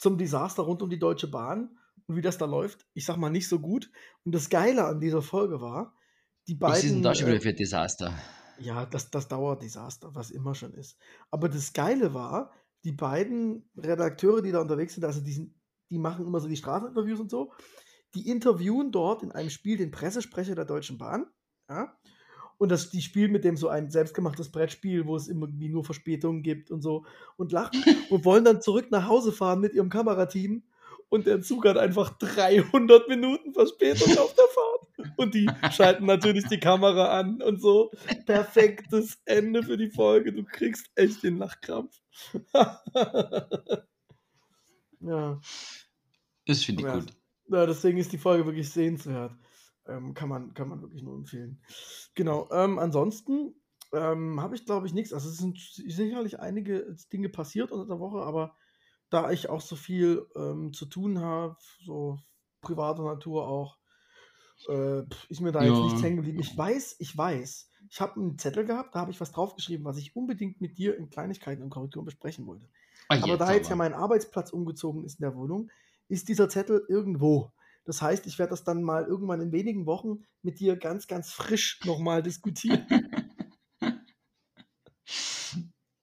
zum 0.01 0.17
Desaster 0.17 0.63
rund 0.63 0.81
um 0.81 0.89
die 0.89 0.97
Deutsche 0.97 1.27
Bahn 1.27 1.77
und 2.07 2.15
wie 2.15 2.21
das 2.21 2.39
da 2.39 2.45
läuft. 2.45 2.87
Ich 2.95 3.05
sag 3.05 3.17
mal 3.17 3.29
nicht 3.29 3.47
so 3.47 3.59
gut. 3.59 3.91
Und 4.25 4.33
das 4.33 4.49
Geile 4.49 4.85
an 4.85 4.99
dieser 4.99 5.21
Folge 5.21 5.61
war, 5.61 5.93
die 6.47 6.59
Was 6.59 6.77
ist 6.77 6.83
denn 6.85 6.89
beiden. 6.89 7.03
da 7.03 7.15
schon 7.15 7.27
äh, 7.27 7.31
wieder 7.33 7.41
für 7.41 7.53
Desaster? 7.53 8.17
Ja, 8.57 8.87
das, 8.87 9.11
das 9.11 9.27
Dauerdesaster, 9.27 10.15
was 10.15 10.31
immer 10.31 10.55
schon 10.55 10.73
ist. 10.73 10.97
Aber 11.29 11.49
das 11.49 11.73
Geile 11.73 12.15
war, 12.15 12.51
die 12.83 12.93
beiden 12.93 13.69
Redakteure, 13.77 14.41
die 14.41 14.51
da 14.51 14.59
unterwegs 14.61 14.95
sind, 14.95 15.05
also 15.05 15.21
die, 15.21 15.33
sind, 15.33 15.53
die 15.91 15.99
machen 15.99 16.25
immer 16.25 16.39
so 16.39 16.47
die 16.47 16.57
Straßeninterviews 16.57 17.19
und 17.19 17.29
so, 17.29 17.53
die 18.15 18.27
interviewen 18.27 18.91
dort 18.91 19.21
in 19.21 19.31
einem 19.31 19.51
Spiel 19.51 19.77
den 19.77 19.91
Pressesprecher 19.91 20.55
der 20.55 20.65
Deutschen 20.65 20.97
Bahn. 20.97 21.27
Ja? 21.69 21.95
Und 22.61 22.69
das, 22.69 22.91
die 22.91 23.01
spielen 23.01 23.31
mit 23.31 23.43
dem 23.43 23.57
so 23.57 23.69
ein 23.69 23.89
selbstgemachtes 23.89 24.51
Brettspiel, 24.51 25.07
wo 25.07 25.15
es 25.15 25.27
immer 25.27 25.47
irgendwie 25.47 25.69
nur 25.69 25.83
Verspätungen 25.83 26.43
gibt 26.43 26.69
und 26.69 26.83
so 26.83 27.07
und 27.35 27.51
lachen 27.51 27.71
und 28.11 28.23
wollen 28.23 28.45
dann 28.45 28.61
zurück 28.61 28.91
nach 28.91 29.07
Hause 29.07 29.31
fahren 29.31 29.61
mit 29.61 29.73
ihrem 29.73 29.89
Kamerateam. 29.89 30.61
Und 31.09 31.25
der 31.25 31.41
Zug 31.41 31.65
hat 31.65 31.79
einfach 31.79 32.11
300 32.19 33.09
Minuten 33.09 33.51
Verspätung 33.51 34.15
auf 34.15 34.35
der 34.35 34.45
Fahrt. 34.45 35.17
Und 35.17 35.33
die 35.33 35.49
schalten 35.71 36.05
natürlich 36.05 36.45
die 36.49 36.59
Kamera 36.59 37.19
an 37.19 37.41
und 37.41 37.59
so. 37.59 37.89
Perfektes 38.27 39.19
Ende 39.25 39.63
für 39.63 39.77
die 39.77 39.89
Folge. 39.89 40.31
Du 40.31 40.43
kriegst 40.43 40.91
echt 40.93 41.23
den 41.23 41.39
Lachkrampf. 41.39 41.99
ja. 44.99 45.41
Das 46.45 46.63
finde 46.63 46.83
ich 46.83 46.87
Ja. 46.87 46.99
gut. 46.99 47.11
ja, 47.47 47.65
deswegen 47.65 47.97
ist 47.97 48.13
die 48.13 48.19
Folge 48.19 48.45
wirklich 48.45 48.69
sehenswert. 48.69 49.31
Ähm, 49.91 50.13
kann, 50.13 50.29
man, 50.29 50.53
kann 50.53 50.69
man 50.69 50.81
wirklich 50.81 51.03
nur 51.03 51.15
empfehlen. 51.15 51.61
Genau. 52.15 52.49
Ähm, 52.51 52.79
ansonsten 52.79 53.55
ähm, 53.93 54.41
habe 54.41 54.55
ich, 54.55 54.65
glaube 54.65 54.87
ich, 54.87 54.93
nichts. 54.93 55.13
Also 55.13 55.29
es 55.29 55.37
sind 55.37 55.59
sicherlich 55.59 56.39
einige 56.39 56.95
Dinge 57.11 57.29
passiert 57.29 57.71
unter 57.71 57.87
der 57.87 57.99
Woche, 57.99 58.21
aber 58.21 58.55
da 59.09 59.31
ich 59.31 59.49
auch 59.49 59.61
so 59.61 59.75
viel 59.75 60.25
ähm, 60.35 60.73
zu 60.73 60.85
tun 60.85 61.19
habe, 61.19 61.57
so 61.85 62.19
privater 62.61 63.03
Natur 63.03 63.47
auch, 63.47 63.77
äh, 64.69 65.03
ist 65.29 65.41
mir 65.41 65.51
da 65.51 65.65
jetzt 65.65 65.77
Ja. 65.77 65.83
nichts 65.83 66.01
hängen 66.03 66.17
geblieben. 66.17 66.39
Ich 66.39 66.57
weiß, 66.57 66.97
ich 66.99 67.17
weiß, 67.17 67.69
ich 67.89 68.01
habe 68.01 68.19
einen 68.19 68.37
Zettel 68.37 68.65
gehabt, 68.65 68.95
da 68.95 69.01
habe 69.01 69.11
ich 69.11 69.19
was 69.19 69.31
draufgeschrieben, 69.31 69.85
was 69.85 69.97
ich 69.97 70.15
unbedingt 70.15 70.61
mit 70.61 70.77
dir 70.77 70.97
in 70.97 71.09
Kleinigkeiten 71.09 71.63
und 71.63 71.69
Korrekturen 71.69 72.05
besprechen 72.05 72.45
wollte. 72.45 72.69
Ah, 73.09 73.17
Aber 73.21 73.37
da 73.37 73.53
jetzt 73.53 73.69
ja 73.69 73.75
mein 73.75 73.93
Arbeitsplatz 73.93 74.51
umgezogen 74.51 75.03
ist 75.03 75.19
in 75.19 75.23
der 75.23 75.35
Wohnung, 75.35 75.69
ist 76.07 76.29
dieser 76.29 76.49
Zettel 76.49 76.85
irgendwo. 76.87 77.51
Das 77.85 78.01
heißt, 78.01 78.27
ich 78.27 78.37
werde 78.39 78.51
das 78.51 78.63
dann 78.63 78.83
mal 78.83 79.05
irgendwann 79.05 79.41
in 79.41 79.51
wenigen 79.51 79.85
Wochen 79.85 80.23
mit 80.43 80.59
dir 80.59 80.75
ganz, 80.77 81.07
ganz 81.07 81.31
frisch 81.31 81.79
nochmal 81.85 82.21
diskutieren. 82.23 82.85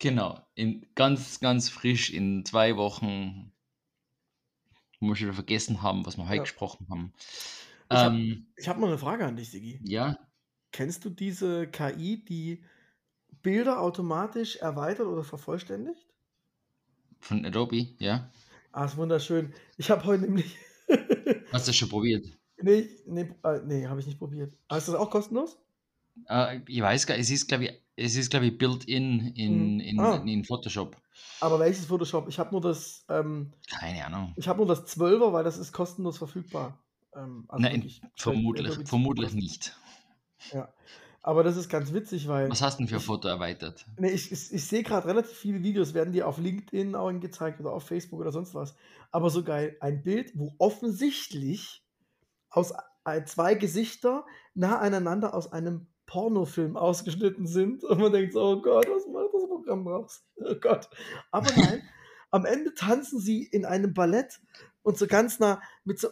Genau, 0.01 0.39
in, 0.55 0.87
ganz, 0.95 1.41
ganz 1.41 1.69
frisch 1.69 2.11
in 2.11 2.45
zwei 2.45 2.77
Wochen, 2.77 3.53
wo 5.01 5.09
wir 5.09 5.17
schon 5.17 5.27
wieder 5.27 5.35
vergessen 5.35 5.83
haben, 5.83 6.07
was 6.07 6.17
wir 6.17 6.27
heute 6.29 6.37
Ja. 6.37 6.43
gesprochen 6.43 6.87
haben. 6.89 7.13
Ich 7.91 7.97
hab- 7.97 8.13
Ähm, 8.13 8.47
Ich 8.57 8.69
habe 8.69 8.81
mal 8.81 8.89
eine 8.89 8.99
Frage 8.99 9.25
an 9.27 9.37
dich, 9.37 9.51
Sigi. 9.51 9.81
ja, 9.85 10.17
Kennst 10.71 11.05
du 11.05 11.11
diese 11.11 11.67
KI, 11.67 12.25
die 12.25 12.65
Bilder 13.43 13.81
automatisch 13.81 14.57
erweitert 14.57 15.07
oder 15.07 15.25
vervollständigt? 15.25 16.07
von 17.21 17.45
Adobe, 17.45 17.89
ja. 17.99 18.31
Ah, 18.71 18.85
ist 18.85 18.97
wunderschön. 18.97 19.53
Ich 19.77 19.91
habe 19.91 20.05
heute 20.05 20.23
nämlich. 20.25 20.57
Hast 21.53 21.67
du 21.67 21.71
das 21.71 21.77
schon 21.77 21.89
probiert? 21.89 22.27
nee, 22.61 22.89
nee, 23.07 23.31
äh, 23.45 23.61
nee 23.65 23.87
habe 23.87 24.01
ich 24.01 24.07
nicht 24.07 24.19
probiert. 24.19 24.53
Ah, 24.69 24.77
ist 24.79 24.89
das 24.89 24.95
auch 24.95 25.11
kostenlos? 25.11 25.57
Äh, 26.29 26.61
ich 26.67 26.81
weiß 26.81 27.07
gar 27.07 27.17
es 27.17 27.31
ist, 27.31 27.47
glaube 27.49 27.65
ich, 27.67 27.73
es 27.97 28.17
ist, 28.17 28.31
glaube 28.31 28.47
ich, 28.47 28.59
built-in 28.59 29.33
in, 29.35 29.75
Mhm. 29.75 29.81
in, 29.81 30.01
Ah. 30.01 30.17
in 30.25 30.45
Photoshop. 30.45 30.97
Aber 31.41 31.59
welches 31.59 31.87
Photoshop? 31.87 32.29
Ich 32.29 32.39
habe 32.39 32.51
nur 32.53 32.61
das. 32.61 33.05
Ähm, 33.09 33.53
Keine 33.69 34.05
Ahnung. 34.07 34.33
ich 34.37 34.47
habe 34.49 34.59
nur 34.59 34.67
das 34.67 34.87
12er, 34.87 35.33
weil 35.33 35.45
das 35.45 35.59
ist 35.59 35.73
kostenlos 35.73 36.19
verfügbar. 36.19 36.79
Ähm, 37.15 37.45
also 37.49 37.63
Nein, 37.63 37.91
vermutlich, 38.17 38.79
vermutlich 38.89 39.33
nicht. 39.35 39.77
Ja. 40.53 40.73
Aber 41.29 41.43
das 41.43 41.59
ist 41.59 41.69
ganz 41.69 41.93
witzig, 41.93 42.27
weil. 42.27 42.49
Was 42.49 42.63
hast 42.63 42.79
du 42.79 42.85
denn 42.85 42.89
für 42.89 42.95
ein 42.95 43.03
Foto 43.03 43.29
erweitert? 43.29 43.85
Nee, 43.99 44.13
ich, 44.13 44.33
ich, 44.33 44.51
ich 44.51 44.65
sehe 44.65 44.83
gerade 44.83 45.07
relativ 45.07 45.37
viele 45.37 45.63
Videos, 45.63 45.93
werden 45.93 46.11
dir 46.11 46.27
auf 46.27 46.39
LinkedIn 46.39 46.95
auch 46.95 47.09
angezeigt 47.09 47.61
oder 47.61 47.71
auf 47.71 47.83
Facebook 47.83 48.21
oder 48.21 48.33
sonst 48.33 48.55
was. 48.55 48.75
Aber 49.11 49.29
so 49.29 49.45
geil, 49.45 49.77
ein 49.81 50.03
Bild, 50.03 50.33
wo 50.37 50.55
offensichtlich 50.57 51.85
aus 52.49 52.73
äh, 53.05 53.25
zwei 53.25 53.57
Gesichter 53.57 54.25
nah 54.55 54.79
aneinander 54.79 55.35
aus 55.35 55.53
einem 55.53 55.87
Pornofilm 56.07 56.79
ausgeschnitten 56.79 57.47
sind 57.47 57.85
und 57.85 58.01
man 58.01 58.11
denkt 58.11 58.33
so, 58.33 58.41
oh 58.41 58.63
Gott, 58.63 58.87
was 58.89 59.07
macht 59.07 59.35
das 59.35 59.47
Programm 59.47 59.85
draus? 59.85 60.25
Oh 60.37 60.55
Gott. 60.59 60.89
Aber 61.31 61.51
nein, 61.57 61.83
am 62.31 62.47
Ende 62.47 62.73
tanzen 62.73 63.21
sie 63.21 63.43
in 63.43 63.67
einem 63.67 63.93
Ballett 63.93 64.41
und 64.83 64.97
so 64.97 65.07
ganz 65.07 65.39
nah 65.41 65.61
mit 65.85 66.01
so 66.01 66.09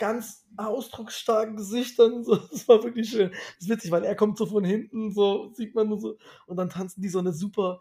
ganz 0.00 0.44
ausdrucksstarken 0.56 1.54
Gesichtern. 1.56 2.24
So, 2.24 2.34
das 2.50 2.66
war 2.66 2.82
wirklich 2.82 3.08
schön. 3.10 3.30
Das 3.30 3.40
ist 3.60 3.68
witzig, 3.68 3.92
weil 3.92 4.02
er 4.04 4.16
kommt 4.16 4.36
so 4.38 4.46
von 4.46 4.64
hinten, 4.64 5.12
so 5.12 5.52
sieht 5.54 5.76
man 5.76 5.88
nur 5.88 6.00
so, 6.00 6.18
und 6.46 6.56
dann 6.56 6.68
tanzen 6.70 7.00
die 7.02 7.08
so 7.08 7.20
eine 7.20 7.32
super 7.32 7.80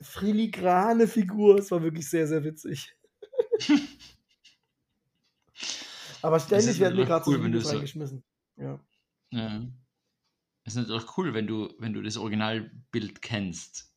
filigrane 0.00 1.06
Figur. 1.06 1.58
Es 1.58 1.70
war 1.70 1.82
wirklich 1.82 2.08
sehr, 2.08 2.26
sehr 2.26 2.42
witzig. 2.44 2.94
Aber 6.22 6.40
ständig 6.40 6.80
werden 6.80 6.96
mir 6.96 7.04
gerade 7.06 7.24
cool, 7.28 7.36
so 7.38 7.44
Videos 7.44 7.64
so- 7.64 7.70
reingeschmissen. 7.70 8.24
Ja. 8.56 8.80
Ja. 9.30 9.62
Es 10.64 10.74
ist 10.74 10.82
natürlich 10.88 11.16
cool, 11.16 11.32
wenn 11.34 11.46
du, 11.46 11.68
wenn 11.78 11.92
du 11.92 12.02
das 12.02 12.16
Originalbild 12.16 13.22
kennst. 13.22 13.92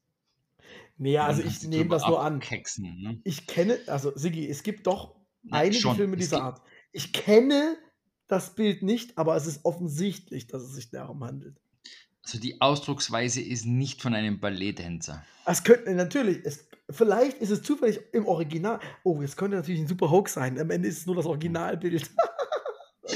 Nee, 0.98 1.14
Dann 1.16 1.26
also 1.28 1.42
ich 1.42 1.64
nehme 1.64 1.90
das 1.90 2.06
nur 2.06 2.22
an. 2.22 2.40
ne? 2.78 3.20
Ich 3.24 3.48
kenne, 3.48 3.80
also 3.88 4.12
Sigi, 4.16 4.48
es 4.48 4.62
gibt 4.64 4.86
doch 4.88 5.16
Na, 5.44 5.58
einige 5.60 5.82
schon. 5.82 5.96
Filme 5.96 6.14
Es 6.16 6.20
dieser 6.26 6.38
gibt- 6.38 6.46
Art. 6.46 6.62
Ich 6.92 7.14
kenne 7.14 7.78
das 8.28 8.56
Bild 8.56 8.84
nicht, 8.84 9.18
aber 9.18 9.36
es 9.36 9.46
ist 9.46 9.66
offensichtlich, 9.66 10.48
dass 10.48 10.64
es 10.64 10.74
sich 10.74 10.90
darum 10.90 11.24
handelt. 11.24 11.60
Also 12.24 12.40
die 12.40 12.62
Ausdrucksweise 12.62 13.42
ist 13.42 13.66
nicht 13.66 14.02
von 14.02 14.14
einem 14.14 14.40
Balletttänzer. 14.40 15.26
Es 15.46 15.64
könnte 15.64 15.94
natürlich, 15.96 16.40
es, 16.44 16.68
vielleicht 16.90 17.40
ist 17.40 17.50
es 17.50 17.64
zufällig 17.64 18.00
im 18.14 18.28
Original. 18.28 18.80
Oh, 19.04 19.22
es 19.22 19.36
könnte 19.36 19.58
natürlich 19.58 19.82
ein 19.82 19.88
super 19.88 20.12
Hoax 20.12 20.34
sein. 20.34 20.60
Am 20.60 20.70
Ende 20.70 20.88
ist 20.88 21.00
es 21.00 21.06
nur 21.06 21.16
das 21.16 21.26
Originalbild. 21.26 22.10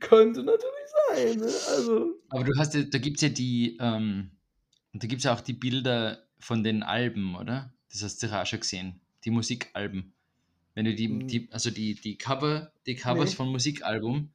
könnte 0.00 0.42
natürlich 0.42 0.88
sein. 1.08 1.38
Ne? 1.38 1.46
Also, 1.46 2.14
Aber 2.28 2.44
du 2.44 2.52
hast 2.58 2.74
ja, 2.74 2.82
da 2.82 2.98
gibt 2.98 3.16
es 3.16 3.22
ja 3.22 3.30
die, 3.30 3.78
ähm, 3.80 4.32
da 4.92 5.06
gibt 5.06 5.20
es 5.20 5.24
ja 5.24 5.34
auch 5.34 5.40
die 5.40 5.54
Bilder 5.54 6.18
von 6.38 6.62
den 6.62 6.82
Alben, 6.82 7.36
oder? 7.36 7.72
Das 7.90 8.02
hast 8.02 8.22
du 8.22 8.26
ja 8.26 8.42
auch 8.42 8.46
schon 8.46 8.60
gesehen. 8.60 9.00
Die 9.24 9.30
Musikalben. 9.30 10.12
Wenn 10.78 10.84
du 10.84 10.94
die, 10.94 11.08
Hm. 11.08 11.26
die 11.26 11.48
also 11.50 11.72
die, 11.72 11.96
die 11.96 12.16
Cover, 12.16 12.70
die 12.86 12.94
Covers 12.94 13.30
Nee. 13.30 13.34
von 13.34 13.48
Musikalbum 13.48 14.32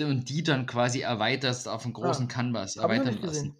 und 0.00 0.30
die 0.30 0.42
dann 0.42 0.64
quasi 0.64 1.00
erweiterst 1.00 1.68
auf 1.68 1.84
einen 1.84 1.92
großen 1.92 2.24
Ah, 2.24 2.28
Canvas 2.28 2.76
erweitern 2.76 3.20
lassen. 3.20 3.54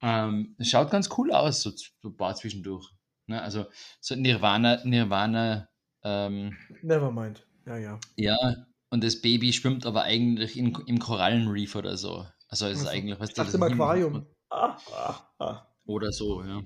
Ähm, 0.00 0.56
schaut 0.62 0.90
ganz 0.90 1.10
cool 1.18 1.30
aus, 1.30 1.60
so, 1.60 1.72
ein 2.04 2.16
paar 2.16 2.34
zwischendurch. 2.36 2.90
Ne? 3.26 3.42
Also 3.42 3.66
so 4.00 4.14
Nirvana, 4.14 4.82
Nirvana, 4.84 5.68
ähm, 6.04 6.56
Nevermind. 6.80 7.46
Ja, 7.66 7.76
ja. 7.76 8.00
ja, 8.16 8.66
und 8.88 9.04
das 9.04 9.20
Baby 9.20 9.52
schwimmt 9.52 9.84
aber 9.84 10.04
eigentlich 10.04 10.56
in, 10.56 10.74
im 10.86 11.00
Korallenreef 11.00 11.74
oder 11.76 11.98
so. 11.98 12.26
Also 12.48 12.64
es 12.64 12.80
ist 12.80 12.86
eigentlich, 12.86 13.20
was 13.20 13.28
Ich 13.28 13.34
dachte 13.34 13.58
im 13.58 13.62
Aquarium. 13.62 14.26
Ah, 14.48 14.78
ah, 14.90 15.28
ah. 15.38 15.66
Oder 15.84 16.12
so, 16.12 16.42
ja. 16.42 16.62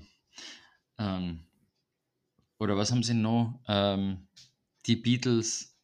Ähm, 0.97 1.43
oder 2.59 2.77
was 2.77 2.91
haben 2.91 3.03
sie 3.03 3.13
noch? 3.15 3.61
Ähm, 3.67 4.27
die 4.85 4.95
Beatles, 4.97 5.77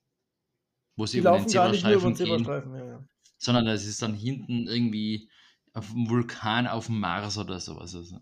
wo 0.98 1.06
sie 1.06 1.18
Die 1.18 1.20
über 1.20 1.32
den 1.32 1.48
laufen 1.48 1.52
gar 1.54 1.70
nicht 1.70 1.86
nur 1.86 1.96
über 1.96 2.08
den 2.10 2.16
Zebrastreifen 2.16 2.24
gehen, 2.24 2.46
Zebrastreifen. 2.46 2.76
Ja, 2.76 2.86
ja. 2.86 3.08
sondern 3.38 3.68
es 3.68 3.86
ist 3.86 4.02
dann 4.02 4.14
hinten 4.14 4.68
irgendwie 4.68 5.30
auf 5.74 5.92
dem 5.92 6.10
Vulkan 6.10 6.68
auf 6.68 6.88
dem 6.88 7.00
Mars 7.00 7.38
oder 7.38 7.60
sowas. 7.60 7.96
Also, 7.96 8.20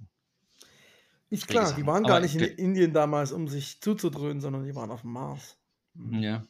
Ist 1.30 1.48
klar, 1.48 1.74
die 1.74 1.86
waren 1.86 2.06
Aber 2.06 2.14
gar 2.14 2.20
nicht 2.20 2.36
in 2.36 2.44
Indien 2.44 2.94
damals, 2.94 3.32
um 3.32 3.48
sich 3.48 3.82
zuzudröhnen, 3.82 4.42
sondern 4.42 4.64
die 4.66 4.76
waren 4.76 4.92
auf 4.92 5.02
dem 5.02 5.12
Mars. 5.14 5.58
Hm, 5.96 6.22
ja, 6.22 6.48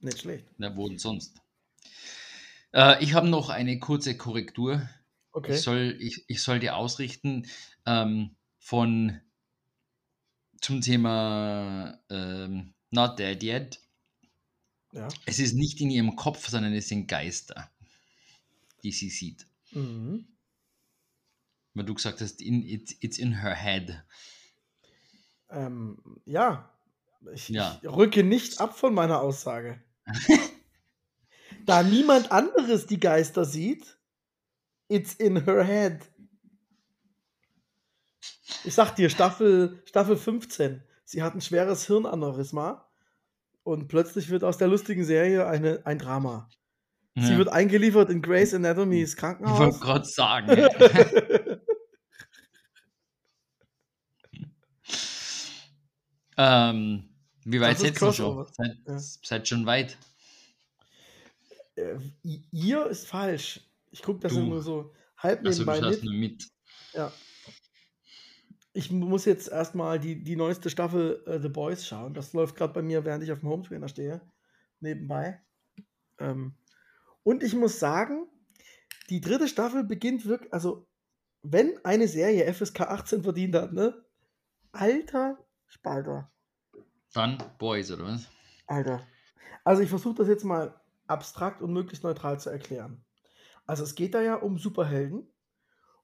Nicht 0.00 0.20
schlecht. 0.20 0.52
na, 0.58 0.76
wo 0.76 0.88
denn 0.88 0.98
sonst? 0.98 1.40
Äh, 2.72 3.02
ich 3.02 3.14
habe 3.14 3.28
noch 3.28 3.48
eine 3.48 3.78
kurze 3.78 4.16
Korrektur. 4.16 4.88
Okay. 5.32 5.52
Ich, 5.52 5.60
soll, 5.60 5.96
ich, 6.00 6.24
ich 6.28 6.42
soll 6.42 6.58
dir 6.58 6.76
ausrichten 6.76 7.46
ähm, 7.86 8.36
von 8.58 9.20
zum 10.60 10.80
Thema 10.80 11.98
ähm, 12.10 12.74
Not 12.90 13.18
Dead 13.18 13.42
Yet. 13.42 13.80
ja. 14.92 15.08
Es 15.26 15.38
ist 15.38 15.54
nicht 15.54 15.80
in 15.80 15.90
ihrem 15.90 16.16
Kopf, 16.16 16.48
sondern 16.48 16.72
es 16.74 16.88
sind 16.88 17.06
Geister, 17.08 17.70
die 18.82 18.92
sie 18.92 19.10
sieht. 19.10 19.46
Mhm. 19.72 20.26
Weil 21.74 21.84
du 21.84 21.94
gesagt 21.94 22.20
hast, 22.20 22.42
in, 22.42 22.62
it's, 22.66 22.94
it's 23.00 23.18
in 23.18 23.40
her 23.40 23.54
head. 23.54 24.02
Ähm, 25.50 25.98
ja. 26.26 26.68
Ich, 27.34 27.48
Ja. 27.48 27.78
ich 27.82 27.88
rücke 27.88 28.22
nicht 28.24 28.60
ab 28.60 28.76
von 28.76 28.92
meiner 28.94 29.20
Aussage. 29.20 29.80
da 31.66 31.82
niemand 31.82 32.32
anderes 32.32 32.86
die 32.86 32.98
Geister 32.98 33.44
sieht, 33.44 33.98
it's 34.88 35.14
in 35.14 35.44
her 35.44 35.64
head. 35.64 36.00
Ich 38.64 38.74
sag 38.74 38.94
dir, 38.94 39.08
Staffel, 39.10 39.82
Staffel 39.86 40.16
15. 40.16 40.82
Sie 41.04 41.22
hat 41.22 41.34
ein 41.34 41.40
schweres 41.40 41.86
Hirnaneurysma 41.86 42.86
und 43.62 43.88
plötzlich 43.88 44.28
wird 44.30 44.44
aus 44.44 44.58
der 44.58 44.68
lustigen 44.68 45.04
Serie 45.04 45.46
eine, 45.46 45.80
ein 45.84 45.98
Drama. 45.98 46.48
Sie 47.16 47.32
Ja. 47.32 47.38
wird 47.38 47.48
eingeliefert 47.48 48.08
in 48.10 48.22
Grey's 48.22 48.54
Anatomy's 48.54 49.14
ich 49.14 49.22
wollte 49.22 49.38
Krankenhaus. 49.38 49.80
gerade 49.80 50.04
sagen. 50.06 50.48
ähm, 56.36 57.08
wie 57.44 57.60
weit 57.60 57.78
seid 57.78 58.00
ihr 58.00 58.12
schon? 58.12 58.46
Seid, 58.52 58.76
Ja. 58.86 58.98
seid 58.98 59.48
schon 59.48 59.66
weit. 59.66 59.96
Äh, 61.76 61.96
ihr 62.52 62.86
ist 62.86 63.06
falsch. 63.06 63.60
Ich 63.90 64.02
gucke 64.02 64.20
das 64.20 64.32
Du. 64.32 64.40
nur 64.40 64.62
so 64.62 64.92
halb 65.16 65.42
nebenbei 65.42 65.78
schaust 65.80 66.02
mit. 66.02 66.04
nur 66.04 66.14
mit. 66.14 66.44
Ja. 66.92 67.12
Ich 68.72 68.90
muss 68.90 69.24
jetzt 69.24 69.48
erstmal 69.48 69.98
die, 69.98 70.22
die 70.22 70.36
neueste 70.36 70.70
Staffel 70.70 71.22
äh, 71.26 71.40
The 71.40 71.48
Boys 71.48 71.86
schauen. 71.86 72.14
Das 72.14 72.32
läuft 72.32 72.56
gerade 72.56 72.72
bei 72.72 72.82
mir, 72.82 73.04
während 73.04 73.24
ich 73.24 73.32
auf 73.32 73.40
dem 73.40 73.48
Hometrainer 73.48 73.88
stehe. 73.88 74.20
Nebenbei. 74.78 75.40
Ähm, 76.18 76.54
und 77.22 77.42
ich 77.42 77.54
muss 77.54 77.80
sagen, 77.80 78.28
die 79.08 79.20
dritte 79.20 79.48
Staffel 79.48 79.84
beginnt 79.84 80.24
wirklich, 80.24 80.52
also 80.52 80.86
wenn 81.42 81.84
eine 81.84 82.06
Serie 82.06 82.52
FSK 82.52 82.82
18 82.82 83.22
verdient 83.22 83.54
hat, 83.54 83.72
ne? 83.72 84.04
Alter 84.72 85.38
Spalter. 85.66 86.30
Dann 87.12 87.42
Boys, 87.58 87.90
oder 87.90 88.04
was? 88.04 88.28
Alter. 88.66 89.06
Also 89.64 89.82
ich 89.82 89.88
versuche 89.88 90.16
das 90.16 90.28
jetzt 90.28 90.44
mal 90.44 90.80
abstrakt 91.06 91.60
und 91.60 91.72
möglichst 91.72 92.04
neutral 92.04 92.38
zu 92.38 92.50
erklären. 92.50 93.04
Also 93.66 93.84
es 93.84 93.94
geht 93.94 94.14
da 94.14 94.20
ja 94.20 94.36
um 94.36 94.58
Superhelden 94.58 95.28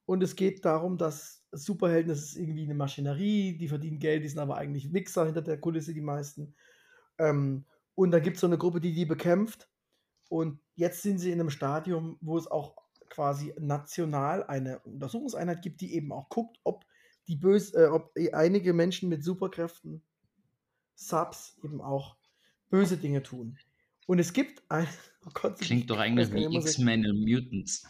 und 0.04 0.22
es 0.22 0.36
geht 0.36 0.64
darum, 0.64 0.98
dass 0.98 1.35
Superhelden, 1.52 2.08
das 2.08 2.20
ist 2.20 2.36
irgendwie 2.36 2.64
eine 2.64 2.74
Maschinerie, 2.74 3.56
die 3.56 3.68
verdienen 3.68 3.98
Geld, 3.98 4.24
die 4.24 4.28
sind 4.28 4.38
aber 4.38 4.56
eigentlich 4.56 4.92
Wichser 4.92 5.26
hinter 5.26 5.42
der 5.42 5.58
Kulisse, 5.58 5.94
die 5.94 6.00
meisten. 6.00 6.54
Ähm, 7.18 7.64
und 7.94 8.10
da 8.10 8.18
gibt 8.18 8.36
es 8.36 8.40
so 8.40 8.46
eine 8.46 8.58
Gruppe, 8.58 8.80
die 8.80 8.92
die 8.92 9.06
bekämpft. 9.06 9.68
Und 10.28 10.60
jetzt 10.74 11.02
sind 11.02 11.18
sie 11.18 11.30
in 11.30 11.40
einem 11.40 11.50
Stadium, 11.50 12.18
wo 12.20 12.36
es 12.36 12.46
auch 12.46 12.76
quasi 13.08 13.54
national 13.58 14.44
eine 14.44 14.80
Untersuchungseinheit 14.80 15.62
gibt, 15.62 15.80
die 15.80 15.94
eben 15.94 16.12
auch 16.12 16.28
guckt, 16.28 16.58
ob 16.64 16.84
die 17.28 17.36
bös, 17.36 17.74
äh, 17.74 17.88
ob 17.90 18.12
einige 18.32 18.72
Menschen 18.72 19.08
mit 19.08 19.24
Superkräften, 19.24 20.02
Subs, 20.94 21.56
eben 21.62 21.80
auch 21.80 22.16
böse 22.70 22.96
Dinge 22.96 23.22
tun. 23.22 23.58
Und 24.06 24.18
es 24.18 24.32
gibt 24.32 24.62
ein. 24.68 24.88
Oh 25.28 25.32
Gott, 25.34 25.58
Klingt 25.58 25.90
doch 25.90 25.96
ich 25.96 26.02
eigentlich 26.02 26.32
wie 26.32 26.56
X-Men 26.56 27.04
und 27.04 27.28
Mutants. 27.28 27.84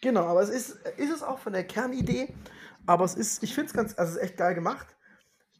Genau, 0.00 0.26
aber 0.26 0.42
es 0.42 0.48
ist, 0.48 0.78
ist 0.96 1.12
es 1.12 1.20
auch 1.24 1.40
von 1.40 1.52
der 1.52 1.64
Kernidee. 1.64 2.32
Aber 2.86 3.04
es 3.04 3.14
ist, 3.14 3.42
ich 3.42 3.54
finde 3.54 3.68
es 3.68 3.72
ganz, 3.74 3.98
also 3.98 4.10
es 4.12 4.16
ist 4.16 4.22
echt 4.22 4.36
geil 4.36 4.54
gemacht. 4.54 4.96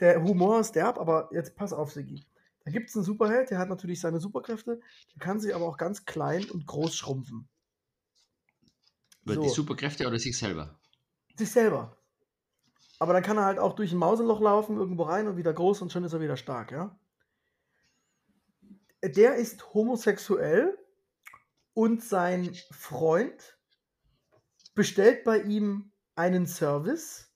Der 0.01 0.23
Humor 0.23 0.61
ist 0.61 0.73
derb, 0.73 0.99
aber 0.99 1.29
jetzt 1.33 1.57
pass 1.57 1.73
auf, 1.73 1.93
Sigi. 1.93 2.25
Da 2.65 2.71
gibt 2.71 2.89
es 2.89 2.97
einen 2.97 3.05
Superheld, 3.05 3.51
der 3.51 3.59
hat 3.59 3.69
natürlich 3.69 4.01
seine 4.01 4.21
Superkräfte, 4.21 4.81
der 5.15 5.21
kann 5.21 5.41
sich 5.41 5.55
aber 5.55 5.67
auch 5.67 5.77
ganz 5.77 6.05
klein 6.05 6.45
und 6.51 6.67
groß 6.67 6.97
schrumpfen. 6.97 7.49
Über 9.25 9.37
die 9.37 9.49
So. 9.49 9.55
Superkräfte 9.55 10.07
oder 10.07 10.19
sich 10.19 10.37
selber? 10.37 10.79
Sich 11.37 11.51
selber. 11.51 11.97
Aber 12.99 13.13
dann 13.13 13.23
kann 13.23 13.37
er 13.37 13.45
halt 13.45 13.59
auch 13.59 13.75
durch 13.75 13.93
ein 13.93 13.99
Mauseloch 13.99 14.41
laufen, 14.41 14.77
irgendwo 14.77 15.05
rein 15.05 15.27
und 15.27 15.37
wieder 15.37 15.53
groß 15.53 15.83
und 15.83 15.93
schon 15.93 16.05
ist 16.05 16.13
er 16.13 16.21
wieder 16.21 16.37
stark, 16.37 16.73
ja. 16.73 16.99
Der 19.03 19.37
ist 19.37 19.75
homosexuell 19.75 20.77
und 21.75 22.03
sein 22.03 22.55
Freund 22.73 23.59
bestellt 24.75 25.25
bei 25.25 25.41
ihm 25.41 25.93
einen 26.17 26.47
Service. 26.47 27.31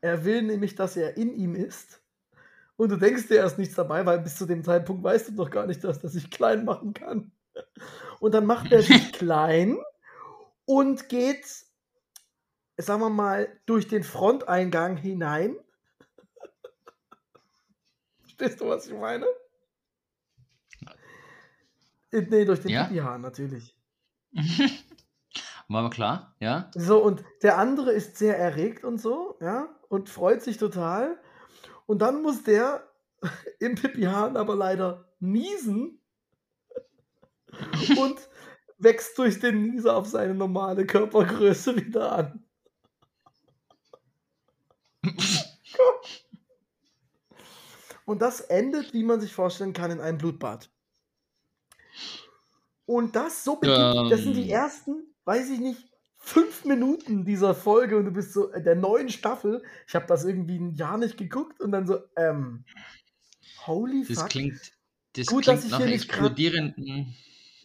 Er 0.00 0.24
will 0.24 0.42
nämlich, 0.42 0.74
dass 0.74 0.96
er 0.96 1.16
in 1.16 1.32
ihm 1.34 1.54
ist. 1.54 2.02
Und 2.76 2.90
du 2.90 2.96
denkst 2.96 3.28
dir 3.28 3.36
erst 3.36 3.58
nichts 3.58 3.74
dabei, 3.74 4.06
weil 4.06 4.20
bis 4.20 4.36
zu 4.36 4.46
dem 4.46 4.62
Zeitpunkt 4.62 5.02
weißt 5.02 5.28
du 5.28 5.32
doch 5.32 5.50
gar 5.50 5.66
nicht, 5.66 5.82
dass 5.82 6.02
er 6.04 6.10
sich 6.10 6.30
klein 6.30 6.64
machen 6.64 6.94
kann. 6.94 7.32
Und 8.20 8.34
dann 8.34 8.46
macht 8.46 8.70
er 8.70 8.82
sich 8.82 9.12
klein 9.12 9.78
und 10.66 11.08
geht 11.08 11.66
sagen 12.78 13.00
wir 13.00 13.10
mal, 13.10 13.60
durch 13.66 13.88
den 13.88 14.04
Fronteingang 14.04 14.96
hinein. 14.96 15.56
Verstehst 18.20 18.60
du, 18.60 18.68
was 18.68 18.86
ich 18.86 18.94
meine? 18.94 19.26
Äh, 22.12 22.22
Nee, 22.22 22.44
durch 22.44 22.60
den 22.60 22.70
Ja? 22.70 22.84
Pipi-Hahn 22.84 23.20
natürlich. 23.20 23.76
War 25.68 25.80
aber 25.80 25.90
klar, 25.90 26.34
ja? 26.40 26.70
So, 26.74 27.02
und 27.02 27.22
der 27.42 27.58
andere 27.58 27.92
ist 27.92 28.16
sehr 28.16 28.38
erregt 28.38 28.84
und 28.84 28.98
so, 28.98 29.36
ja, 29.40 29.68
und 29.88 30.08
freut 30.08 30.42
sich 30.42 30.56
total. 30.56 31.18
Und 31.86 32.00
dann 32.00 32.22
muss 32.22 32.42
der 32.42 32.88
im 33.60 33.74
Pipi-Hahn 33.74 34.36
aber 34.36 34.56
leider 34.56 35.12
niesen 35.20 36.00
und 37.98 38.18
wächst 38.78 39.18
durch 39.18 39.40
den 39.40 39.62
Nieser 39.62 39.96
auf 39.96 40.06
seine 40.06 40.34
normale 40.34 40.86
Körpergröße 40.86 41.76
wieder 41.76 42.12
an. 42.12 42.44
Und 48.04 48.22
das 48.22 48.40
endet, 48.40 48.94
wie 48.94 49.04
man 49.04 49.20
sich 49.20 49.34
vorstellen 49.34 49.74
kann, 49.74 49.90
in 49.90 50.00
einem 50.00 50.16
Blutbad. 50.16 50.70
Und 52.86 53.14
das 53.14 53.44
so 53.44 53.56
beginnt, 53.56 54.10
das 54.10 54.22
sind 54.22 54.32
die 54.34 54.44
Ähm. 54.44 54.48
ersten, 54.48 55.07
weiß 55.28 55.50
ich 55.50 55.60
nicht, 55.60 55.86
fünf 56.16 56.64
Minuten 56.64 57.24
dieser 57.26 57.54
Folge 57.54 57.98
und 57.98 58.06
du 58.06 58.10
bist 58.10 58.32
so 58.32 58.50
äh, 58.50 58.62
der 58.62 58.74
neuen 58.74 59.10
Staffel. 59.10 59.62
Ich 59.86 59.94
habe 59.94 60.06
das 60.06 60.24
irgendwie 60.24 60.58
ein 60.58 60.74
Jahr 60.74 60.96
nicht 60.96 61.18
geguckt 61.18 61.60
und 61.60 61.70
dann 61.70 61.86
so, 61.86 61.98
ähm, 62.16 62.64
holy 63.66 64.04
Das 64.08 64.20
fuck. 64.20 64.30
klingt, 64.30 64.72
das 65.12 65.26
Gut, 65.26 65.46
dass 65.46 65.60
klingt 65.60 65.64
ich 65.66 65.70
nach 65.72 65.78
hier 65.80 65.86
nicht 65.88 66.08
grad- 66.08 66.18
explodierenden. 66.20 67.14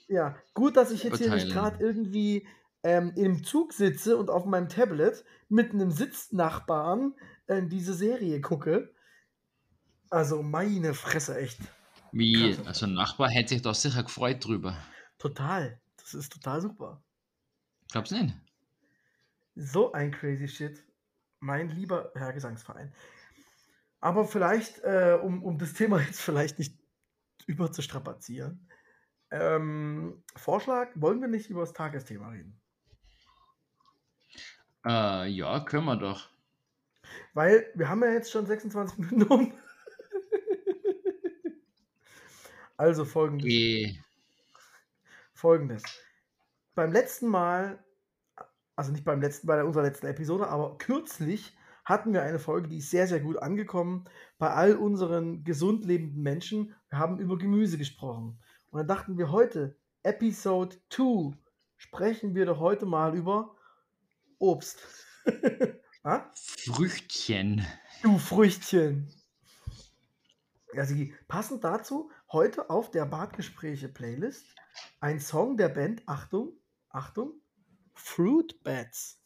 Ja, 0.09 0.35
gut, 0.53 0.75
dass 0.75 0.91
ich 0.91 1.03
jetzt 1.03 1.19
hier 1.19 1.33
nicht 1.33 1.51
gerade 1.51 1.83
irgendwie 1.83 2.45
ähm, 2.83 3.13
im 3.15 3.43
Zug 3.45 3.71
sitze 3.73 4.17
und 4.17 4.29
auf 4.29 4.45
meinem 4.45 4.67
Tablet 4.67 5.23
mit 5.47 5.71
einem 5.71 5.89
Sitznachbarn 5.89 7.13
äh, 7.47 7.63
diese 7.65 7.93
Serie 7.93 8.41
gucke. 8.41 8.93
Also 10.09 10.43
meine 10.43 10.93
Fresse, 10.93 11.37
echt. 11.39 11.59
Wie, 12.11 12.53
Krass. 12.53 12.67
also 12.67 12.85
ein 12.87 12.93
Nachbar 12.93 13.29
hätte 13.29 13.49
sich 13.53 13.61
da 13.61 13.73
sicher 13.73 14.03
gefreut 14.03 14.45
drüber. 14.45 14.77
Total. 15.17 15.79
Das 15.97 16.13
ist 16.13 16.33
total 16.33 16.61
super. 16.61 17.01
Glaubst 17.91 18.11
du 18.11 18.23
nicht? 18.23 18.35
So 19.55 19.91
ein 19.91 20.11
crazy 20.11 20.47
Shit. 20.47 20.83
Mein 21.39 21.69
lieber 21.69 22.11
Herr 22.15 22.33
Gesangsverein. 22.33 22.93
Aber 23.99 24.25
vielleicht, 24.25 24.79
äh, 24.79 25.17
um, 25.21 25.43
um 25.43 25.57
das 25.57 25.73
Thema 25.73 26.01
jetzt 26.05 26.21
vielleicht 26.21 26.59
nicht 26.59 26.77
überzustrapazieren. 27.45 28.67
Ähm, 29.31 30.23
Vorschlag, 30.35 30.89
wollen 30.95 31.21
wir 31.21 31.27
nicht 31.27 31.49
über 31.49 31.61
das 31.61 31.73
Tagesthema 31.73 32.29
reden? 32.29 32.59
Äh, 34.85 35.29
ja, 35.29 35.59
können 35.61 35.85
wir 35.85 35.95
doch. 35.95 36.29
Weil 37.33 37.71
wir 37.75 37.89
haben 37.89 38.03
ja 38.03 38.11
jetzt 38.11 38.31
schon 38.31 38.45
26 38.45 38.97
Minuten 38.99 39.23
um. 39.23 39.53
also 42.77 43.05
folgendes. 43.05 43.49
Eh, 43.49 43.97
folgendes. 45.33 45.83
Beim 46.75 46.91
letzten 46.91 47.27
Mal, 47.27 47.83
also 48.75 48.91
nicht 48.91 49.05
beim 49.05 49.21
letzten, 49.21 49.47
bei 49.47 49.63
unserer 49.63 49.83
letzten 49.83 50.07
Episode, 50.07 50.47
aber 50.47 50.77
kürzlich 50.77 51.55
hatten 51.85 52.13
wir 52.13 52.23
eine 52.23 52.39
Folge, 52.39 52.69
die 52.69 52.77
ist 52.77 52.89
sehr, 52.89 53.07
sehr 53.07 53.19
gut 53.19 53.37
angekommen 53.37 54.05
bei 54.37 54.49
all 54.49 54.75
unseren 54.75 55.43
gesund 55.43 55.85
lebenden 55.85 56.23
Menschen. 56.23 56.73
Wir 56.89 56.97
haben 56.97 57.19
über 57.19 57.37
Gemüse 57.37 57.77
gesprochen. 57.77 58.39
Und 58.71 58.79
dann 58.79 58.87
dachten 58.87 59.17
wir 59.17 59.31
heute, 59.31 59.77
Episode 60.01 60.75
2, 60.89 61.37
sprechen 61.77 62.35
wir 62.35 62.45
doch 62.45 62.59
heute 62.59 62.85
mal 62.85 63.15
über 63.15 63.55
Obst. 64.39 64.79
Ha? 66.03 66.31
Früchtchen. 66.35 67.65
Du 68.01 68.17
Früchtchen. 68.17 69.09
Ja, 70.73 70.85
Sigi, 70.85 71.13
passend 71.27 71.63
dazu 71.63 72.09
heute 72.31 72.69
auf 72.69 72.89
der 72.89 73.05
Bartgespräche-Playlist 73.05 74.43
ein 74.99 75.19
Song 75.19 75.55
der 75.55 75.69
Band, 75.69 76.01
Achtung, 76.07 76.53
Achtung, 76.93 77.33
Fruit 77.93 78.63
Bats. 78.63 79.19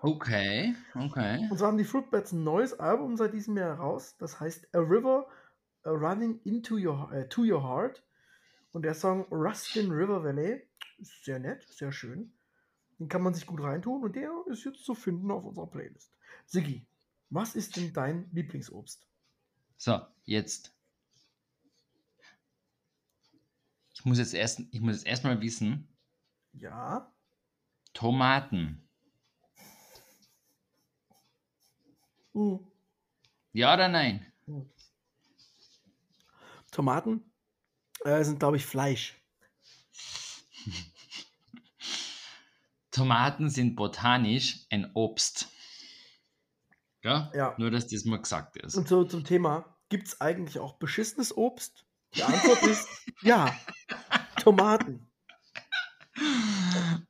Okay, 0.00 0.74
okay. 0.94 1.46
Und 1.50 1.58
so 1.58 1.66
haben 1.66 1.78
die 1.78 1.84
Fruit 1.84 2.10
Bats 2.10 2.32
ein 2.32 2.42
neues 2.42 2.78
Album 2.80 3.16
seit 3.16 3.32
diesem 3.34 3.56
Jahr 3.56 3.76
raus, 3.76 4.16
das 4.18 4.40
heißt 4.40 4.74
A 4.74 4.80
River 4.80 5.28
Running 5.84 6.40
into 6.42 6.76
your, 6.76 7.12
äh, 7.12 7.28
to 7.28 7.42
Your 7.42 7.62
Heart. 7.62 8.02
Und 8.72 8.82
der 8.82 8.94
Song 8.94 9.26
Rustin 9.30 9.92
River 9.92 10.24
Valley 10.24 10.66
ist 10.98 11.24
sehr 11.24 11.38
nett, 11.38 11.66
sehr 11.68 11.92
schön. 11.92 12.32
Den 12.98 13.08
kann 13.08 13.22
man 13.22 13.34
sich 13.34 13.46
gut 13.46 13.62
reintun 13.62 14.02
und 14.02 14.16
der 14.16 14.30
ist 14.48 14.64
jetzt 14.64 14.84
zu 14.84 14.94
finden 14.94 15.30
auf 15.30 15.44
unserer 15.44 15.66
Playlist. 15.66 16.12
Sigi, 16.46 16.86
was 17.30 17.54
ist 17.54 17.76
denn 17.76 17.92
dein 17.92 18.28
Lieblingsobst? 18.32 19.06
So, 19.76 20.00
jetzt. 20.24 20.74
Ich 23.94 23.95
muss 24.06 24.18
jetzt 24.18 24.32
erst, 24.34 24.60
ich 24.70 24.80
muss 24.80 24.96
jetzt 24.96 25.06
erstmal 25.06 25.40
wissen, 25.42 25.88
Ja, 26.52 27.12
Tomaten. 27.92 28.88
uh, 32.34 32.60
Ja 33.52 33.74
oder 33.74 33.88
nein? 33.88 34.24
Tomaten 36.70 37.30
äh, 38.04 38.22
sind, 38.22 38.38
glaube 38.38 38.56
ich, 38.58 38.66
Fleisch. 38.66 39.14
Tomaten 42.90 43.50
sind 43.50 43.76
botanisch 43.76 44.66
ein 44.70 44.90
Obst. 44.94 45.48
Ja? 47.02 47.30
Ja. 47.34 47.54
Nur, 47.58 47.70
dass 47.70 47.86
das 47.86 48.04
mal 48.04 48.20
gesagt 48.20 48.56
ist. 48.56 48.74
Und 48.76 48.88
so 48.88 49.04
zum 49.04 49.24
Thema, 49.24 49.76
gibt 49.88 50.08
es 50.08 50.20
eigentlich 50.20 50.58
auch 50.58 50.74
beschissenes 50.78 51.36
Obst? 51.36 51.86
Die 52.14 52.22
Antwort 52.22 52.62
ist 52.62 52.88
ja, 53.22 53.54
Tomaten. 54.46 55.00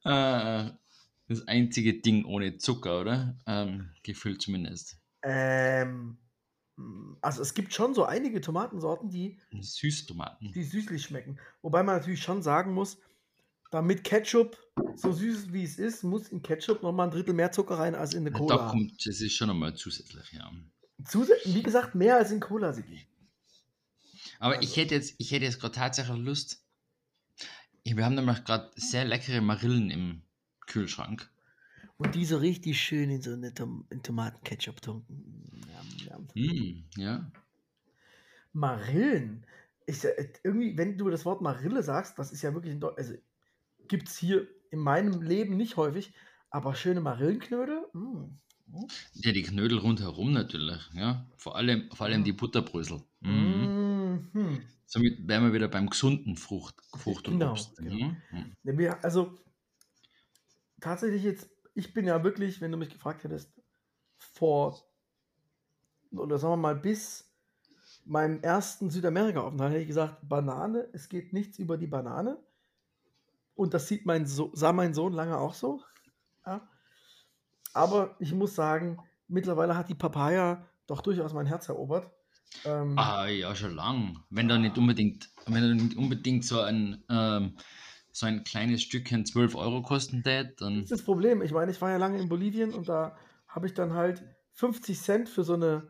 Äh, 0.05 0.71
das 1.29 1.47
einzige 1.49 2.01
Ding 2.01 2.25
ohne 2.25 2.57
Zucker, 2.57 3.01
oder? 3.03 3.37
Ähm, 3.47 3.91
gefühlt 4.03 4.41
zumindest. 4.41 4.97
Ähm, 5.23 6.17
also 7.21 7.43
es 7.43 7.53
gibt 7.53 7.75
schon 7.75 7.93
so 7.95 8.05
einige 8.05 8.41
Tomatensorten, 8.41 9.11
die, 9.11 9.39
Süßtomaten. 9.61 10.53
die 10.53 10.63
süßlich 10.65 11.03
schmecken. 11.03 11.39
Wobei 11.61 11.83
man 11.83 11.97
natürlich 11.97 12.23
schon 12.23 12.43
sagen 12.43 12.73
muss, 12.73 12.99
damit 13.71 14.03
Ketchup 14.05 14.57
so 14.95 15.13
süß 15.13 15.53
wie 15.53 15.65
es 15.65 15.79
ist, 15.79 16.05
muss 16.05 16.29
in 16.29 16.43
Ketchup 16.43 16.83
nochmal 16.83 17.09
ein 17.09 17.11
Drittel 17.13 17.35
mehr 17.35 17.53
Zucker 17.53 17.79
rein 17.79 17.95
als 17.95 18.15
in 18.15 18.21
eine 18.23 18.31
Da 18.31 18.39
Cola. 18.39 18.71
kommt, 18.71 19.07
das 19.07 19.21
ist 19.21 19.35
schon 19.35 19.49
nochmal 19.49 19.75
zusätzlich, 19.75 20.33
ja. 20.33 20.51
Zusä 21.05 21.35
wie 21.45 21.63
gesagt, 21.63 21.95
mehr 21.95 22.17
als 22.17 22.31
in 22.31 22.41
Cola, 22.41 22.73
Sigi. 22.73 23.07
Aber 24.39 24.55
Also- 24.57 24.67
ich 24.69 24.77
hätte 24.79 24.95
jetzt, 24.95 25.15
ich 25.19 25.33
hätte 25.33 25.45
jetzt 25.45 25.61
gerade 25.61 25.75
tatsächlich 25.75 26.17
Lust. 26.17 26.63
Wir 27.95 28.05
haben 28.05 28.15
nämlich 28.17 28.45
gerade 28.45 28.71
sehr 28.75 29.05
leckere 29.05 29.41
Marillen 29.41 29.91
im 29.91 30.23
Kühlschrank. 30.67 31.31
Und 31.99 32.15
die 32.15 32.25
so 32.25 32.37
richtig 32.39 32.81
schön 32.81 33.11
in 33.11 33.23
so 33.23 33.33
eine 33.33 33.55
Tom 33.55 33.87
in 33.91 34.03
Tomatenketchup 34.03 34.83
tunken. 34.83 35.63
Mm, 36.35 36.85
ja. 36.97 37.31
Marillen. 38.53 39.45
Ich, 39.87 40.05
äh, 40.05 40.29
irgendwie, 40.43 40.77
wenn 40.77 40.99
du 40.99 41.09
das 41.11 41.25
Wort 41.25 41.41
Marille 41.41 41.83
sagst, 41.83 42.19
das 42.19 42.33
ist 42.33 42.43
ja 42.43 42.53
wirklich, 42.53 42.73
in 42.75 42.81
Deu- 42.81 42.97
also 42.97 43.15
gibt 43.89 44.09
es 44.09 44.17
hier 44.19 44.47
in 44.71 44.81
meinem 44.81 45.23
Leben 45.23 45.57
nicht 45.57 45.77
häufig, 45.77 46.13
aber 46.51 46.75
schöne 46.75 47.01
Marillenknödel. 47.01 47.87
Mm. 47.93 47.99
Mm. 47.99 48.87
Ja, 49.15 49.33
die 49.33 49.43
Knödel 49.43 49.79
rundherum 49.79 50.33
natürlich, 50.33 50.81
ja. 50.95 51.25
Vor 51.37 51.57
allem, 51.57 51.89
vor 51.95 52.07
allem 52.07 52.23
Mm. 52.23 52.25
die 52.25 52.33
Butterbrösel. 52.33 53.01
Mhm. 53.21 54.29
Mhm. 54.33 54.61
Somit 54.87 55.27
wären 55.27 55.45
wir 55.45 55.53
wieder 55.53 55.69
beim 55.69 55.91
gesunden 55.91 56.37
Frucht, 56.37 56.77
Frucht 56.97 57.27
und 57.29 57.35
Genau, 57.39 57.53
Obst. 57.53 57.77
genau. 57.77 58.13
Mhm. 58.31 58.95
Also 59.03 59.35
tatsächlich 60.81 61.25
jetzt, 61.25 61.51
ich 61.75 61.93
bin 61.93 62.07
ja 62.07 62.23
wirklich, 62.23 62.61
wenn 62.61 62.71
du 62.71 62.79
mich 62.79 62.91
gefragt 62.91 63.25
hättest, 63.25 63.53
vor, 64.19 64.81
oder 66.13 66.39
sagen 66.39 66.53
wir 66.53 66.57
mal, 66.57 66.77
bis 66.77 67.33
meinem 68.05 68.41
ersten 68.41 68.91
Südamerika-Aufenthalt 68.91 69.73
hätte 69.73 69.83
ich 69.83 69.89
gesagt, 69.89 70.29
Banane, 70.29 70.89
es 70.93 71.09
geht 71.09 71.33
nichts 71.33 71.59
über 71.59 71.77
die 71.77 71.89
Banane. 71.89 72.39
Und 73.57 73.75
das 73.75 73.89
sieht 73.89 74.07
mein 74.07 74.27
so 74.27 74.51
sah 74.55 74.73
mein 74.73 74.95
Sohn 74.95 75.13
lange 75.13 75.39
auch 75.39 75.55
so. 75.55 75.83
Ja. 76.45 76.69
Aber 77.73 78.15
ich 78.21 78.33
muss 78.33 78.55
sagen, 78.55 78.99
mittlerweile 79.29 79.77
hat 79.77 79.89
die 79.89 79.95
Papaya 79.95 80.65
doch 80.87 81.01
durchaus 81.01 81.33
mein 81.33 81.47
Herz 81.47 81.69
erobert. 81.69 82.11
Ähm, 82.65 82.99
Ah, 82.99 83.27
ja, 83.27 83.55
schon 83.55 83.75
lang. 83.75 84.21
Wenn 84.31 84.49
da 84.49 84.59
nicht 84.59 84.79
unbedingt, 84.79 85.31
wenn 85.47 85.63
da 85.63 85.75
nicht 85.85 85.97
unbedingt 85.97 86.45
so 86.45 86.61
ein, 86.61 87.05
ähm, 87.11 87.57
so 88.13 88.27
ein 88.27 88.45
kleines 88.45 88.83
Stückchen 88.83 89.27
12 89.27 89.55
Euro 89.55 89.83
kosten 89.83 90.23
tät, 90.23 90.61
dann. 90.61 90.75
Das 90.77 90.85
ist 90.85 90.93
das 90.93 91.03
Problem. 91.03 91.43
Ich 91.43 91.53
meine, 91.53 91.71
ich 91.71 91.81
war 91.81 91.91
ja 91.91 91.97
lange 91.99 92.19
in 92.19 92.29
Bolivien 92.29 92.73
und 92.73 92.89
da 92.89 93.17
habe 93.49 93.67
ich 93.67 93.75
dann 93.75 93.93
halt 93.95 94.25
50 94.53 94.99
Cent 95.01 95.29
für 95.29 95.45
so 95.45 95.55
eine 95.55 95.89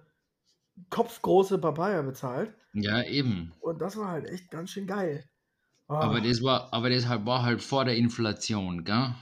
kopfgroße 0.91 1.59
Papaya 1.59 2.03
bezahlt. 2.03 2.55
Ja, 2.75 3.03
eben. 3.03 3.53
Und 3.61 3.81
das 3.81 3.97
war 3.97 4.09
halt 4.09 4.29
echt 4.29 4.51
ganz 4.51 4.71
schön 4.71 4.87
geil. 4.87 5.25
Ah, 5.89 6.01
Aber 6.01 6.21
das 6.21 6.43
war, 6.43 6.73
aber 6.73 6.91
das 6.91 7.07
halt 7.07 7.27
war 7.27 7.43
halt 7.43 7.63
vor 7.63 7.85
der 7.85 7.97
Inflation, 7.97 8.85
gell? 8.85 9.15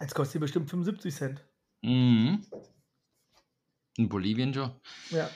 jetzt 0.00 0.14
kostet 0.14 0.36
die 0.36 0.38
bestimmt 0.40 0.70
75 0.70 1.14
Cent. 1.14 1.44
Mhm. 1.82 2.42
In 3.96 4.08
Bolivien 4.08 4.54
schon. 4.54 4.70
Ja. 5.10 5.30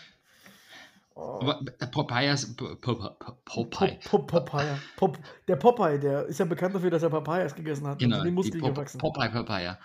Oh. 1.16 1.38
Aber 1.42 1.61
der 1.81 1.87
Popeye 1.87 2.33
ist. 2.33 2.57
P- 2.57 2.74
P- 2.77 2.94
P- 2.94 3.33
Popeye. 3.44 3.98
Pop, 4.05 4.27
Pop, 4.27 4.46
Popeye. 4.50 4.79
Pop, 4.96 5.18
der 5.46 5.57
Popeye, 5.57 5.98
der 6.00 6.27
ist 6.27 6.38
ja 6.40 6.44
bekannt 6.44 6.74
dafür, 6.74 6.90
dass 6.90 7.03
er 7.05 7.11
Papayas 7.11 7.55
gegessen 7.55 7.87
hat 7.87 7.98
Genau, 8.00 8.22
die 8.24 8.31
Muskeln 8.33 8.62
gewachsen. 8.64 8.98
Popeye 8.98 9.29
Papaya. 9.31 9.79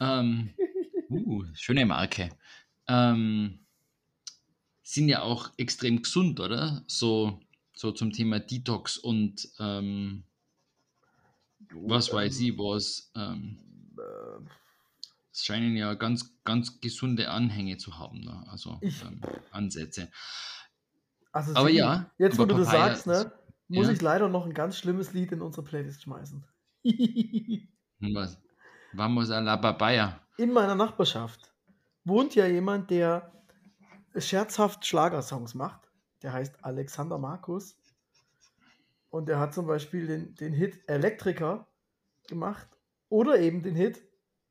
Ähm, 0.00 0.50
uh, 1.10 1.44
schöne 1.54 1.84
Marke. 1.84 2.30
Ähm, 2.86 3.58
sind 4.82 5.08
ja 5.08 5.22
auch 5.22 5.50
extrem 5.56 6.00
gesund, 6.02 6.38
oder? 6.38 6.82
So, 6.86 7.40
so 7.74 7.90
zum 7.92 8.12
Thema 8.12 8.38
Detox 8.38 8.96
und 8.98 9.48
ähm, 9.58 10.22
was 11.72 12.12
weiß 12.12 12.38
ich 12.40 12.56
was. 12.56 13.10
Ähm, 13.16 13.58
Äh, 13.98 14.44
es 15.32 15.44
scheinen 15.44 15.76
ja 15.76 15.94
ganz, 15.94 16.34
ganz 16.44 16.80
gesunde 16.80 17.30
Anhänge 17.30 17.76
zu 17.78 17.98
haben, 17.98 18.20
ne? 18.20 18.44
also 18.48 18.78
ähm, 18.82 19.20
Ansätze. 19.50 20.08
Also 21.32 21.54
Aber 21.54 21.70
ja, 21.70 22.10
jetzt 22.18 22.38
wo 22.38 22.46
du 22.46 22.56
das 22.56 22.70
sagst, 22.70 23.06
ne, 23.06 23.30
muss 23.68 23.86
ja. 23.86 23.92
ich 23.92 24.00
leider 24.00 24.28
noch 24.28 24.46
ein 24.46 24.54
ganz 24.54 24.78
schlimmes 24.78 25.12
Lied 25.12 25.32
in 25.32 25.42
unsere 25.42 25.62
Playlist 25.62 26.02
schmeißen. 26.02 26.44
Und 26.84 28.14
was? 28.14 28.38
Vamos 28.92 29.30
a 29.30 29.40
la 29.40 29.56
papaya. 29.56 30.20
in 30.38 30.52
meiner 30.52 30.74
Nachbarschaft 30.74 31.52
wohnt 32.04 32.34
ja 32.34 32.46
jemand, 32.46 32.90
der 32.90 33.30
scherzhaft 34.16 34.86
Schlagersongs 34.86 35.54
macht. 35.54 35.90
Der 36.22 36.32
heißt 36.32 36.64
Alexander 36.64 37.18
Markus. 37.18 37.76
Und 39.10 39.28
der 39.28 39.38
hat 39.38 39.54
zum 39.54 39.66
Beispiel 39.66 40.06
den, 40.06 40.34
den 40.34 40.52
Hit 40.52 40.80
Elektriker 40.86 41.66
gemacht. 42.28 42.68
Oder 43.08 43.38
eben 43.38 43.62
den 43.62 43.74
Hit 43.74 44.02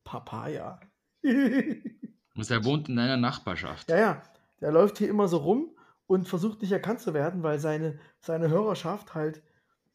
Papaya. 0.04 0.80
Und 1.24 2.50
der 2.50 2.64
wohnt 2.64 2.88
in 2.88 2.96
deiner 2.96 3.18
Nachbarschaft. 3.18 3.90
Ja, 3.90 3.98
ja. 3.98 4.22
Der 4.62 4.72
läuft 4.72 5.00
hier 5.00 5.10
immer 5.10 5.28
so 5.28 5.38
rum 5.38 5.72
und 6.08 6.28
versucht 6.28 6.62
nicht 6.62 6.72
erkannt 6.72 7.02
zu 7.02 7.14
werden, 7.14 7.44
weil 7.44 7.60
seine, 7.60 8.00
seine 8.20 8.50
Hörerschaft 8.50 9.14
halt 9.14 9.44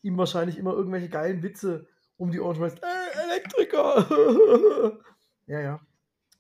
ihm 0.02 0.18
wahrscheinlich 0.18 0.58
immer 0.58 0.72
irgendwelche 0.72 1.08
geilen 1.08 1.42
Witze 1.42 1.88
um 2.16 2.30
die 2.30 2.40
Ohren 2.40 2.56
schmeißt. 2.56 2.82
Ey, 2.82 3.24
Elektriker! 3.24 5.00
ja, 5.46 5.60
ja. 5.60 5.80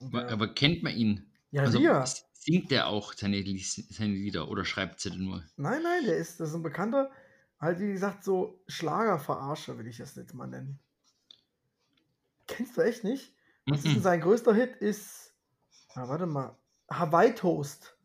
Aber, 0.00 0.28
äh, 0.28 0.32
aber 0.32 0.48
kennt 0.54 0.82
man 0.82 0.94
ihn? 0.94 1.30
ja, 1.50 1.62
also 1.62 1.78
s- 1.80 2.26
singt 2.32 2.70
der 2.70 2.88
auch 2.88 3.12
seine, 3.12 3.42
seine 3.58 4.14
Lieder 4.14 4.48
oder 4.48 4.64
schreibt 4.64 5.00
sie 5.00 5.10
denn 5.10 5.24
nur? 5.24 5.44
Nein, 5.56 5.82
nein, 5.82 6.04
der 6.04 6.16
ist, 6.16 6.40
das 6.40 6.50
ist 6.50 6.54
ein 6.56 6.62
bekannter, 6.62 7.10
halt 7.60 7.78
wie 7.78 7.92
gesagt, 7.92 8.24
so 8.24 8.60
Schlagerverarscher, 8.66 9.78
will 9.78 9.86
ich 9.86 9.98
das 9.98 10.14
jetzt 10.16 10.34
mal 10.34 10.46
nennen. 10.48 10.78
Kennst 12.46 12.76
du 12.76 12.82
echt 12.82 13.04
nicht? 13.04 13.34
Was 13.66 13.84
ist 13.84 13.94
denn 13.94 14.02
sein 14.02 14.20
größter 14.20 14.54
Hit? 14.54 14.76
Ist, 14.76 15.34
ah, 15.94 16.08
warte 16.08 16.26
mal, 16.26 16.56
Hawaii 16.90 17.34
Toast. 17.34 17.96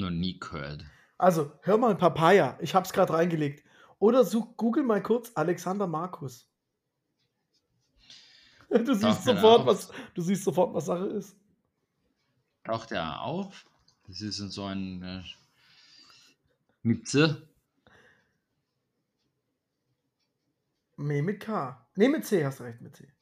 Noch 0.00 0.10
nie 0.10 0.38
gehört. 0.38 0.84
Also, 1.18 1.52
hör 1.62 1.76
mal 1.76 1.94
Papaya. 1.94 2.58
Ich 2.60 2.74
hab's 2.74 2.92
gerade 2.92 3.12
reingelegt. 3.12 3.64
Oder 3.98 4.24
such, 4.24 4.56
google 4.56 4.82
mal 4.82 5.02
kurz 5.02 5.30
Alexander 5.34 5.86
Markus. 5.86 6.46
Du 8.70 8.94
siehst 8.94 9.24
sofort, 9.24 9.66
was, 9.66 9.90
du 10.14 10.22
siehst 10.22 10.44
sofort, 10.44 10.72
was 10.72 10.86
Sache 10.86 11.06
ist. 11.06 11.36
Taucht 12.62 12.92
er 12.92 13.20
auf? 13.20 13.66
Das 14.06 14.20
ist 14.20 14.36
so 14.36 14.64
ein 14.64 15.02
äh, 15.02 15.22
Mütze. 16.82 17.48
Nee, 20.96 21.22
mit 21.22 21.40
K. 21.40 21.84
Nee, 21.96 22.08
mit 22.08 22.24
C, 22.24 22.44
hast 22.44 22.60
du 22.60 22.64
recht, 22.64 22.80
mit 22.80 22.94
C. 22.94 23.12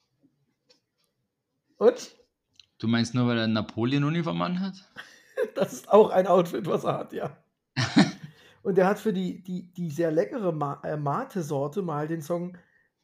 Und? 1.77 2.15
Du 2.77 2.87
meinst 2.87 3.15
nur, 3.15 3.25
weil 3.27 3.39
er 3.39 3.47
Napoleon-Uniform 3.47 4.41
anhat? 4.43 4.75
Das 5.55 5.73
ist 5.73 5.89
auch 5.89 6.09
ein 6.09 6.27
Outfit, 6.27 6.65
was 6.67 6.83
er 6.83 6.97
hat, 6.97 7.13
ja. 7.13 7.37
Und 8.63 8.77
er 8.77 8.87
hat 8.87 8.99
für 8.99 9.13
die, 9.13 9.41
die, 9.41 9.71
die 9.73 9.89
sehr 9.89 10.11
leckere 10.11 10.51
Ma 10.51 10.81
äh, 10.83 10.97
Mate-Sorte 10.97 11.81
mal 11.81 12.07
den 12.07 12.21
Song 12.21 12.57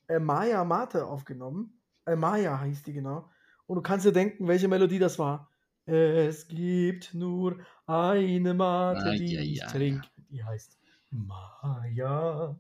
äh, 0.08 0.20
Maya 0.20 0.64
Mate 0.64 1.06
aufgenommen. 1.06 1.82
Äh, 2.06 2.16
Maya 2.16 2.62
hieß 2.62 2.84
die 2.84 2.94
genau. 2.94 3.30
Und 3.68 3.78
du 3.78 3.82
kannst 3.82 4.06
dir 4.06 4.12
denken, 4.12 4.48
welche 4.48 4.68
Melodie 4.68 5.00
das 5.00 5.18
war. 5.18 5.50
Es 5.88 6.48
gibt 6.48 7.14
nur 7.14 7.60
eine 7.86 8.54
Mate, 8.56 9.06
Ah, 9.06 9.12
die 9.12 9.34
ja, 9.34 9.42
ich 9.42 9.58
ja, 9.58 9.68
trinke. 9.68 10.08
Die 10.30 10.44
heißt 10.44 10.80
Maya. 11.12 12.60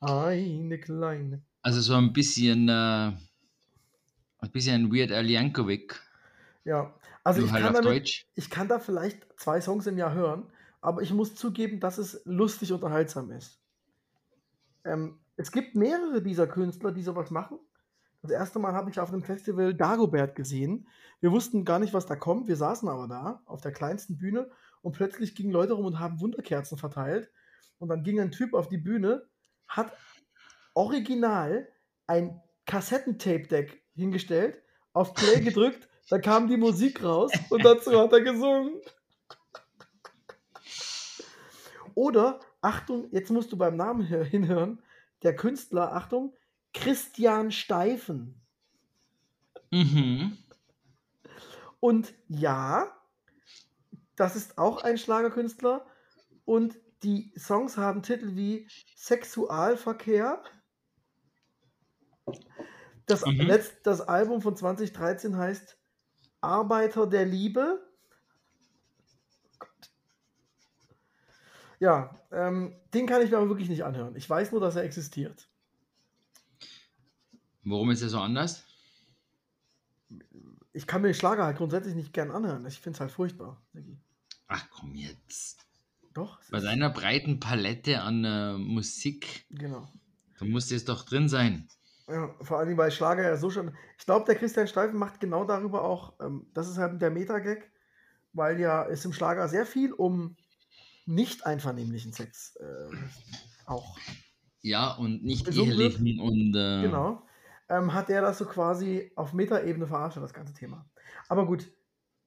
Eine 0.00 0.78
kleine. 0.78 1.42
Also 1.62 1.80
so 1.80 1.94
ein 1.94 2.12
bisschen, 2.12 2.68
äh, 2.68 2.72
ein 2.72 4.50
bisschen 4.52 4.92
Weird 4.92 5.12
Al 5.12 5.30
Yankovic. 5.30 6.00
Ja, 6.64 6.92
also 7.24 7.40
nur 7.40 7.48
ich 7.48 7.52
halt 7.52 7.64
kann, 7.64 7.74
damit, 7.74 8.02
Deutsch. 8.02 8.26
ich 8.34 8.50
kann 8.50 8.68
da 8.68 8.78
vielleicht 8.78 9.26
zwei 9.36 9.60
Songs 9.60 9.86
im 9.86 9.98
Jahr 9.98 10.12
hören, 10.14 10.50
aber 10.80 11.02
ich 11.02 11.12
muss 11.12 11.34
zugeben, 11.34 11.80
dass 11.80 11.98
es 11.98 12.22
lustig 12.24 12.72
unterhaltsam 12.72 13.30
ist. 13.30 13.60
Ähm, 14.84 15.20
es 15.36 15.52
gibt 15.52 15.74
mehrere 15.74 16.22
dieser 16.22 16.46
Künstler, 16.46 16.92
die 16.92 17.02
sowas 17.02 17.30
machen. 17.30 17.58
Das 18.22 18.30
erste 18.30 18.58
Mal 18.58 18.72
habe 18.72 18.90
ich 18.90 19.00
auf 19.00 19.12
einem 19.12 19.22
Festival 19.22 19.74
Dagobert 19.74 20.36
gesehen. 20.36 20.88
Wir 21.20 21.32
wussten 21.32 21.64
gar 21.64 21.78
nicht, 21.78 21.94
was 21.94 22.06
da 22.06 22.16
kommt. 22.16 22.48
Wir 22.48 22.56
saßen 22.56 22.88
aber 22.88 23.08
da 23.08 23.42
auf 23.46 23.60
der 23.60 23.72
kleinsten 23.72 24.18
Bühne 24.18 24.50
und 24.80 24.92
plötzlich 24.92 25.34
gingen 25.34 25.52
Leute 25.52 25.72
rum 25.72 25.86
und 25.86 25.98
haben 25.98 26.20
Wunderkerzen 26.20 26.78
verteilt. 26.78 27.30
Und 27.78 27.88
dann 27.88 28.04
ging 28.04 28.20
ein 28.20 28.30
Typ 28.30 28.54
auf 28.54 28.68
die 28.68 28.78
Bühne, 28.78 29.26
hat 29.66 29.92
original 30.74 31.68
ein 32.06 32.40
Kassettentape-Deck 32.66 33.82
hingestellt, 33.94 34.62
auf 34.92 35.14
Play 35.14 35.40
gedrückt, 35.40 35.88
da 36.08 36.18
kam 36.18 36.48
die 36.48 36.56
Musik 36.56 37.02
raus 37.02 37.32
und 37.50 37.64
dazu 37.64 37.98
hat 37.98 38.12
er 38.12 38.20
gesungen. 38.20 38.80
Oder, 41.94 42.40
Achtung, 42.60 43.08
jetzt 43.12 43.30
musst 43.30 43.52
du 43.52 43.56
beim 43.56 43.76
Namen 43.76 44.08
hör- 44.08 44.24
hinhören, 44.24 44.82
der 45.22 45.36
Künstler, 45.36 45.92
Achtung, 45.94 46.34
Christian 46.72 47.50
Steifen. 47.52 48.40
Mhm. 49.70 50.38
Und 51.80 52.14
ja, 52.28 52.86
das 54.16 54.36
ist 54.36 54.58
auch 54.58 54.82
ein 54.82 54.96
Schlagerkünstler. 54.98 55.84
Und 56.44 56.78
die 57.02 57.32
Songs 57.36 57.76
haben 57.76 58.02
Titel 58.02 58.36
wie 58.36 58.68
Sexualverkehr. 58.96 60.42
Das, 63.06 63.26
Mhm. 63.26 63.40
letzt, 63.40 63.78
das 63.84 64.00
Album 64.00 64.40
von 64.40 64.56
2013 64.56 65.36
heißt 65.36 65.76
Arbeiter 66.42 67.06
der 67.06 67.24
Liebe. 67.24 67.80
Gott. 69.58 69.90
Ja, 71.78 72.18
ähm, 72.30 72.74
den 72.92 73.06
kann 73.06 73.22
ich 73.22 73.30
mir 73.30 73.38
aber 73.38 73.48
wirklich 73.48 73.68
nicht 73.68 73.84
anhören. 73.84 74.14
Ich 74.16 74.28
weiß 74.28 74.52
nur, 74.52 74.60
dass 74.60 74.76
er 74.76 74.82
existiert. 74.84 75.48
Warum 77.64 77.90
ist 77.90 78.02
er 78.02 78.08
so 78.08 78.18
anders? 78.18 78.64
Ich 80.72 80.86
kann 80.86 81.02
mir 81.02 81.14
Schlager 81.14 81.44
halt 81.44 81.58
grundsätzlich 81.58 81.94
nicht 81.94 82.12
gern 82.12 82.30
anhören. 82.30 82.66
Ich 82.66 82.80
finde 82.80 82.96
es 82.96 83.00
halt 83.00 83.12
furchtbar. 83.12 83.62
Ach 84.48 84.66
komm 84.70 84.94
jetzt. 84.94 85.66
Doch, 86.14 86.38
Bei 86.50 86.60
deiner 86.60 86.90
breiten 86.90 87.40
Palette 87.40 88.02
an 88.02 88.24
äh, 88.24 88.58
Musik, 88.58 89.46
genau. 89.48 89.90
da 90.38 90.44
muss 90.44 90.70
es 90.70 90.84
doch 90.84 91.06
drin 91.06 91.26
sein. 91.30 91.68
Ja, 92.08 92.34
vor 92.40 92.58
allem, 92.58 92.76
weil 92.76 92.90
Schlager 92.90 93.22
ja 93.22 93.36
so 93.36 93.50
schon. 93.50 93.74
Ich 93.98 94.06
glaube, 94.06 94.26
der 94.26 94.34
Christian 94.34 94.66
Steifen 94.66 94.98
macht 94.98 95.20
genau 95.20 95.44
darüber 95.44 95.84
auch, 95.84 96.14
ähm, 96.20 96.46
das 96.52 96.68
ist 96.68 96.78
halt 96.78 97.00
der 97.00 97.10
Meta-Gag, 97.10 97.70
weil 98.32 98.58
ja 98.60 98.84
es 98.86 99.04
im 99.04 99.12
Schlager 99.12 99.48
sehr 99.48 99.66
viel 99.66 99.92
um 99.92 100.36
nicht 101.06 101.46
einvernehmlichen 101.46 102.12
Sex 102.12 102.56
äh, 102.56 102.96
auch. 103.66 103.96
Ja, 104.62 104.92
und 104.92 105.24
nicht 105.24 105.46
wird. 105.46 105.56
ehelichen 105.56 106.20
und 106.20 106.54
äh, 106.54 106.82
Genau. 106.82 107.22
Ähm, 107.68 107.94
hat 107.94 108.10
er 108.10 108.22
das 108.22 108.38
so 108.38 108.44
quasi 108.44 109.12
auf 109.16 109.32
Meta-Ebene 109.32 109.86
verarscht, 109.86 110.18
das 110.18 110.34
ganze 110.34 110.54
Thema. 110.54 110.84
Aber 111.28 111.46
gut, 111.46 111.72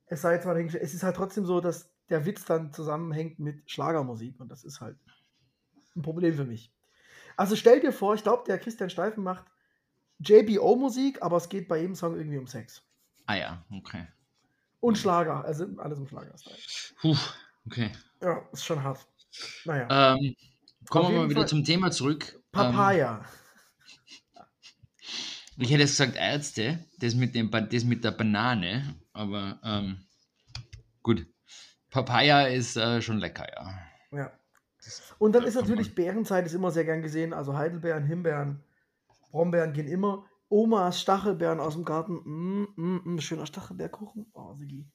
es 0.07 0.21
sei 0.21 0.33
jetzt 0.33 0.45
mal 0.45 0.53
dahingestellt. 0.53 0.83
Es 0.83 0.93
ist 0.93 1.03
halt 1.03 1.15
trotzdem 1.15 1.45
so, 1.45 1.61
dass 1.61 1.91
der 2.09 2.25
Witz 2.25 2.45
dann 2.45 2.71
zusammenhängt 2.71 3.39
mit 3.39 3.69
Schlagermusik 3.69 4.39
und 4.39 4.49
das 4.49 4.63
ist 4.63 4.81
halt 4.81 4.97
ein 5.95 6.01
Problem 6.01 6.35
für 6.35 6.45
mich. 6.45 6.73
Also 7.37 7.55
stell 7.55 7.79
dir 7.79 7.91
vor, 7.91 8.15
ich 8.15 8.23
glaube, 8.23 8.43
der 8.47 8.57
Christian 8.59 8.89
Steifen 8.89 9.23
macht 9.23 9.45
JBO-Musik, 10.19 11.21
aber 11.21 11.37
es 11.37 11.49
geht 11.49 11.67
bei 11.67 11.79
jedem 11.79 11.95
Song 11.95 12.15
irgendwie 12.15 12.37
um 12.37 12.47
Sex. 12.47 12.81
Ah 13.25 13.35
ja, 13.35 13.65
okay. 13.71 14.07
Und 14.79 14.97
Schlager, 14.97 15.43
also 15.43 15.65
alles 15.77 15.97
im 15.99 16.07
Schlager-Style. 16.07 16.57
Puh, 17.01 17.15
okay. 17.65 17.91
Ja, 18.21 18.47
ist 18.51 18.65
schon 18.65 18.83
hart. 18.83 19.05
Naja. 19.65 20.15
Ähm, 20.15 20.35
kommen 20.89 21.11
wir 21.11 21.19
mal 21.21 21.29
wieder 21.29 21.41
Fall- 21.41 21.49
zum 21.49 21.63
Thema 21.63 21.91
zurück. 21.91 22.33
Ähm, 22.33 22.41
Papaya. 22.51 23.25
ich 25.57 25.69
hätte 25.71 25.83
gesagt 25.83 26.15
Ärzte, 26.15 26.85
das 26.99 27.15
mit, 27.15 27.33
dem, 27.35 27.49
das 27.51 27.83
mit 27.83 28.03
der 28.03 28.11
Banane, 28.11 28.95
aber 29.13 29.59
ähm, 29.63 30.05
gut. 31.01 31.25
Papaya 31.89 32.47
ist 32.47 32.75
äh, 32.75 33.01
schon 33.01 33.19
lecker, 33.19 33.47
ja. 33.55 33.79
ja. 34.17 34.31
Und 35.17 35.33
dann 35.33 35.43
Ja, 35.43 35.47
ist 35.47 35.55
natürlich 35.55 35.87
man. 35.87 35.95
Beerenzeit 35.95 36.45
ist 36.45 36.53
immer 36.53 36.71
sehr 36.71 36.83
gern 36.85 37.01
gesehen. 37.01 37.33
Also 37.33 37.57
Heidelbeeren, 37.57 38.05
Himbeeren, 38.05 38.63
Brombeeren 39.35 39.73
gehen 39.73 39.87
immer. 39.87 40.25
Omas 40.47 41.01
Stachelbeeren 41.01 41.59
aus 41.59 41.73
dem 41.73 41.83
Garten. 41.83 42.13
Mm, 42.23 42.67
mm, 42.77 43.01
mm, 43.15 43.19
schöner 43.19 43.45
Stachelbeerkuchen. 43.45 44.27
Oh, 44.33 44.53
Sigi. 44.55 44.85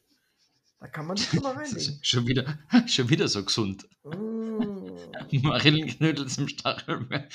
Da 0.78 0.86
kann 0.88 1.06
man 1.06 1.18
schon 1.18 1.42
mal 1.42 1.52
reinlegen. 1.56 1.98
Schon 2.00 2.26
wieder, 2.26 2.58
schon 2.86 3.10
wieder 3.10 3.28
so 3.28 3.44
gesund. 3.44 3.86
Mm. 4.04 4.86
Marillenknödel 5.42 6.26
zum 6.26 6.48
Stachelbeer. 6.48 7.28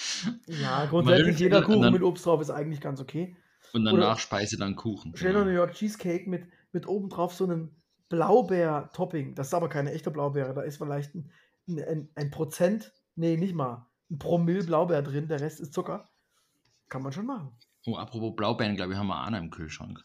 Ja, 0.47 0.85
grundsätzlich 0.87 1.37
jeder 1.39 1.61
Kuchen 1.61 1.81
dann- 1.83 1.93
mit 1.93 2.01
Obst 2.01 2.25
drauf 2.25 2.41
ist 2.41 2.49
eigentlich 2.49 2.81
ganz 2.81 2.99
okay. 2.99 3.35
Und 3.73 3.83
Oder- 3.87 3.91
danach 3.99 4.17
Speise 4.19 4.57
dann 4.57 4.75
Kuchen. 4.75 5.15
Schöner 5.15 5.39
New 5.39 5.45
Genau. 5.51 5.57
York 5.57 5.73
Cheesecake 5.73 6.27
mit, 6.29 6.47
mit 6.71 6.87
oben 6.87 7.09
drauf 7.09 7.35
so 7.35 7.43
einem 7.43 7.75
Blaubeer-Topping. 8.09 9.35
Das 9.35 9.47
ist 9.47 9.53
aber 9.53 9.69
keine 9.69 9.91
echte 9.91 10.09
Blaubeere. 10.11 10.53
Da 10.53 10.61
ist 10.61 10.77
vielleicht 10.77 11.13
ein, 11.13 11.29
ein, 11.67 11.79
ein, 11.83 12.09
ein 12.15 12.31
Prozent, 12.31 12.93
nee, 13.15 13.37
nicht 13.37 13.53
mal, 13.53 13.85
ein 14.09 14.17
Promille 14.17 14.63
Blaubeer 14.63 15.01
drin. 15.03 15.27
Der 15.27 15.39
Rest 15.41 15.59
ist 15.59 15.73
Zucker. 15.73 16.09
Kann 16.89 17.01
man 17.01 17.11
schon 17.11 17.25
machen. 17.25 17.51
Oh, 17.85 17.95
apropos 17.97 18.35
Blaubeeren, 18.35 18.75
glaube 18.75 18.93
ich, 18.93 18.97
haben 18.97 19.07
wir 19.07 19.23
auch 19.25 19.29
noch 19.29 19.37
im 19.37 19.51
Kühlschrank. 19.51 20.01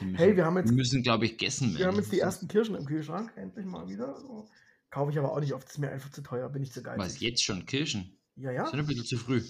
Müssen, 0.00 0.16
Hey, 0.16 0.36
wir 0.36 0.44
haben 0.44 0.56
jetzt- 0.56 0.72
müssen, 0.72 1.02
glaube 1.02 1.24
ich, 1.24 1.32
gegessen 1.32 1.68
werden. 1.68 1.78
Wir 1.78 1.86
haben 1.86 1.96
jetzt 1.96 2.12
die 2.12 2.20
ersten 2.20 2.48
Kirschen 2.48 2.74
im 2.74 2.84
Kühlschrank. 2.84 3.32
Endlich 3.36 3.66
mal 3.66 3.88
wieder. 3.88 4.16
So. 4.20 4.48
Kaufe 4.90 5.10
ich 5.12 5.18
aber 5.18 5.32
auch 5.32 5.40
nicht 5.40 5.52
oft. 5.54 5.64
Das 5.64 5.72
ist 5.74 5.78
mir 5.78 5.90
einfach 5.90 6.10
zu 6.10 6.22
teuer. 6.22 6.48
Bin 6.48 6.62
ich 6.62 6.72
zu 6.72 6.82
geizig. 6.82 7.00
Was, 7.00 7.20
jetzt 7.20 7.42
schon? 7.44 7.64
Kirschen? 7.66 8.16
Ja, 8.36 8.50
ja. 8.50 8.66
Sind 8.66 8.80
ein 8.80 8.86
bisschen 8.86 9.04
zu 9.04 9.16
früh. 9.18 9.42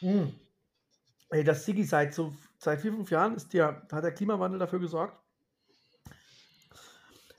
Mm. 0.00 0.28
Ey, 1.30 1.44
das 1.44 1.64
Sigi 1.64 1.84
seit 1.84 2.14
so 2.14 2.34
seit 2.58 2.80
vier, 2.80 2.92
fünf 2.92 3.10
Jahren 3.10 3.34
ist 3.34 3.52
der, 3.52 3.86
hat 3.90 4.04
der 4.04 4.12
Klimawandel 4.12 4.58
dafür 4.58 4.78
gesorgt. 4.80 5.16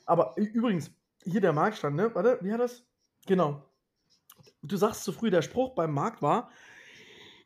Aber 0.05 0.33
übrigens, 0.37 0.91
hier 1.23 1.41
der 1.41 1.53
Marktstand, 1.53 1.95
ne? 1.95 2.13
Warte, 2.13 2.37
wie 2.41 2.51
hat 2.53 2.59
das? 2.59 2.83
Genau. 3.25 3.63
Du 4.61 4.77
sagst 4.77 5.03
zu 5.03 5.11
früh, 5.11 5.29
der 5.29 5.41
Spruch 5.41 5.75
beim 5.75 5.91
Markt 5.93 6.21
war: 6.21 6.51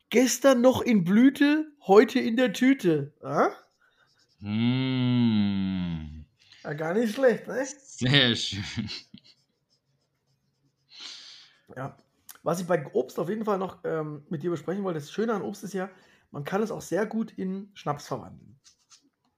gestern 0.10 0.62
noch 0.62 0.82
in 0.82 1.04
Blüte, 1.04 1.72
heute 1.88 2.20
in 2.20 2.36
der 2.38 2.54
Tüte. 2.54 3.14
Ja, 3.22 3.52
Mmh, 4.42 6.24
ja 6.64 6.74
gar 6.74 6.94
nicht 6.94 7.14
schlecht, 7.14 7.46
ne? 7.48 7.66
sehr 7.66 8.36
schön. 8.36 8.64
Ja. 11.76 11.98
Was 12.44 12.62
ich 12.62 12.68
bei 12.68 12.86
Obst 12.94 13.20
auf 13.20 13.28
jeden 13.30 13.44
Fall 13.44 13.58
noch 13.58 13.80
ähm, 13.84 14.26
mit 14.30 14.44
dir 14.44 14.50
besprechen 14.52 14.84
wollte, 14.84 15.00
das 15.00 15.12
Schöne 15.12 15.34
an 15.34 15.42
Obst 15.42 15.64
ist 15.66 15.74
ja, 15.74 15.90
man 16.32 16.46
kann 16.46 16.62
es 16.62 16.72
auch 16.72 16.82
sehr 16.82 17.06
gut 17.06 17.34
in 17.34 17.70
Schnaps 17.74 18.08
verwandeln. 18.08 18.58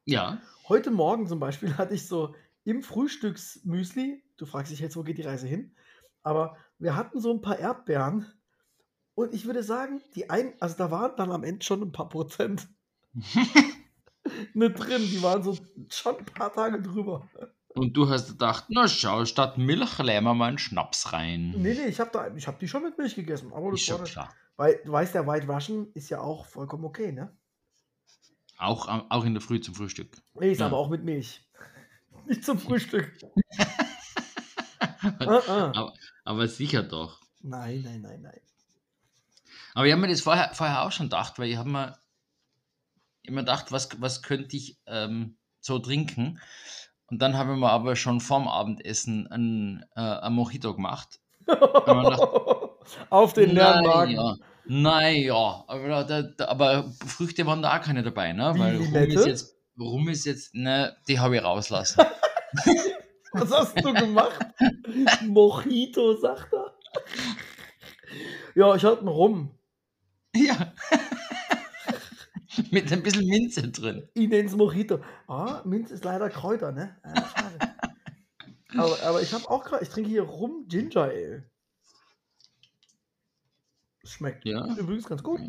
Ja, 0.06 0.40
Heute 0.70 0.92
Morgen 0.92 1.28
zum 1.28 1.40
Beispiel 1.40 1.76
hatte 1.78 1.96
ich 1.96 2.08
so 2.08 2.36
im 2.64 2.84
Frühstücksmüsli, 2.84 4.24
du 4.38 4.46
fragst 4.46 4.72
dich 4.72 4.80
jetzt, 4.80 4.96
wo 4.96 5.04
geht 5.04 5.18
die 5.18 5.24
Reise 5.24 5.48
hin? 5.48 5.76
Aber 6.22 6.58
wir 6.78 6.96
hatten 6.96 7.20
so 7.20 7.34
ein 7.34 7.42
paar 7.42 7.58
Erdbeeren 7.58 8.32
und 9.16 9.34
ich 9.34 9.46
würde 9.46 9.64
sagen, 9.64 10.02
die 10.16 10.30
ein, 10.30 10.54
also 10.60 10.76
da 10.78 10.92
waren 10.92 11.16
dann 11.18 11.32
am 11.32 11.44
Ende 11.44 11.64
schon 11.66 11.82
ein 11.82 11.92
paar 11.92 12.10
Prozent 12.10 12.68
mit 14.54 14.78
drin, 14.80 15.02
die 15.02 15.22
waren 15.22 15.44
so 15.44 15.58
schon 15.90 16.18
ein 16.18 16.26
paar 16.26 16.54
Tage 16.54 16.82
drüber. 16.82 17.28
und 17.76 17.94
du 17.96 18.10
hast 18.10 18.30
gedacht, 18.30 18.66
na 18.70 18.88
schau, 18.88 19.26
statt 19.26 19.58
Milch 19.58 19.98
lähmen 20.00 20.26
wir 20.28 20.34
mal 20.34 20.48
einen 20.50 20.58
Schnaps 20.58 21.12
rein. 21.14 21.52
Nee, 21.58 21.74
nee, 21.74 21.86
ich 21.88 22.00
habe 22.00 22.12
da, 22.12 22.34
ich 22.36 22.48
habe 22.48 22.58
die 22.60 22.68
schon 22.68 22.84
mit 22.84 22.98
Milch 22.98 23.16
gegessen, 23.16 23.52
aber 23.54 23.74
Ist 23.74 23.82
das 23.82 23.82
schon 23.88 23.98
war 24.00 24.06
dann, 24.06 24.12
klar. 24.14 24.34
weil 24.58 24.82
du 24.86 24.92
weißt, 24.92 25.14
der 25.16 25.28
White 25.28 25.48
Russian 25.48 25.88
ist 25.94 26.10
ja 26.10 26.20
auch 26.22 26.46
vollkommen 26.46 26.86
okay, 26.86 27.12
ne? 27.12 27.36
Auch, 28.58 28.88
auch 29.10 29.26
in 29.26 29.34
der 29.34 29.42
Früh 29.42 29.60
zum 29.60 29.74
Frühstück. 29.74 30.18
Nee, 30.36 30.52
ist 30.52 30.60
Ja. 30.60 30.68
aber 30.68 30.78
auch 30.78 30.90
mit 30.90 31.04
Milch. 31.04 31.44
Nicht 32.28 32.46
zum 32.46 32.60
Frühstück. 32.60 33.12
ah, 35.20 35.42
ah. 35.48 35.72
aber, 35.76 35.94
aber 36.24 36.48
sicher 36.48 36.84
doch. 36.84 37.20
Nein, 37.42 37.82
nein, 37.84 38.02
nein, 38.02 38.22
nein. 38.22 38.40
Aber 39.74 39.86
ich 39.86 39.92
habe 39.92 40.02
mir 40.02 40.08
das 40.08 40.22
vorher, 40.22 40.52
vorher 40.54 40.84
auch 40.84 40.92
schon 40.92 41.08
gedacht, 41.08 41.40
weil 41.40 41.50
ich 41.50 41.58
habe 41.58 41.70
mir 41.70 41.98
immer 43.24 43.42
gedacht, 43.42 43.72
was, 43.72 43.90
was 44.02 44.22
könnte 44.22 44.56
ich 44.56 44.80
ähm, 44.88 45.38
so 45.60 45.80
trinken? 45.80 46.40
Und 47.08 47.22
dann 47.22 47.38
habe 47.38 47.54
ich 47.54 47.60
mir 47.60 47.70
aber 47.70 47.96
schon 47.96 48.22
vorm 48.22 48.48
Abendessen 48.48 49.28
ein, 49.28 49.86
äh, 49.96 50.02
ein 50.02 50.34
Mojito 50.34 50.74
gemacht. 50.76 51.20
Auf 53.10 53.34
den 53.34 53.52
leeren 53.52 53.86
Magen. 53.86 54.40
Naja, 54.66 55.64
aber, 55.68 56.04
da, 56.06 56.22
da, 56.22 56.48
aber 56.48 56.92
Früchte 57.06 57.46
waren 57.46 57.62
da 57.62 57.78
auch 57.78 57.82
keine 57.82 58.04
dabei, 58.04 58.32
ne? 58.32 58.54
Wie, 58.56 58.60
Weil 58.60 58.78
Rum 58.78 58.96
ist 58.96 59.26
jetzt, 59.26 59.56
Rum 59.78 60.10
ist 60.10 60.26
jetzt, 60.26 60.54
ne, 60.54 60.96
die 61.08 61.20
habe 61.20 61.36
ich 61.36 61.44
rauslassen. 61.44 62.06
Was 63.34 63.52
hast 63.52 63.84
du 63.84 63.94
gemacht? 63.94 64.40
Mojito, 65.26 66.16
sagt 66.16 66.54
er. 66.54 66.74
Ja, 68.56 68.76
ich 68.76 68.84
hatte 68.84 69.00
einen 69.00 69.08
Rum. 69.08 69.58
Ja. 70.36 70.74
Mit 72.72 72.92
ein 72.92 73.02
bisschen 73.02 73.26
Minze 73.28 73.70
drin. 73.72 74.10
Ich 74.14 74.28
nenne 74.28 74.48
es 74.48 74.56
Mojito. 74.56 75.00
Ah, 75.28 75.62
Minz 75.66 75.90
ist 75.92 76.04
leider 76.04 76.30
Kräuter, 76.30 76.72
ne? 76.72 76.98
Schade. 77.04 77.76
aber, 78.78 79.04
aber 79.04 79.22
ich 79.22 79.34
habe 79.34 79.50
auch 79.50 79.64
gerade, 79.64 79.84
ich 79.84 79.90
trinke 79.90 80.10
hier 80.10 80.24
Rum 80.24 80.66
Ginger 80.68 81.04
Ale. 81.04 81.50
Schmeckt 84.04 84.46
Ja. 84.46 84.76
übrigens 84.76 85.06
ganz 85.08 85.24
gut. 85.24 85.40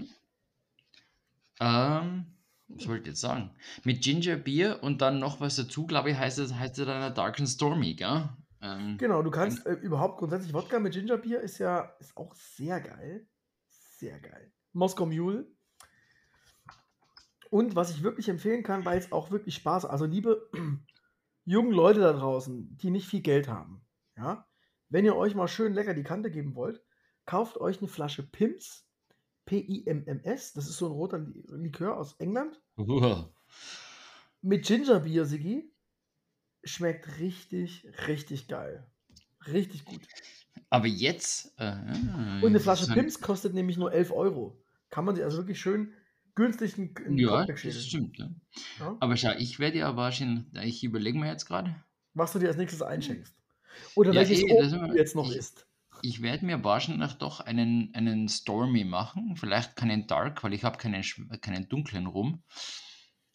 Ähm, 1.60 2.26
was 2.68 2.86
wollte 2.88 3.02
ich 3.02 3.06
jetzt 3.08 3.20
sagen? 3.20 3.50
Mit 3.84 4.02
Ginger 4.02 4.36
Bier 4.36 4.78
und 4.82 5.00
dann 5.00 5.18
noch 5.18 5.40
was 5.40 5.56
dazu, 5.56 5.86
glaube 5.86 6.10
ich, 6.10 6.16
heißt 6.18 6.38
es, 6.38 6.54
heißt 6.54 6.78
es 6.78 6.86
dann 6.86 7.14
Dark 7.14 7.38
and 7.38 7.48
Stormy, 7.48 7.94
gell? 7.94 8.28
Ähm, 8.60 8.96
Genau, 8.98 9.22
du 9.22 9.30
kannst 9.30 9.66
äh, 9.66 9.72
überhaupt 9.72 10.18
grundsätzlich 10.18 10.54
Wodka 10.54 10.78
mit 10.78 10.92
Gingerbier 10.92 11.40
ist 11.40 11.58
ja 11.58 11.96
ist 11.98 12.16
auch 12.16 12.34
sehr 12.34 12.80
geil. 12.80 13.26
Sehr 13.68 14.20
geil. 14.20 14.52
Moskau 14.72 15.06
Mule. 15.06 15.46
Und 17.50 17.76
was 17.76 17.90
ich 17.90 18.02
wirklich 18.02 18.28
empfehlen 18.28 18.62
kann, 18.62 18.84
weil 18.84 18.98
es 18.98 19.12
auch 19.12 19.30
wirklich 19.30 19.54
Spaß, 19.56 19.84
also 19.84 20.06
liebe 20.06 20.48
jungen 21.44 21.72
Leute 21.72 22.00
da 22.00 22.12
draußen, 22.12 22.76
die 22.78 22.90
nicht 22.90 23.06
viel 23.06 23.20
Geld 23.20 23.48
haben, 23.48 23.84
ja, 24.16 24.46
wenn 24.88 25.04
ihr 25.04 25.16
euch 25.16 25.34
mal 25.34 25.48
schön 25.48 25.74
lecker 25.74 25.94
die 25.94 26.02
Kante 26.02 26.30
geben 26.30 26.54
wollt, 26.54 26.82
kauft 27.26 27.58
euch 27.58 27.78
eine 27.78 27.88
Flasche 27.88 28.22
Pims, 28.22 28.86
P-I-M-M-S, 29.44 30.52
das 30.54 30.68
ist 30.68 30.78
so 30.78 30.86
ein 30.86 30.92
roter 30.92 31.18
Li- 31.18 31.42
Likör 31.48 31.96
aus 31.98 32.14
England, 32.14 32.60
uah. 32.76 33.32
mit 34.40 34.64
Gingerbier, 34.66 35.24
Sigi. 35.26 35.68
Schmeckt 36.64 37.18
richtig, 37.18 37.84
richtig 38.06 38.46
geil. 38.46 38.86
Richtig 39.48 39.84
gut. 39.84 40.00
Aber 40.70 40.86
jetzt. 40.86 41.52
Äh, 41.58 41.72
Und 41.72 42.44
eine 42.46 42.60
Flasche. 42.60 42.92
Pims 42.92 43.20
kostet 43.20 43.52
nämlich 43.52 43.76
nur 43.76 43.92
11 43.92 44.12
Euro. 44.12 44.61
Kann 44.92 45.04
man 45.04 45.16
sich 45.16 45.24
also 45.24 45.38
wirklich 45.38 45.58
schön 45.60 45.92
günstig 46.36 46.78
einen, 46.78 46.94
einen 47.04 47.18
Ja, 47.18 47.44
das 47.46 47.60
stimmt. 47.60 48.18
Ja. 48.18 48.30
Ja? 48.78 48.96
Aber 49.00 49.16
schau, 49.16 49.32
ich 49.38 49.58
werde 49.58 49.78
ja 49.78 49.96
wahrscheinlich, 49.96 50.44
ich 50.54 50.84
überlege 50.84 51.18
mir 51.18 51.26
jetzt 51.28 51.46
gerade, 51.46 51.74
Was 52.14 52.32
du 52.32 52.38
dir 52.38 52.48
als 52.48 52.56
nächstes 52.58 52.82
einschenkst. 52.82 53.34
Oder 53.96 54.12
Ja, 54.12 54.20
welches 54.20 54.42
eh, 54.42 54.52
Obst 54.52 54.76
jetzt 54.94 55.16
noch 55.16 55.30
ich- 55.30 55.36
isst. 55.36 55.66
ich 56.02 56.20
werde 56.22 56.44
mir 56.46 56.62
wahrscheinlich 56.62 57.14
doch 57.14 57.40
einen, 57.40 57.90
einen 57.94 58.28
Stormy 58.28 58.84
machen. 58.84 59.34
Vielleicht 59.36 59.76
keinen 59.76 60.06
Dark, 60.06 60.44
weil 60.44 60.52
ich 60.52 60.62
habe 60.62 60.76
keinen, 60.78 61.02
keinen 61.40 61.68
dunklen 61.68 62.06
rum. 62.06 62.42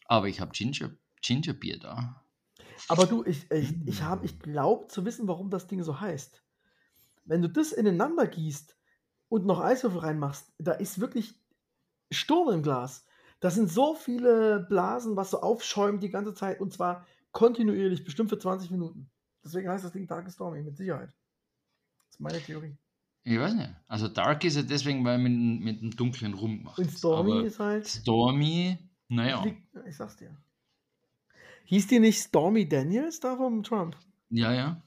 Aber 0.06 0.28
ich 0.28 0.40
habe 0.40 0.52
Ginger, 0.52 0.90
Gingerbier 1.20 1.78
da. 1.80 2.24
Aber 2.88 3.06
du, 3.06 3.24
ich, 3.24 3.50
ich, 3.50 3.74
ich, 3.86 4.02
hab- 4.02 4.24
ich 4.24 4.38
glaube 4.38 4.86
zu 4.86 5.04
wissen, 5.04 5.26
warum 5.26 5.50
das 5.50 5.66
Ding 5.66 5.82
so 5.82 6.00
heißt. 6.00 6.40
Wenn 7.24 7.42
du 7.42 7.48
das 7.48 7.72
ineinander 7.72 8.26
gießt 8.28 8.76
und 9.28 9.44
noch 9.44 9.60
Eiswürfel 9.60 10.00
reinmachst, 10.00 10.52
da 10.58 10.72
ist 10.72 11.00
wirklich 11.00 11.34
Sturm 12.10 12.52
im 12.52 12.62
Glas. 12.62 13.04
Da 13.40 13.50
sind 13.50 13.70
so 13.70 13.94
viele 13.94 14.66
Blasen, 14.68 15.16
was 15.16 15.30
so 15.30 15.40
aufschäumt 15.40 16.02
die 16.02 16.10
ganze 16.10 16.34
Zeit 16.34 16.60
und 16.60 16.72
zwar 16.72 17.06
kontinuierlich, 17.32 18.04
bestimmt 18.04 18.30
für 18.30 18.38
20 18.38 18.70
Minuten. 18.70 19.10
Deswegen 19.44 19.68
heißt 19.68 19.84
das 19.84 19.92
Ding 19.92 20.06
Dark 20.06 20.30
Stormy, 20.30 20.62
mit 20.62 20.76
Sicherheit. 20.76 21.10
Das 22.06 22.16
ist 22.16 22.20
meine 22.20 22.40
Theorie. 22.40 22.76
Ich 23.24 23.38
weiß 23.38 23.54
nicht. 23.54 23.70
Also 23.86 24.08
Dark 24.08 24.42
ist 24.44 24.56
ja 24.56 24.62
deswegen, 24.62 25.04
weil 25.04 25.18
man 25.18 25.58
mit 25.58 25.80
einem 25.80 25.90
dunklen 25.90 26.34
rum 26.34 26.62
macht. 26.62 26.78
Und 26.78 26.90
Stormy 26.90 27.32
Aber 27.32 27.44
ist 27.44 27.58
halt. 27.58 27.86
Stormy, 27.86 28.78
naja. 29.08 29.44
Ich, 29.86 29.96
sag's 29.96 30.16
dir. 30.16 30.34
Hieß 31.64 31.86
die 31.88 31.98
nicht 31.98 32.18
Stormy 32.18 32.68
Daniels 32.68 33.20
da 33.20 33.36
vom 33.36 33.62
Trump? 33.62 33.96
Ja, 34.30 34.52
ja. 34.52 34.82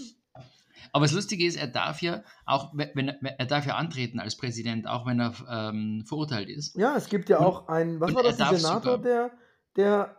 Aber 0.92 1.06
das 1.06 1.14
Lustige 1.14 1.46
ist, 1.46 1.56
er 1.56 1.68
darf 1.68 2.02
ja 2.02 2.24
auch, 2.46 2.72
wenn 2.74 3.10
er, 3.10 3.46
darf 3.46 3.66
ja 3.66 3.76
antreten 3.76 4.20
als 4.20 4.36
Präsident, 4.38 4.88
auch 4.88 5.06
wenn 5.06 5.20
er 5.20 5.34
ähm, 5.50 6.04
verurteilt 6.06 6.50
ist. 6.50 6.76
Ja, 6.76 6.96
es 6.96 7.08
gibt 7.10 7.30
ja 7.30 7.38
Und- 7.40 7.46
auch 7.46 7.68
einen, 7.68 8.00
was 8.00 8.14
war 8.14 8.24
das, 8.24 8.40
ein 8.42 8.56
Senator, 8.58 8.98
sogar- 8.98 8.98
der, 9.00 9.32
der 9.76 10.18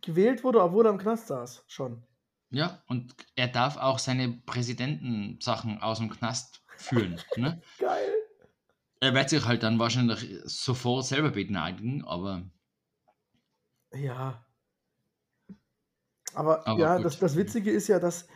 gewählt 0.00 0.44
wurde, 0.44 0.62
obwohl 0.62 0.86
er 0.86 0.92
im 0.92 0.98
Knast 0.98 1.26
saß, 1.28 1.64
schon. 1.66 2.02
Ja, 2.50 2.82
und 2.88 3.14
er 3.36 3.48
darf 3.48 3.76
auch 3.76 3.98
seine 3.98 4.28
Präsidentensachen 4.46 5.80
aus 5.82 5.98
dem 5.98 6.10
Knast 6.10 6.62
führen. 6.76 7.20
ne? 7.36 7.60
Geil. 7.78 8.12
Er 9.00 9.14
wird 9.14 9.30
sich 9.30 9.44
halt 9.46 9.62
dann 9.62 9.78
wahrscheinlich 9.78 10.26
sofort 10.44 11.06
selber 11.06 11.30
begnadigen, 11.30 12.04
aber 12.04 12.42
Ja. 13.94 14.44
Aber, 16.34 16.66
Aber 16.66 16.78
ja, 16.80 16.98
das, 16.98 17.18
das 17.18 17.34
Witzige 17.36 17.70
ist 17.72 17.88
ja, 17.88 17.98
dass, 17.98 18.28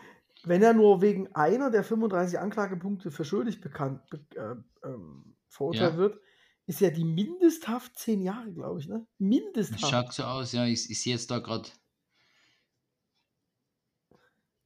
wenn 0.47 0.63
er 0.63 0.75
nur 0.75 1.01
wegen 1.03 1.35
einer 1.35 1.71
der 1.71 1.85
35 1.85 2.39
Anklagepunkte 2.39 3.11
für 3.11 3.25
schuldig 3.25 3.61
bekannt, 3.61 4.03
be, 4.11 4.25
äh, 4.37 4.87
ähm, 4.89 5.37
verurteilt 5.49 5.93
Ja. 5.95 5.99
wird, 5.99 6.21
ist 6.67 6.81
ja 6.81 6.91
die 6.91 7.05
Mindesthaft 7.05 7.99
10 7.99 8.23
Jahre, 8.23 8.53
glaube 8.53 8.81
ich, 8.81 8.89
ne? 8.89 9.07
es 9.13 9.21
Mindesthaft. 9.21 9.91
schaut 9.91 10.13
so 10.13 10.25
aus. 10.25 10.53
Ja, 10.53 10.65
ich, 10.67 10.91
ich 10.91 11.03
sehe 11.03 11.15
jetzt 11.15 11.31
da 11.31 11.39
gerade. 11.39 11.69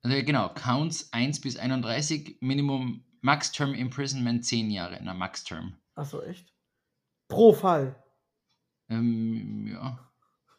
Also 0.02 0.24
genau, 0.24 0.48
Counts 0.54 1.12
1 1.12 1.40
bis 1.40 1.56
31, 1.56 2.38
Minimum 2.40 3.04
Max 3.20 3.50
Term 3.52 3.74
Imprisonment 3.74 4.44
10 4.44 4.70
Jahre. 4.70 4.98
Na, 5.02 5.12
Max 5.12 5.42
Term. 5.44 5.76
Achso, 5.94 6.22
echt? 6.22 6.54
Pro 7.26 7.52
Fall. 7.52 8.02
Ähm, 8.88 9.66
ja. 9.66 10.10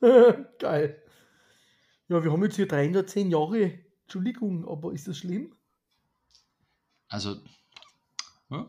Geil. 0.59 1.01
Ja, 2.09 2.23
wir 2.23 2.31
haben 2.31 2.43
jetzt 2.43 2.57
hier 2.57 2.67
310 2.67 3.31
Jahre. 3.31 3.79
Entschuldigung, 4.09 4.67
aber 4.67 4.91
ist 4.91 5.07
das 5.07 5.19
schlimm? 5.19 5.55
Also, 7.09 7.35
ja, 8.49 8.67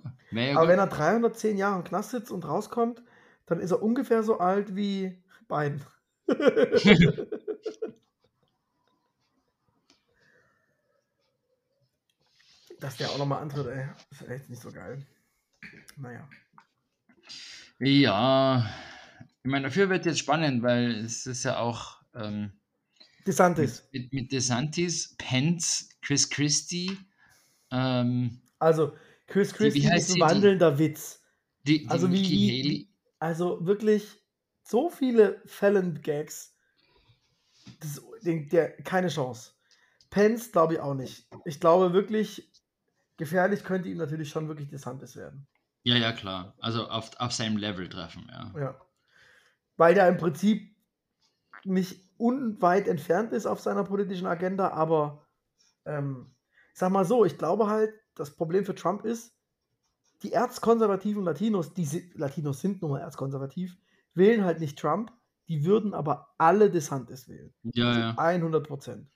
Aber 0.52 0.60
gut. 0.60 0.68
wenn 0.68 0.78
er 0.78 0.86
310 0.86 1.56
Jahre 1.56 1.78
im 1.78 1.84
Knast 1.84 2.10
sitzt 2.10 2.30
und 2.30 2.44
rauskommt, 2.44 3.02
dann 3.46 3.58
ist 3.58 3.70
er 3.70 3.82
ungefähr 3.82 4.22
so 4.22 4.38
alt 4.38 4.76
wie 4.76 5.24
Biden. 5.48 5.82
Dass 12.80 12.98
der 12.98 13.08
auch 13.08 13.16
nochmal 13.16 13.40
antritt, 13.40 13.66
ey. 13.66 13.88
Ist 14.10 14.28
echt 14.28 14.50
nicht 14.50 14.60
so 14.60 14.70
geil. 14.70 15.06
Naja. 15.96 16.28
Ja, 17.78 18.68
ich 19.42 19.50
meine, 19.50 19.68
dafür 19.68 19.88
wird 19.88 20.04
jetzt 20.04 20.18
spannend, 20.18 20.62
weil 20.62 20.90
es 21.02 21.24
ist 21.24 21.44
ja 21.44 21.58
auch 21.58 22.02
ähm, 22.14 22.59
DeSantis. 23.26 23.88
mit, 23.92 24.12
mit 24.12 24.32
DeSantis, 24.32 25.14
Pence, 25.18 25.88
Chris 26.02 26.28
Christie, 26.28 26.96
ähm, 27.70 28.40
Also, 28.58 28.94
Chris 29.26 29.52
Christie 29.52 29.88
heißt 29.88 30.08
ist 30.08 30.10
ein 30.10 30.12
sie, 30.12 30.14
die- 30.14 30.20
wandelnder 30.20 30.78
Witz. 30.78 31.22
die, 31.66 31.82
die 31.82 31.88
Also 31.88 32.10
wie-. 32.12 32.88
Also 33.18 33.64
wirklich 33.66 34.18
so 34.62 34.88
viele 34.90 35.40
Fallon-Gags. 35.46 36.54
Ist- 37.82 38.02
den- 38.22 38.48
Der, 38.48 38.72
keine 38.82 39.08
Chance. 39.08 39.52
Pence 40.10 40.50
glaube 40.50 40.74
ich 40.74 40.80
auch 40.80 40.94
nicht. 40.94 41.28
Ich 41.44 41.60
glaube 41.60 41.92
wirklich, 41.92 42.50
gefährlich 43.16 43.62
könnte 43.62 43.88
ihm 43.88 43.98
natürlich 43.98 44.30
schon 44.30 44.48
wirklich 44.48 44.68
DeSantis 44.68 45.14
werden. 45.16 45.46
Ja, 45.84 45.96
ja, 45.96 46.12
klar. 46.12 46.54
Also 46.60 46.88
auf, 46.88 47.10
auf 47.18 47.32
seinem 47.32 47.56
Level 47.56 47.88
treffen, 47.88 48.26
ja. 48.30 48.52
Ja. 48.58 48.80
Weil 49.76 49.94
der 49.94 50.08
im 50.08 50.16
Prinzip 50.18 50.74
nicht 51.64 52.02
unweit 52.20 52.86
entfernt 52.86 53.32
ist 53.32 53.46
auf 53.46 53.60
seiner 53.60 53.84
politischen 53.84 54.26
Agenda, 54.26 54.68
aber 54.70 55.26
ähm, 55.86 56.26
sag 56.74 56.92
mal 56.92 57.04
so, 57.04 57.24
ich 57.24 57.38
glaube 57.38 57.66
halt, 57.68 57.92
das 58.14 58.30
Problem 58.36 58.64
für 58.64 58.74
Trump 58.74 59.04
ist, 59.04 59.32
die 60.22 60.32
erzkonservativen 60.32 61.24
Latinos, 61.24 61.72
die 61.72 62.12
Latinos 62.14 62.60
sind 62.60 62.82
nun 62.82 62.90
mal 62.92 63.00
erzkonservativ, 63.00 63.76
wählen 64.14 64.44
halt 64.44 64.60
nicht 64.60 64.78
Trump, 64.78 65.10
die 65.48 65.64
würden 65.64 65.94
aber 65.94 66.34
alle 66.36 66.70
DeSantis 66.70 67.26
wählen. 67.28 67.52
Ja, 67.62 67.98
ja. 67.98 68.14
100 68.18 68.66
Prozent. 68.66 69.08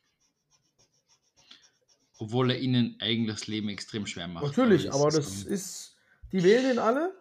Obwohl 2.19 2.51
er 2.53 2.59
ihnen 2.59 2.97
eigentlich 3.01 3.37
das 3.37 3.47
Leben 3.47 3.69
extrem 3.69 4.07
schwer 4.07 4.29
macht. 4.29 4.45
Natürlich, 4.45 4.93
aber 4.93 5.09
ist 5.09 5.19
das 5.19 5.41
so- 5.43 5.49
ist, 5.49 5.97
die 6.33 6.43
wählen 6.43 6.65
den 6.65 6.79
alle 6.79 7.15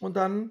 und 0.00 0.16
dann, 0.16 0.50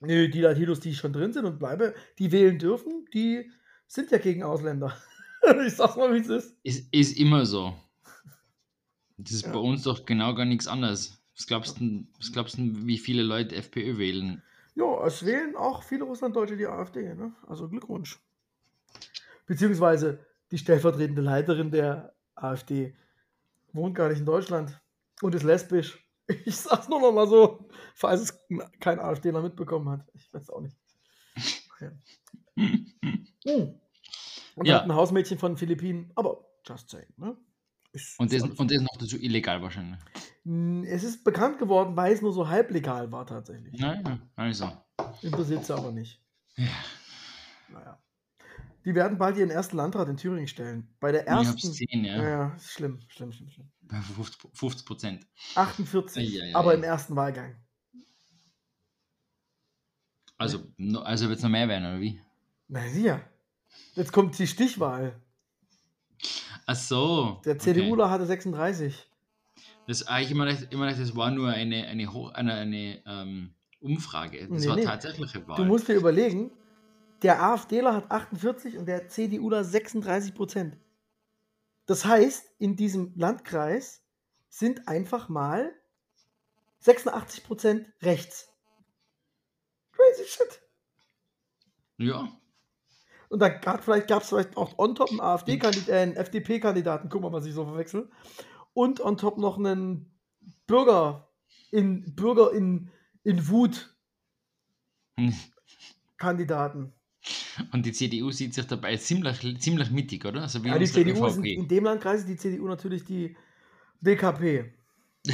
nö, 0.00 0.28
die 0.28 0.40
Latinos, 0.40 0.78
die 0.80 0.94
schon 0.94 1.12
drin 1.12 1.32
sind 1.32 1.46
und 1.46 1.58
bleiben, 1.58 1.92
die 2.18 2.30
wählen 2.30 2.58
dürfen, 2.58 3.06
die 3.12 3.50
sind 3.88 4.10
ja 4.10 4.18
gegen 4.18 4.42
Ausländer. 4.44 4.96
ich 5.66 5.74
sag's 5.74 5.96
mal, 5.96 6.12
wie 6.14 6.18
es 6.20 6.28
ist. 6.28 6.56
Ist, 6.62 6.94
ist 6.94 7.18
immer 7.18 7.44
so. 7.46 7.74
Das 9.16 9.32
ist 9.32 9.46
Ja. 9.46 9.52
bei 9.52 9.58
uns 9.58 9.82
doch 9.82 10.04
genau 10.06 10.34
gar 10.34 10.44
nichts 10.44 10.68
anderes. 10.68 11.20
Was 11.36 11.46
glaubst 11.46 11.80
du, 11.80 12.04
was 12.18 12.32
glaubst 12.32 12.58
du 12.58 12.86
wie 12.86 12.98
viele 12.98 13.22
Leute 13.22 13.56
FPÖ 13.56 13.98
wählen? 13.98 14.42
Ja, 14.74 15.04
es 15.06 15.24
wählen 15.24 15.56
auch 15.56 15.82
viele 15.82 16.04
Russlanddeutsche 16.04 16.56
die 16.56 16.66
AfD, 16.66 17.14
ne? 17.14 17.32
Also 17.46 17.68
Glückwunsch. 17.68 18.20
Beziehungsweise 19.46 20.24
die 20.50 20.58
stellvertretende 20.58 21.22
Leiterin 21.22 21.70
der 21.70 22.14
AfD 22.34 22.94
wohnt 23.72 23.94
gar 23.96 24.08
nicht 24.08 24.20
in 24.20 24.26
Deutschland 24.26 24.80
und 25.22 25.34
ist 25.34 25.42
lesbisch. 25.44 26.04
Ich 26.44 26.56
sag's 26.58 26.88
nur 26.90 27.00
noch 27.00 27.12
mal 27.12 27.26
so, 27.26 27.66
falls 27.94 28.20
es 28.20 28.38
kein 28.80 28.98
AfDler 29.00 29.40
mitbekommen 29.40 29.88
hat. 29.88 30.06
Ich 30.12 30.32
weiß 30.32 30.50
auch 30.50 30.60
nicht. 30.60 30.76
Ja. 31.80 31.92
Hm. 33.48 33.74
Und 34.56 34.66
Ja. 34.66 34.76
hat 34.76 34.84
ein 34.84 34.94
Hausmädchen 34.94 35.38
von 35.38 35.52
den 35.52 35.58
Philippinen, 35.58 36.10
aber 36.14 36.44
just 36.66 36.90
saying, 36.90 37.06
ne? 37.16 37.36
Ist, 37.92 38.18
Und 38.20 38.32
ist 38.32 38.44
das, 38.46 38.58
und 38.58 38.70
das 38.70 38.80
noch 38.82 38.96
dazu 38.98 39.16
illegal 39.16 39.62
wahrscheinlich. 39.62 39.98
Hm, 40.44 40.84
Es 40.84 41.04
ist 41.04 41.24
bekannt 41.24 41.58
geworden, 41.58 41.96
weil 41.96 42.12
es 42.12 42.20
nur 42.22 42.32
so 42.32 42.48
halblegal 42.48 43.10
war 43.12 43.26
tatsächlich. 43.26 43.78
Naja, 43.80 44.18
also. 44.36 44.70
Im 45.22 45.30
Besitz 45.32 45.70
aber 45.70 45.90
nicht. 45.92 46.20
Ja. 46.56 46.66
Naja. 47.70 47.98
Die 48.84 48.94
werden 48.94 49.18
bald 49.18 49.36
ihren 49.36 49.50
ersten 49.50 49.76
Landrat 49.76 50.08
in 50.08 50.16
Thüringen 50.16 50.48
stellen. 50.48 50.94
Bei 51.00 51.12
der 51.12 51.22
Ich 51.24 51.28
hab's 51.30 51.46
ersten. 51.48 51.68
gesehen, 51.68 52.04
ja. 52.04 52.16
ja, 52.16 52.28
ja, 52.28 52.54
ist 52.56 52.70
schlimm, 52.72 53.00
schlimm, 53.08 53.32
schlimm, 53.32 53.50
schlimm. 53.50 53.70
Bei 53.82 54.00
50 54.52 54.86
Prozent. 54.86 55.26
48, 55.54 56.16
Ei, 56.40 56.42
ei, 56.42 56.48
ei. 56.50 56.54
aber 56.54 56.74
im 56.74 56.82
ersten 56.82 57.16
Wahlgang. 57.16 57.56
Also, 60.36 60.72
also 61.02 61.28
wird 61.28 61.38
es 61.38 61.42
noch 61.42 61.50
mehr 61.50 61.68
werden, 61.68 61.84
oder 61.86 62.00
wie? 62.00 62.20
Na 62.68 62.86
sicher. 62.88 63.20
Jetzt 63.94 64.12
kommt 64.12 64.38
die 64.38 64.46
Stichwahl. 64.46 65.20
Ach 66.66 66.76
so. 66.76 67.40
Der 67.44 67.54
okay. 67.54 67.74
CDUler 67.74 68.10
hatte 68.10 68.26
36. 68.26 69.08
Das 69.86 70.06
eigentlich 70.06 70.30
immer 70.32 70.44
gedacht, 70.44 70.68
immer 70.70 70.86
gedacht, 70.86 71.02
das 71.02 71.16
war 71.16 71.30
nur 71.30 71.48
eine, 71.48 71.86
eine, 71.86 72.34
eine, 72.34 72.54
eine 72.54 73.02
ähm, 73.06 73.54
Umfrage. 73.80 74.46
Das 74.46 74.62
Nee, 74.62 74.68
war 74.68 74.76
nee. 74.76 74.84
tatsächliche 74.84 75.46
Wahl. 75.48 75.56
Du 75.56 75.64
musst 75.64 75.88
dir 75.88 75.94
überlegen, 75.94 76.50
der 77.22 77.42
AfDler 77.42 77.94
hat 77.94 78.10
48 78.10 78.76
und 78.76 78.86
der 78.86 79.08
CDUler 79.08 79.64
36 79.64 80.34
Prozent. 80.34 80.76
Das 81.86 82.04
heißt, 82.04 82.46
in 82.58 82.76
diesem 82.76 83.14
Landkreis 83.16 84.02
sind 84.50 84.88
einfach 84.88 85.28
mal 85.28 85.72
86 86.80 87.44
Prozent 87.44 87.86
rechts. 88.02 88.48
Crazy 89.92 90.24
shit. 90.26 90.60
ja. 91.96 92.28
Und 93.28 93.40
da 93.40 93.48
gab 93.48 93.84
vielleicht 93.84 94.08
gab 94.08 94.22
es 94.22 94.28
vielleicht 94.30 94.56
auch 94.56 94.78
on 94.78 94.94
top 94.94 95.10
einen 95.10 95.20
AfD-Kandidaten, 95.20 95.90
äh, 95.90 95.98
einen 95.98 96.16
FDP-Kandidaten, 96.16 97.08
guck 97.08 97.22
mal, 97.22 97.32
was 97.32 97.46
ich 97.46 97.54
so 97.54 97.64
verwechsel. 97.64 98.10
Und 98.72 99.00
on 99.00 99.16
top 99.16 99.38
noch 99.38 99.58
einen 99.58 100.10
Bürger 100.66 101.28
in 101.70 102.14
Bürger 102.14 102.52
in, 102.52 102.90
in 103.24 103.48
Wut 103.48 103.94
Kandidaten. 106.16 106.92
Und 107.72 107.84
die 107.84 107.92
CDU 107.92 108.30
sieht 108.30 108.54
sich 108.54 108.66
dabei 108.66 108.96
ziemlich, 108.96 109.60
ziemlich 109.60 109.90
mittig, 109.90 110.24
oder? 110.24 110.42
Also 110.42 110.62
wie 110.62 110.68
Ja, 110.68 110.78
die 110.78 110.86
CDU 110.86 111.26
ÖVP. 111.26 111.44
in 111.44 111.68
dem 111.68 111.84
Landkreis 111.84 112.20
ist 112.20 112.28
die 112.28 112.36
CDU 112.36 112.68
natürlich 112.68 113.04
die 113.04 113.36
DKP. 114.00 114.72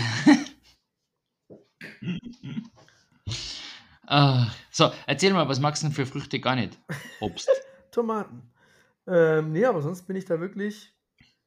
Ah, 4.06 4.50
so, 4.70 4.92
erzähl 5.06 5.32
mal, 5.32 5.48
was 5.48 5.60
magst 5.60 5.82
du 5.82 5.86
denn 5.86 5.94
für 5.94 6.04
Früchte 6.04 6.38
gar 6.38 6.56
nicht? 6.56 6.78
Obst. 7.20 7.48
Tomaten. 7.94 8.50
Ähm, 9.06 9.52
nee, 9.52 9.64
aber 9.64 9.82
sonst 9.82 10.02
bin 10.02 10.16
ich 10.16 10.24
da 10.24 10.40
wirklich. 10.40 10.94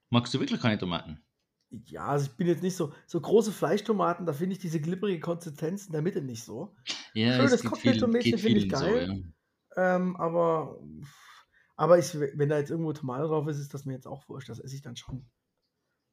Magst 0.10 0.34
du 0.34 0.40
wirklich 0.40 0.62
keine 0.62 0.78
Tomaten? 0.78 1.22
Ja, 1.70 2.08
also 2.08 2.28
ich 2.28 2.38
bin 2.38 2.48
jetzt 2.48 2.64
nicht 2.64 2.76
so. 2.76 2.94
So 3.06 3.20
große 3.20 3.52
Fleischtomaten, 3.52 4.26
da 4.26 4.34
finde 4.34 4.54
ich 4.54 4.60
diese 4.60 4.80
glibberige 4.80 5.20
Konsistenz 5.20 5.88
in 5.88 5.92
der 5.92 6.02
Mitte 6.02 6.22
nicht 6.22 6.44
so. 6.44 6.76
Ja, 7.14 7.36
Schönes 7.36 7.64
Cocktailtomätchen 7.64 8.38
finde 8.38 8.60
ich 8.60 8.66
vielen 8.66 8.76
so, 8.76 8.86
geil. 8.86 9.24
ja. 9.76 9.96
Ähm, 9.96 10.16
aber. 10.16 10.80
Aber 11.80 12.00
ich, 12.00 12.20
wenn 12.20 12.50
da 12.50 12.58
jetzt 12.58 12.72
irgendwo 12.72 12.92
Tomate 12.92 13.28
drauf 13.28 13.48
ist, 13.48 13.60
ist 13.60 13.74
das 13.74 13.86
mir 13.86 13.94
jetzt 13.94 14.08
auch 14.08 14.28
wurscht. 14.28 14.50
Das 14.50 14.60
esse 14.60 14.76
ich 14.76 14.82
dann 14.82 14.96
schon. 14.96 15.30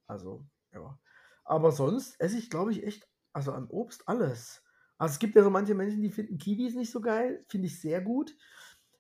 Also, 0.06 0.44
ja. 0.72 0.98
Aber 1.44 1.72
sonst 1.72 2.20
esse 2.20 2.36
ich, 2.36 2.50
glaube 2.50 2.72
ich, 2.72 2.84
echt, 2.84 3.08
also 3.32 3.52
an 3.52 3.68
Obst 3.68 4.06
alles. 4.06 4.62
Also 4.98 5.14
es 5.14 5.18
gibt 5.18 5.34
ja 5.36 5.42
so 5.42 5.50
manche 5.50 5.74
Menschen, 5.74 6.02
die 6.02 6.10
finden 6.10 6.36
Kiwis 6.36 6.74
nicht 6.74 6.90
so 6.90 7.00
geil. 7.00 7.44
Finde 7.48 7.68
ich 7.68 7.80
sehr 7.80 8.02
gut. 8.02 8.36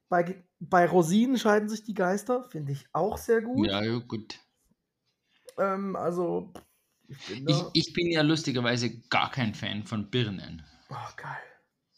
Bei, 0.08 0.44
bei 0.60 0.86
Rosinen 0.86 1.38
scheiden 1.38 1.68
sich 1.68 1.84
die 1.84 1.94
Geister. 1.94 2.44
Finde 2.44 2.72
ich 2.72 2.86
auch 2.92 3.16
sehr 3.18 3.42
gut. 3.42 3.68
Ja, 3.68 3.82
ja, 3.82 3.98
gut. 3.98 4.38
Ähm, 5.58 5.96
also, 5.96 6.52
ich 7.08 7.26
bin 7.26 7.48
Ich, 7.48 7.62
ich 7.72 7.92
bin 7.92 8.10
ja 8.10 8.22
lustigerweise 8.22 9.00
gar 9.08 9.30
kein 9.30 9.54
Fan 9.54 9.84
von 9.84 10.10
Birnen. 10.10 10.64
Oh, 10.90 11.16
geil. 11.16 11.36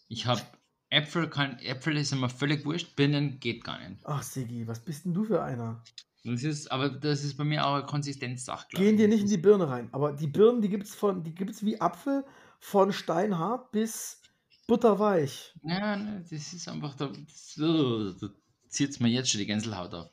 Ich 0.09 0.27
habe 0.27 0.43
Äpfel, 0.89 1.29
kann, 1.29 1.59
Äpfel 1.59 1.97
ist 1.97 2.13
immer 2.13 2.29
völlig 2.29 2.65
wurscht, 2.65 2.95
Birnen 2.97 3.41
geht 3.41 3.65
gar 3.65 3.79
nicht. 3.81 4.01
Ach, 4.05 4.23
Sigi, 4.23 4.67
was 4.69 4.81
bist 4.81 5.05
denn 5.05 5.15
du 5.15 5.25
für 5.25 5.43
einer? 5.43 5.83
Das 6.25 6.43
ist, 6.43 6.71
aber 6.73 6.89
das 6.91 7.25
ist 7.25 7.37
bei 7.37 7.45
mir 7.45 7.67
auch 7.67 7.75
eine 7.75 7.87
Konsistenzsache. 7.87 8.67
Gehen 8.71 8.97
dir 8.97 9.09
nicht 9.09 9.23
in 9.23 9.29
die 9.29 9.37
Birne 9.37 9.69
rein. 9.69 9.89
Aber 9.93 10.13
die 10.13 10.27
Birnen, 10.27 10.61
die 10.61 10.69
gibt 10.69 10.85
es 10.85 10.95
von, 10.95 11.23
die 11.23 11.35
gibt's 11.35 11.65
wie 11.65 11.81
Apfel 11.81 12.25
von 12.59 12.93
steinhart 12.93 13.71
bis 13.71 14.21
butterweich. 14.67 15.55
Ja, 15.62 15.97
ne, 15.97 16.25
das 16.29 16.53
ist 16.53 16.69
einfach, 16.69 16.95
da, 16.95 17.07
uh, 17.09 18.12
da 18.12 18.29
zieht 18.69 18.91
es 18.91 19.01
mir 19.01 19.09
jetzt 19.09 19.31
schon 19.31 19.41
die 19.41 19.47
Gänselhaut 19.47 19.95
auf. 19.95 20.11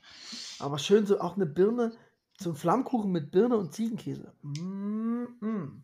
Aber 0.59 0.77
schön 0.79 1.05
so 1.05 1.19
auch 1.19 1.35
eine 1.35 1.45
Birne, 1.45 1.93
so 2.39 2.51
ein 2.51 2.55
Flammkuchen 2.55 3.11
mit 3.11 3.31
Birne 3.31 3.57
und 3.57 3.73
Ziegenkäse. 3.73 4.33
Mm, 4.41 5.25
mm. 5.39 5.83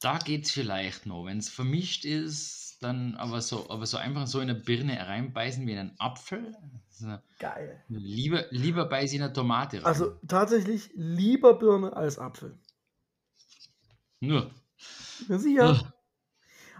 Da 0.00 0.18
geht 0.18 0.46
es 0.46 0.50
vielleicht 0.50 1.06
noch. 1.06 1.26
Wenn 1.26 1.38
es 1.38 1.48
vermischt 1.48 2.04
ist, 2.04 2.78
dann 2.82 3.14
aber 3.14 3.40
so, 3.40 3.70
aber 3.70 3.86
so 3.86 3.96
einfach 3.96 4.26
so 4.26 4.40
in 4.40 4.50
eine 4.50 4.58
Birne 4.58 4.98
reinbeißen 4.98 5.66
wie 5.66 5.72
in 5.72 5.78
einen 5.78 6.00
Apfel. 6.00 6.56
Also, 6.90 7.18
Geil. 7.38 7.84
lieber, 7.88 8.46
lieber 8.50 8.86
beiße 8.86 9.14
ich 9.14 9.20
in 9.20 9.22
eine 9.22 9.32
Tomate 9.32 9.78
rein. 9.78 9.84
Also 9.84 10.18
tatsächlich 10.26 10.90
lieber 10.94 11.54
Birne 11.54 11.94
als 11.94 12.18
Apfel. 12.18 12.58
Nur. 14.20 14.50
Ja, 15.28 15.38
sicher. 15.38 15.91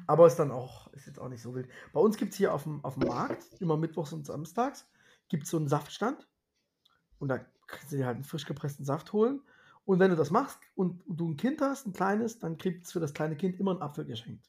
Aber 0.06 0.26
ist 0.26 0.36
dann 0.36 0.50
auch, 0.50 0.92
ist 0.92 1.06
jetzt 1.06 1.18
auch 1.18 1.28
nicht 1.28 1.42
so 1.42 1.54
wild. 1.54 1.68
Bei 1.92 2.00
uns 2.00 2.16
gibt 2.16 2.32
es 2.32 2.38
hier 2.38 2.52
auf 2.54 2.64
dem, 2.64 2.84
auf 2.84 2.94
dem 2.94 3.08
Markt, 3.08 3.44
immer 3.60 3.76
mittwochs 3.76 4.12
und 4.12 4.26
samstags, 4.26 4.86
gibt 5.28 5.44
es 5.44 5.50
so 5.50 5.56
einen 5.56 5.68
Saftstand. 5.68 6.28
Und 7.18 7.28
da 7.28 7.38
kannst 7.66 7.92
du 7.92 7.96
dir 7.96 8.06
halt 8.06 8.16
einen 8.16 8.24
frisch 8.24 8.46
gepressten 8.46 8.84
Saft 8.84 9.12
holen. 9.12 9.40
Und 9.84 9.98
wenn 9.98 10.10
du 10.10 10.16
das 10.16 10.30
machst 10.30 10.58
und 10.74 11.02
du 11.06 11.28
ein 11.30 11.36
Kind 11.36 11.60
hast, 11.60 11.86
ein 11.86 11.92
kleines, 11.92 12.38
dann 12.38 12.56
kriegt 12.58 12.84
es 12.86 12.92
für 12.92 13.00
das 13.00 13.14
kleine 13.14 13.36
Kind 13.36 13.58
immer 13.58 13.72
einen 13.72 13.82
Apfel 13.82 14.04
geschenkt. 14.04 14.48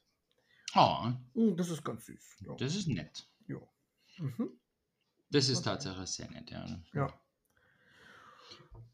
Oh, 0.76 1.08
Das 1.34 1.70
ist 1.70 1.84
ganz 1.84 2.06
süß. 2.06 2.36
Ja. 2.46 2.54
das 2.56 2.74
ist 2.74 2.88
nett. 2.88 3.28
ja. 3.46 3.58
Mhm. 4.18 4.50
Das 5.30 5.48
ist 5.48 5.58
Okay. 5.58 5.64
tatsächlich 5.70 6.10
sehr 6.10 6.30
nett, 6.30 6.50
ja. 6.50 6.66
ja. 6.92 7.12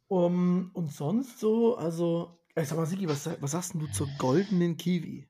Um, 0.08 0.70
und 0.74 0.92
sonst 0.92 1.38
so, 1.38 1.76
also, 1.76 2.40
ey, 2.54 2.64
sag 2.64 2.76
mal, 2.78 2.86
Sigi, 2.86 3.08
was, 3.08 3.28
was 3.40 3.50
sagst 3.52 3.74
du 3.74 3.86
zur 3.88 4.08
goldenen 4.18 4.76
Kiwi? 4.76 5.29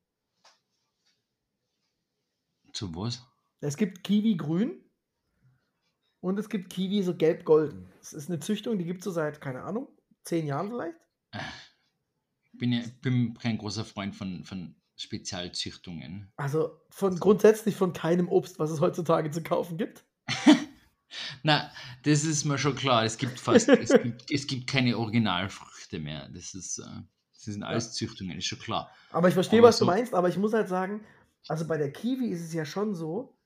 Zu 2.72 2.94
was? 2.94 3.26
Es 3.60 3.76
gibt 3.76 4.04
Kiwi 4.04 4.36
grün 4.36 4.82
und 6.22 6.38
es 6.38 6.48
gibt 6.48 6.70
Kiwi 6.70 7.02
so 7.02 7.14
gelb-golden. 7.14 7.92
Das 7.98 8.12
ist 8.12 8.28
eine 8.28 8.38
Züchtung, 8.40 8.78
die 8.78 8.84
gibt 8.84 9.00
es 9.00 9.04
so 9.04 9.10
seit, 9.10 9.40
keine 9.40 9.62
Ahnung, 9.62 9.88
zehn 10.24 10.46
Jahren 10.46 10.68
vielleicht. 10.70 10.96
Bin, 12.52 12.72
ja, 12.72 12.82
bin 13.02 13.34
kein 13.34 13.58
großer 13.58 13.84
Freund 13.84 14.14
von, 14.14 14.44
von 14.44 14.74
Spezialzüchtungen. 14.96 16.32
Also 16.36 16.80
von 16.90 17.18
grundsätzlich 17.18 17.76
von 17.76 17.92
keinem 17.92 18.28
Obst, 18.28 18.58
was 18.58 18.70
es 18.70 18.80
heutzutage 18.80 19.30
zu 19.30 19.42
kaufen 19.42 19.78
gibt. 19.78 20.04
Na, 21.42 21.70
das 22.04 22.24
ist 22.24 22.44
mir 22.44 22.58
schon 22.58 22.74
klar. 22.74 23.04
Es 23.04 23.18
gibt 23.18 23.38
fast, 23.40 23.68
es 23.68 23.90
gibt, 24.02 24.30
es 24.30 24.46
gibt 24.46 24.66
keine 24.68 24.96
Originalfrüchte 24.98 25.98
mehr. 25.98 26.28
Das 26.28 26.54
ist, 26.54 26.78
äh, 26.78 26.82
das 27.32 27.42
sind 27.44 27.62
alles 27.62 27.92
Züchtungen, 27.94 28.36
ist 28.36 28.46
schon 28.46 28.58
klar. 28.58 28.90
Aber 29.10 29.28
ich 29.28 29.34
verstehe, 29.34 29.60
Aber 29.60 29.68
was 29.68 29.78
so- 29.78 29.84
du 29.86 29.90
meinst, 29.90 30.14
aber 30.14 30.28
ich 30.28 30.36
muss 30.36 30.52
halt 30.52 30.68
sagen, 30.68 31.04
also 31.48 31.66
bei 31.66 31.76
der 31.78 31.92
Kiwi 31.92 32.28
ist 32.30 32.42
es 32.42 32.52
ja 32.52 32.64
schon 32.64 32.94
so, 32.94 33.36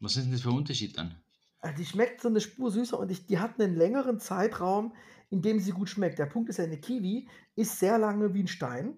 Was 0.00 0.16
ist 0.16 0.24
denn 0.24 0.32
das 0.32 0.42
für 0.42 0.50
ein 0.50 0.56
Unterschied 0.56 0.96
dann? 0.98 1.20
äh, 1.62 1.74
die 1.74 1.84
schmeckt 1.84 2.20
so 2.20 2.28
eine 2.28 2.40
Spur 2.40 2.70
süßer 2.70 2.98
und 2.98 3.10
ich, 3.10 3.26
die 3.26 3.38
hat 3.38 3.60
einen 3.60 3.74
längeren 3.76 4.20
Zeitraum, 4.20 4.94
in 5.30 5.42
dem 5.42 5.58
sie 5.60 5.72
gut 5.72 5.88
schmeckt. 5.90 6.18
Der 6.18 6.26
Punkt 6.26 6.48
ist 6.48 6.58
ja, 6.58 6.64
eine 6.64 6.78
Kiwi 6.80 7.28
ist 7.56 7.78
sehr 7.78 7.98
lange 7.98 8.32
wie 8.34 8.42
ein 8.44 8.48
Stein 8.48 8.96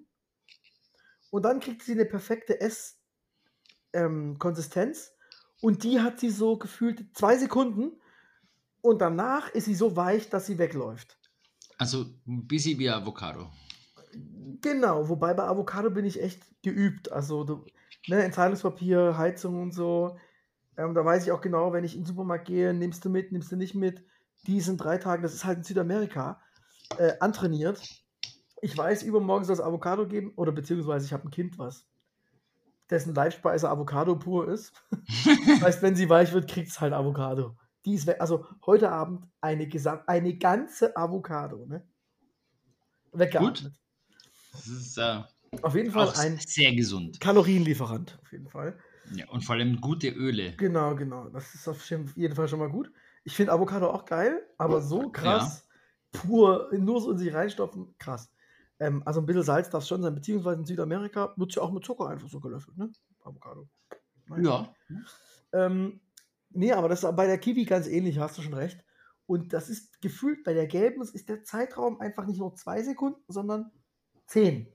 und 1.30 1.42
dann 1.44 1.61
kriegt 1.61 1.82
sie 1.82 1.92
eine 1.92 2.05
perfekte 2.05 2.61
Ess-Konsistenz 3.92 5.12
und 5.61 5.84
die 5.84 6.01
hat 6.01 6.20
sie 6.20 6.30
so 6.30 6.59
gefühlt 6.59 7.16
zwei 7.16 7.36
Sekunden 7.36 8.01
und 8.82 9.01
danach 9.01 9.48
ist 9.51 9.66
sie 9.66 9.74
so 9.74 9.96
weich, 9.96 10.28
dass 10.30 10.46
sie 10.46 10.59
wegläuft. 10.59 11.18
Also 11.78 12.07
ein 12.26 12.46
bisschen 12.46 12.78
wie 12.78 12.88
Avocado. 12.90 13.51
Genau, 14.61 15.09
wobei 15.09 15.32
bei 15.34 15.44
Avocado 15.44 15.90
bin 15.90 16.05
ich 16.05 16.20
echt 16.22 16.42
geübt. 16.62 17.11
Also 17.12 17.44
du, 17.44 17.64
ne, 18.09 18.22
Entscheidungspapier, 18.22 19.16
Heizung 19.16 19.61
und 19.62 19.72
so. 19.72 20.18
Ähm, 20.76 20.94
da 20.94 21.05
weiß 21.05 21.24
ich 21.24 21.32
auch 21.32 21.40
genau, 21.40 21.72
wenn 21.72 21.84
ich 21.84 21.94
in 21.94 22.03
den 22.03 22.07
Supermarkt 22.07 22.46
gehe, 22.46 22.72
nimmst 22.72 23.05
du 23.05 23.11
mit, 23.11 23.32
nimmst 23.32 23.53
du 23.53 23.57
nicht 23.57 23.74
mit. 23.74 24.05
Die 24.46 24.61
sind 24.61 24.78
drei 24.78 24.98
Tage, 24.98 25.22
das 25.22 25.34
ist 25.34 25.44
halt 25.44 25.59
in 25.59 25.64
Südamerika, 25.64 26.40
äh, 26.98 27.12
antrainiert. 27.20 27.82
Ich 28.62 28.76
weiß, 28.76 29.03
übermorgen 29.03 29.44
soll 29.44 29.55
es 29.55 29.61
Avocado 29.61 30.07
geben, 30.07 30.32
oder 30.36 30.53
beziehungsweise 30.53 31.07
ich 31.07 31.12
habe 31.12 31.28
ein 31.28 31.30
Kind, 31.30 31.59
was 31.59 31.86
dessen 32.88 33.14
Leibspeise 33.14 33.68
Avocado 33.68 34.16
pur 34.16 34.48
ist. 34.48 34.72
das 35.46 35.61
heißt, 35.62 35.82
wenn 35.82 35.94
sie 35.96 36.09
weich 36.09 36.32
wird, 36.32 36.51
kriegt 36.51 36.68
es 36.68 36.80
halt 36.80 36.92
Avocado. 36.92 37.57
Die 37.84 37.94
ist. 37.94 38.09
Also 38.20 38.46
heute 38.66 38.90
Abend 38.90 39.26
eine, 39.40 39.64
gesam- 39.64 40.05
eine 40.07 40.36
ganze 40.36 40.96
Avocado, 40.96 41.66
ne? 41.66 41.86
Weggeatmet. 43.12 43.72
Das 44.53 44.66
ist 44.66 44.98
äh, 44.98 45.22
Auf 45.62 45.74
jeden 45.74 45.90
Fall 45.90 46.07
auch 46.07 46.16
ein 46.16 46.38
sehr 46.38 46.74
gesund. 46.74 47.20
Kalorienlieferant. 47.20 48.18
Auf 48.22 48.32
jeden 48.32 48.48
Fall. 48.48 48.78
Ja, 49.14 49.28
und 49.30 49.44
vor 49.44 49.57
allem 49.57 49.80
gute 49.80 50.09
Öle. 50.09 50.55
Genau, 50.57 50.94
genau. 50.94 51.28
Das 51.28 51.55
ist 51.55 51.66
auf 51.66 51.84
jeden 51.90 52.34
Fall 52.36 52.48
schon 52.48 52.61
mal 52.61 52.70
gut. 52.70 52.92
Ich 53.24 53.34
finde 53.34 53.53
Avocado 53.53 53.90
auch 53.90 54.05
geil, 54.05 54.46
aber 54.59 54.80
so 54.80 55.11
krass, 55.11 55.68
pur, 56.12 56.70
nur 56.72 57.01
so 57.01 57.11
in 57.11 57.18
sich 57.18 57.34
reinstopfen, 57.34 57.94
krass. 57.98 58.32
Ähm, 58.78 59.03
also 59.05 59.20
ein 59.20 59.26
bisschen 59.26 59.42
Salz 59.42 59.68
darf 59.68 59.82
es 59.82 59.88
schon 59.88 60.03
sein, 60.03 60.14
beziehungsweise 60.14 60.61
in 60.61 60.64
Südamerika 60.64 61.34
wird 61.36 61.55
ja 61.55 61.62
auch 61.62 61.72
mit 61.72 61.84
Zucker 61.84 62.09
einfach 62.09 62.28
so 62.28 62.40
gelöffelt, 62.40 62.78
ne? 62.78 62.90
Avocado. 63.22 63.68
Naja. 64.28 64.74
Ja. 64.88 65.66
Ähm, 65.66 66.01
nee, 66.51 66.72
aber 66.72 66.88
das 66.88 67.03
ist 67.03 67.16
bei 67.16 67.26
der 67.26 67.38
Kiwi 67.38 67.64
ganz 67.64 67.88
ähnlich, 67.88 68.18
hast 68.18 68.38
du 68.38 68.42
schon 68.42 68.55
recht. 68.55 68.84
Und 69.26 69.53
das 69.53 69.68
ist 69.68 70.01
gefühlt 70.01 70.44
bei 70.44 70.55
der 70.55 70.66
gelben, 70.66 71.03
ist 71.03 71.28
der 71.28 71.42
Zeitraum 71.42 72.01
einfach 72.01 72.26
nicht 72.26 72.38
nur 72.38 72.55
zwei 72.55 72.82
Sekunden, 72.82 73.20
sondern 73.28 73.70
zehn. 74.26 74.72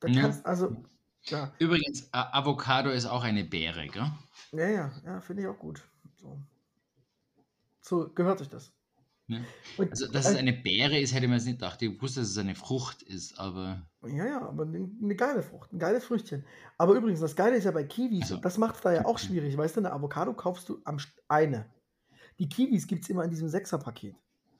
Da 0.00 0.08
Ja. 0.08 0.22
kannst 0.22 0.44
also, 0.46 0.76
ja, 1.24 1.52
Übrigens, 1.58 2.08
Avocado 2.12 2.90
ist 2.90 3.06
auch 3.06 3.24
eine 3.24 3.44
Beere, 3.44 3.88
gell? 3.88 4.10
ja, 4.52 4.68
ja, 4.68 4.92
ja 5.04 5.20
finde 5.20 5.42
ich 5.42 5.48
auch 5.48 5.58
gut. 5.58 5.82
So. 6.20 6.40
so 7.80 8.08
gehört 8.14 8.38
sich 8.38 8.48
das. 8.48 8.72
Ja. 9.28 9.38
Und, 9.76 9.90
Also, 9.90 10.06
dass 10.06 10.28
es 10.28 10.36
äh, 10.36 10.38
eine 10.38 10.52
Beere 10.52 10.98
ist, 11.00 11.12
hätte 11.12 11.26
mir 11.26 11.34
jetzt 11.34 11.46
nicht 11.46 11.58
gedacht. 11.58 11.82
Ich 11.82 12.00
wusste, 12.00 12.20
dass 12.20 12.28
es 12.30 12.38
eine 12.38 12.54
Frucht 12.54 13.02
ist, 13.02 13.38
aber 13.40 13.82
ja, 14.06 14.24
ja, 14.24 14.40
aber 14.48 14.62
eine, 14.62 14.88
eine 15.02 15.16
geile 15.16 15.42
Frucht, 15.42 15.72
ein 15.72 15.80
geiles 15.80 16.04
Früchtchen. 16.04 16.44
Aber 16.78 16.94
übrigens, 16.94 17.18
das 17.20 17.34
Geile 17.34 17.56
ist 17.56 17.64
ja 17.64 17.72
bei 17.72 17.82
Kiwis, 17.82 18.22
Also- 18.24 18.36
und 18.36 18.44
das 18.44 18.56
macht 18.56 18.76
es 18.76 18.80
da 18.82 18.92
ja 18.92 19.04
auch 19.04 19.18
schwierig. 19.18 19.56
Weißt 19.56 19.74
du, 19.76 19.80
eine 19.80 19.92
Avocado 19.92 20.32
kaufst 20.32 20.68
du 20.68 20.80
am 20.84 20.98
eine. 21.26 21.66
Die 22.38 22.48
Kiwis 22.48 22.86
gibt 22.86 23.02
es 23.02 23.10
immer 23.10 23.24
in 23.24 23.30
diesem 23.30 23.48
Sechserpaket. 23.48 24.14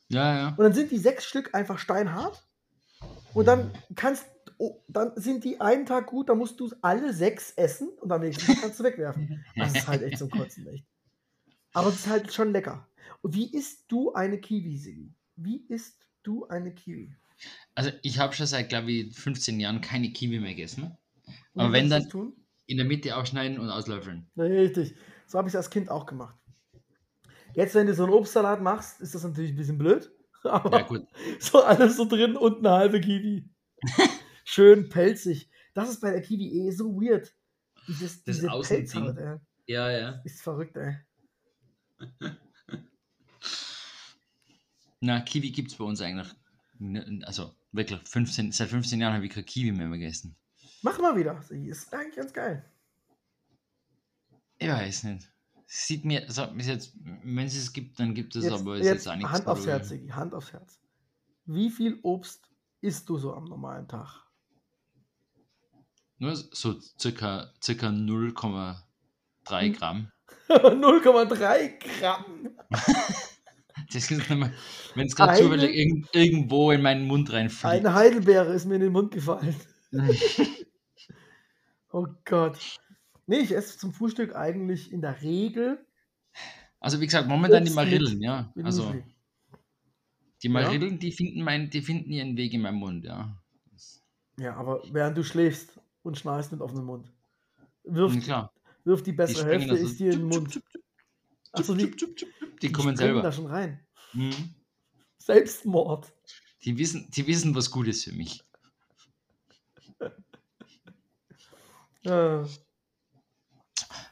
ja, 0.09 0.35
ja. 0.37 0.49
Und 0.49 0.59
dann 0.59 0.73
sind 0.73 0.91
die 0.91 0.99
sechs 0.99 1.25
Stück 1.27 1.55
einfach 1.55 1.79
steinhart. 1.79 2.45
Und 3.35 3.47
dann 3.47 3.71
kannst 3.95 4.27
oh, 4.59 4.83
dann 4.89 5.13
sind 5.17 5.45
die 5.45 5.61
einen 5.61 5.87
Tag 5.87 6.07
gut, 6.07 6.29
dann 6.29 6.39
musst 6.39 6.59
du 6.61 6.71
alle 6.83 7.13
sechs 7.13 7.53
essen 7.53 7.89
und 8.01 8.11
am 8.13 8.21
nächsten 8.21 8.47
Tag 8.47 8.61
kannst 8.63 8.81
du 8.81 8.85
wegwerfen. 8.85 9.45
Das 9.57 9.75
ist 9.75 9.87
halt 9.87 10.03
echt 10.03 10.19
zum 10.19 10.31
Kotzen, 10.31 10.67
echt. 10.69 10.85
Aber 11.73 11.89
es 11.89 11.97
ist 11.97 12.09
halt 12.09 12.33
schon 12.33 12.53
lecker. 12.53 12.89
Und 13.23 13.35
wie 13.35 13.53
isst 13.53 13.85
du 13.89 14.13
eine 14.15 14.39
Kiwi, 14.39 14.79
Sigi? 14.79 15.13
Wie 15.37 15.65
isst 15.69 16.09
du 16.23 16.47
eine 16.49 16.73
Kiwi? 16.75 17.15
Also, 17.75 17.91
ich 18.03 18.19
habe 18.19 18.33
schon 18.33 18.47
seit, 18.47 18.69
glaube 18.71 18.91
ich, 18.91 19.15
15 19.15 19.61
Jahren 19.61 19.81
keine 19.83 20.11
Kiwi 20.11 20.41
mehr 20.41 20.51
gegessen. 20.51 20.97
Wie 21.55 21.61
Aber 21.61 21.73
wenn 21.73 21.91
dann-? 21.91 22.33
In 22.69 22.79
der 22.79 22.87
Mitte 22.87 23.17
ausschneiden 23.17 23.61
und 23.61 23.71
auslöffeln. 23.71 24.27
Richtig. 24.37 24.97
So 25.29 25.39
habe 25.39 25.49
ich 25.49 25.53
es 25.53 25.57
als 25.57 25.71
Kind 25.71 25.89
auch 25.89 26.05
gemacht. 26.07 26.35
Jetzt, 27.55 27.75
wenn 27.75 27.87
du 27.87 27.95
so 27.95 28.05
einen 28.05 28.13
Obstsalat 28.13 28.61
machst, 28.61 29.01
ist 29.01 29.15
das 29.15 29.23
natürlich 29.23 29.53
ein 29.53 29.57
bisschen 29.57 29.79
blöd. 29.79 30.11
Aber 30.43 30.79
Ja, 30.81 30.85
gut. 30.87 31.07
so 31.39 31.63
alles 31.63 31.97
so 31.97 32.07
drin 32.07 32.37
und 32.37 32.59
eine 32.59 32.71
halbe 32.71 33.01
Kiwi. 33.01 33.49
Schön 34.49 34.89
pelzig. 34.89 35.51
Das 35.75 35.91
ist 35.91 36.01
bei 36.01 36.13
der 36.13 36.23
Kiwi 36.23 36.69
eh 36.69 36.71
so 36.71 36.95
weird. 36.95 37.35
Dieses, 37.89 38.23
Das 38.23 38.37
diese. 38.37 38.49
Pelzhaut, 38.49 39.19
ey. 39.19 39.39
Ja, 39.67 39.91
ja. 39.91 40.21
Ist 40.25 40.41
verrückt, 40.41 40.77
ey. 40.77 40.97
Na, 45.01 45.21
Kiwi 45.21 45.51
gibt 45.51 45.73
es 45.73 45.77
bei 45.77 45.85
uns 45.85 46.01
eigentlich. 46.01 46.33
Also 47.25 47.57
wirklich, 47.73 48.01
15, 48.05 48.53
seit 48.53 48.69
15 48.69 49.01
Jahren 49.01 49.15
habe 49.15 49.27
ich 49.27 49.33
kein 49.33 49.45
Kiwi 49.45 49.73
mehr 49.73 49.89
gegessen. 49.89 50.37
Mach 50.83 50.97
mal 51.01 51.17
wieder. 51.17 51.43
Sie 51.43 51.67
ist 51.67 51.93
eigentlich 51.93 52.15
ganz 52.15 52.33
geil. 52.33 52.65
Ich 54.59 54.69
weiß 54.69 55.05
nicht. 55.05 55.29
Sieht 55.67 56.05
mir, 56.05 56.23
also, 56.23 56.45
ist 56.57 56.69
jetzt, 56.69 56.93
wenn 57.03 57.47
es 57.47 57.57
es 57.57 57.73
gibt, 57.73 57.99
dann 57.99 58.15
gibt 58.15 58.37
es 58.37 58.45
Jetzt, 58.45 58.53
aber 58.53 58.77
ist 58.77 58.85
jetzt 58.85 58.95
jetzt 58.95 59.09
auch 59.09 59.17
nichts. 59.17 59.33
Hand 59.33 59.49
aufs 59.49 59.67
Herz, 59.67 59.89
Sigi, 59.89 60.07
Hand 60.07 60.35
aufs 60.35 60.53
Herz. 60.53 60.81
Wie 61.47 61.69
viel 61.69 61.99
Obst 62.03 62.49
isst 62.81 63.09
du 63.09 63.19
so 63.19 63.35
am 63.35 63.47
normalen 63.47 63.89
Tag? 63.89 64.26
Nur 66.19 66.35
so 66.35 66.81
circa, 66.99 67.53
circa 67.63 67.89
0,3 67.89 69.61
Hm. 69.61 69.73
Gramm. 69.73 70.13
0,3 70.49 72.01
Gramm. 72.01 72.51
Das 73.93 74.11
ist 74.11 74.29
mehr, 74.31 74.53
wenn 74.95 75.07
es 75.07 75.15
gerade 75.15 75.39
zufällig 75.41 75.77
irgend, 75.77 76.09
irgendwo 76.15 76.71
in 76.71 76.81
meinen 76.83 77.07
Mund 77.07 77.31
reinfliegt. 77.33 77.67
Eine 77.67 77.95
Heidelbeere 77.95 78.53
ist 78.55 78.65
mir 78.65 78.77
in 78.77 78.81
den 78.81 78.93
Mund 78.93 79.13
gefallen. 79.13 79.55
Oh 81.93 82.09
Gott. 82.27 82.59
Nee, 83.27 83.39
ich 83.39 83.53
esse 83.53 83.79
zum 83.79 83.93
Frühstück 83.93 84.35
eigentlich 84.37 84.93
in 84.93 85.01
der 85.01 85.23
Regel 85.23 85.87
Also 86.79 87.01
wie 87.01 87.07
gesagt, 87.07 87.27
momentan 87.27 87.65
die 87.65 87.71
Obst 87.71 87.77
Marillen, 87.77 88.21
ja. 88.21 88.53
Also 88.63 88.95
die 90.43 90.49
Marillen, 90.51 90.99
die 90.99 91.13
finden 91.13 91.43
mein, 91.43 91.71
die 91.71 91.81
finden 91.81 92.13
ihren 92.13 92.37
Weg 92.37 92.53
in 92.53 92.63
meinem 92.63 92.77
Mund, 92.77 93.05
ja. 93.05 93.41
Ja, 94.39 94.57
aber 94.57 94.83
während 94.93 95.17
du 95.17 95.25
schläfst 95.25 95.81
und 96.07 96.19
schnarchst 96.19 96.53
mit 96.53 96.61
offenem 96.63 96.87
Mund. 96.87 97.13
Wirf, 97.85 98.15
Und 98.15 98.21
klar. 98.23 98.51
wirf 98.85 99.03
die 99.03 99.13
Die 99.27 99.35
bessere 99.35 99.35
springen 99.35 99.69
Hälfte 99.69 99.69
da 99.69 99.77
so 99.77 99.87
ist 99.87 99.99
dir 100.01 100.13
in 100.13 100.21
den 100.21 100.29
Mund. 100.29 100.63
Achso, 101.53 101.75
die. 101.75 101.91
Die 102.61 102.73
die 102.73 102.73
kommen 102.73 102.97
springen 102.97 103.23
da 103.23 103.31
selber. 103.31 103.33
schon 103.33 103.47
rein. 103.47 103.87
Mhm. 104.13 104.55
Selbstmord. 105.19 106.15
Die 106.65 106.77
wissen, 106.77 107.11
die 107.11 107.27
wissen, 107.27 107.55
was 107.55 107.71
gut 107.71 107.89
ist 107.89 108.05
für 108.05 108.13
mich. 108.13 108.45
Äh, 112.05 112.45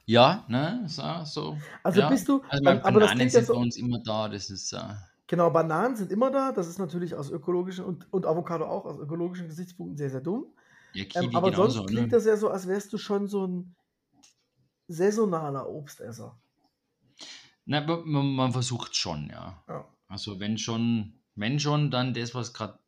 Ja, 0.06 0.44
ne? 0.48 0.84
So, 0.88 1.24
so. 1.24 1.58
Also 1.82 2.00
ja. 2.00 2.08
bist 2.08 2.28
du, 2.28 2.42
Also 2.48 2.80
aber 2.82 3.00
das 3.00 3.14
Bananen 3.14 3.30
ja 3.32 3.42
sind 3.42 3.46
bei 3.48 3.54
so, 3.54 3.58
uns 3.58 3.76
immer 3.76 4.00
da, 4.02 4.28
das 4.28 4.50
ist 4.50 4.72
äh, 4.72 4.94
genau, 5.26 5.50
Bananen 5.50 5.96
sind 5.96 6.10
immer 6.12 6.30
da, 6.30 6.52
das 6.52 6.68
ist 6.68 6.78
natürlich 6.78 7.14
aus 7.14 7.30
ökologischen 7.30 7.84
und, 7.84 8.12
und 8.12 8.26
Avocado 8.26 8.66
auch 8.66 8.84
aus 8.84 8.98
ökologischen 8.98 9.48
Gesichtspunkten 9.48 9.96
sehr, 9.96 10.10
sehr 10.10 10.20
dumm. 10.20 10.54
Ja 10.94 11.04
Kiwi 11.04 11.26
Ähm, 11.26 11.36
aber 11.36 11.50
genauso, 11.50 11.70
sonst 11.70 11.88
klingt 11.88 12.06
ne? 12.06 12.16
das 12.16 12.24
ja 12.24 12.36
so, 12.36 12.48
als 12.48 12.66
wärst 12.66 12.92
du 12.92 12.98
schon 12.98 13.28
so 13.28 13.46
ein 13.46 13.76
saisonaler 14.88 15.68
Obstesser. 15.68 16.38
Na, 17.66 17.80
man, 17.80 18.34
man 18.34 18.52
versucht 18.52 18.96
schon, 18.96 19.28
ja. 19.30 19.62
Ja. 19.68 19.88
Also 20.08 20.38
wenn 20.40 20.58
schon, 20.58 21.20
wenn 21.34 21.58
schon, 21.58 21.90
dann 21.90 22.14
das, 22.14 22.34
was 22.34 22.52
gerade 22.52 22.78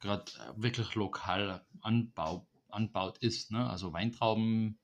gerade 0.00 0.30
wirklich 0.56 0.94
lokal 0.94 1.64
anbau, 1.80 2.46
anbaut 2.68 3.18
ist, 3.18 3.50
ne? 3.50 3.68
Also 3.68 3.92
Weintrauben, 3.92 4.78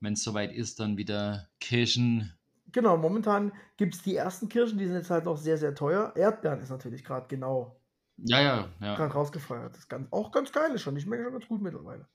wenn 0.00 0.14
es 0.14 0.22
soweit 0.22 0.52
ist, 0.52 0.80
dann 0.80 0.96
wieder 0.96 1.48
Kirschen. 1.60 2.32
Genau, 2.70 2.96
momentan 2.96 3.52
gibt 3.76 3.94
es 3.94 4.02
die 4.02 4.16
ersten 4.16 4.48
Kirschen, 4.48 4.78
die 4.78 4.86
sind 4.86 4.94
jetzt 4.94 5.10
halt 5.10 5.24
noch 5.24 5.36
sehr, 5.36 5.58
sehr 5.58 5.74
teuer. 5.74 6.14
Erdbeeren 6.16 6.60
ist 6.60 6.70
natürlich 6.70 7.04
gerade 7.04 7.26
genau 7.28 7.81
Ja, 8.18 8.40
ja, 8.40 8.68
ja. 8.80 8.94
gerade 8.94 9.12
rausgefeuert. 9.14 9.72
Das 9.72 9.80
ist 9.80 9.88
ganz, 9.88 10.06
auch 10.12 10.30
ganz 10.32 10.52
geil 10.52 10.70
ist 10.72 10.82
schon. 10.82 10.96
Ich 10.96 11.02
schmecke 11.04 11.24
schon 11.24 11.32
ganz 11.32 11.46
gut 11.48 11.60
mittlerweile. 11.62 12.06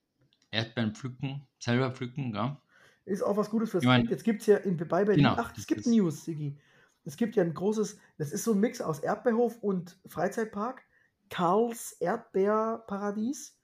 Erdbeeren 0.52 0.96
pflücken, 0.96 1.46
selber 1.60 1.92
pflücken, 1.92 2.34
ja. 2.34 2.62
Ist 3.06 3.22
auch 3.24 3.38
was 3.38 3.50
Gutes 3.50 3.72
fürs 3.72 3.84
Ich 3.84 3.88
mein- 3.88 4.02
Kind. 4.02 4.12
Jetzt 4.12 4.24
gibt 4.24 4.42
es 4.42 4.48
ja 4.48 4.58
in, 4.58 4.78
bei 4.78 5.06
Berlin, 5.06 5.24
Genau, 5.26 5.36
ach, 5.38 5.54
es 5.58 5.68
gibt 5.68 5.82
ist- 5.82 5.88
News, 5.88 6.24
Sigi. 6.26 6.58
Es 7.04 7.16
gibt 7.16 7.36
ja 7.36 7.44
ein 7.44 7.54
großes, 7.54 7.98
das 8.18 8.32
ist 8.32 8.44
so 8.44 8.52
ein 8.54 8.60
Mix 8.60 8.82
aus 8.82 9.00
Erdbeerhof 9.00 9.58
und 9.64 9.98
Freizeitpark. 10.08 10.84
Karls 11.30 11.94
Erdbeerparadies. 11.94 13.58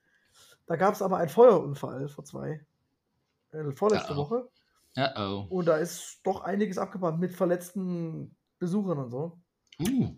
Da 0.66 0.76
gab 0.76 0.94
es 0.94 1.02
aber 1.02 1.18
einen 1.18 1.30
Feuerunfall 1.30 2.08
vor 2.08 2.24
zwei, 2.24 2.66
äh, 3.52 3.72
vorletzte 3.72 4.12
Ja. 4.12 4.18
Woche. 4.18 4.50
Ja, 4.96 5.14
oh. 5.18 5.48
Und 5.50 5.66
da 5.68 5.78
ist 5.78 6.20
doch 6.24 6.42
einiges 6.42 6.78
abgebrannt 6.78 7.20
mit 7.20 7.34
verletzten 7.34 8.36
Besuchern 8.60 8.98
und 9.00 9.10
so. 9.10 9.40
Uh, 9.82 10.16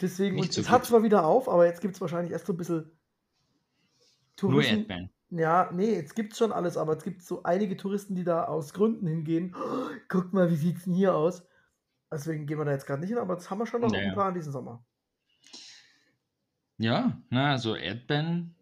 Deswegen, 0.00 0.36
Nicht 0.36 0.46
und 0.46 0.52
so 0.52 0.60
es 0.60 0.70
hat 0.70 0.82
gut. 0.82 0.88
zwar 0.88 1.02
wieder 1.02 1.24
auf, 1.24 1.48
aber 1.48 1.66
jetzt 1.66 1.80
gibt 1.80 1.94
es 1.94 2.00
wahrscheinlich 2.00 2.32
erst 2.32 2.46
so 2.46 2.52
ein 2.52 2.56
bisschen 2.56 2.90
nur 4.46 4.62
Touristen. 4.62 4.78
Erdbeeren. 4.80 5.10
Ja, 5.30 5.70
nee, 5.72 5.94
jetzt 5.94 6.14
gibt 6.14 6.32
es 6.32 6.38
schon 6.38 6.52
alles, 6.52 6.76
aber 6.76 6.96
es 6.96 7.02
gibt 7.04 7.22
so 7.22 7.42
einige 7.42 7.76
Touristen, 7.76 8.14
die 8.14 8.24
da 8.24 8.44
aus 8.44 8.72
Gründen 8.72 9.06
hingehen. 9.06 9.54
Oh, 9.64 9.88
guck 10.08 10.32
mal, 10.32 10.50
wie 10.50 10.56
sieht 10.56 10.78
es 10.78 10.84
denn 10.84 10.94
hier 10.94 11.14
aus? 11.14 11.46
Deswegen 12.12 12.46
gehen 12.46 12.58
wir 12.58 12.64
da 12.64 12.72
jetzt 12.72 12.86
gerade 12.86 13.00
nicht 13.00 13.10
hin, 13.10 13.18
aber 13.18 13.34
das 13.36 13.50
haben 13.50 13.58
wir 13.58 13.66
schon 13.66 13.80
noch 13.80 13.92
Ja, 13.92 14.00
im 14.00 14.08
ja. 14.08 14.12
Plan 14.12 14.34
diesen 14.34 14.52
Sommer. 14.52 14.84
Ja, 16.78 17.20
na, 17.30 17.52
also 17.52 17.74
Erdbeeren 17.76 18.54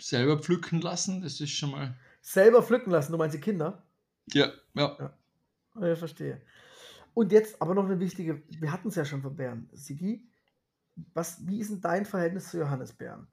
selber 0.00 0.38
pflücken 0.38 0.80
lassen, 0.80 1.22
das 1.22 1.40
ist 1.40 1.50
schon 1.50 1.70
mal. 1.70 1.96
Selber 2.20 2.62
pflücken 2.62 2.90
lassen, 2.90 3.12
du 3.12 3.18
meinst 3.18 3.34
die 3.36 3.40
Kinder? 3.40 3.82
Ja, 4.32 4.52
ja. 4.74 5.12
Ja, 5.80 5.92
ich 5.92 5.98
verstehe. 5.98 6.42
Und 7.18 7.32
jetzt 7.32 7.60
aber 7.60 7.74
noch 7.74 7.84
eine 7.86 7.98
wichtige, 7.98 8.44
wir 8.48 8.70
hatten 8.70 8.86
es 8.88 8.94
ja 8.94 9.04
schon 9.04 9.22
von 9.22 9.34
Bären. 9.34 9.68
Sigi, 9.72 10.24
was, 11.14 11.44
wie 11.48 11.58
ist 11.58 11.68
denn 11.72 11.80
dein 11.80 12.06
Verhältnis 12.06 12.48
zu 12.48 12.58
Johannisbeeren? 12.58 13.26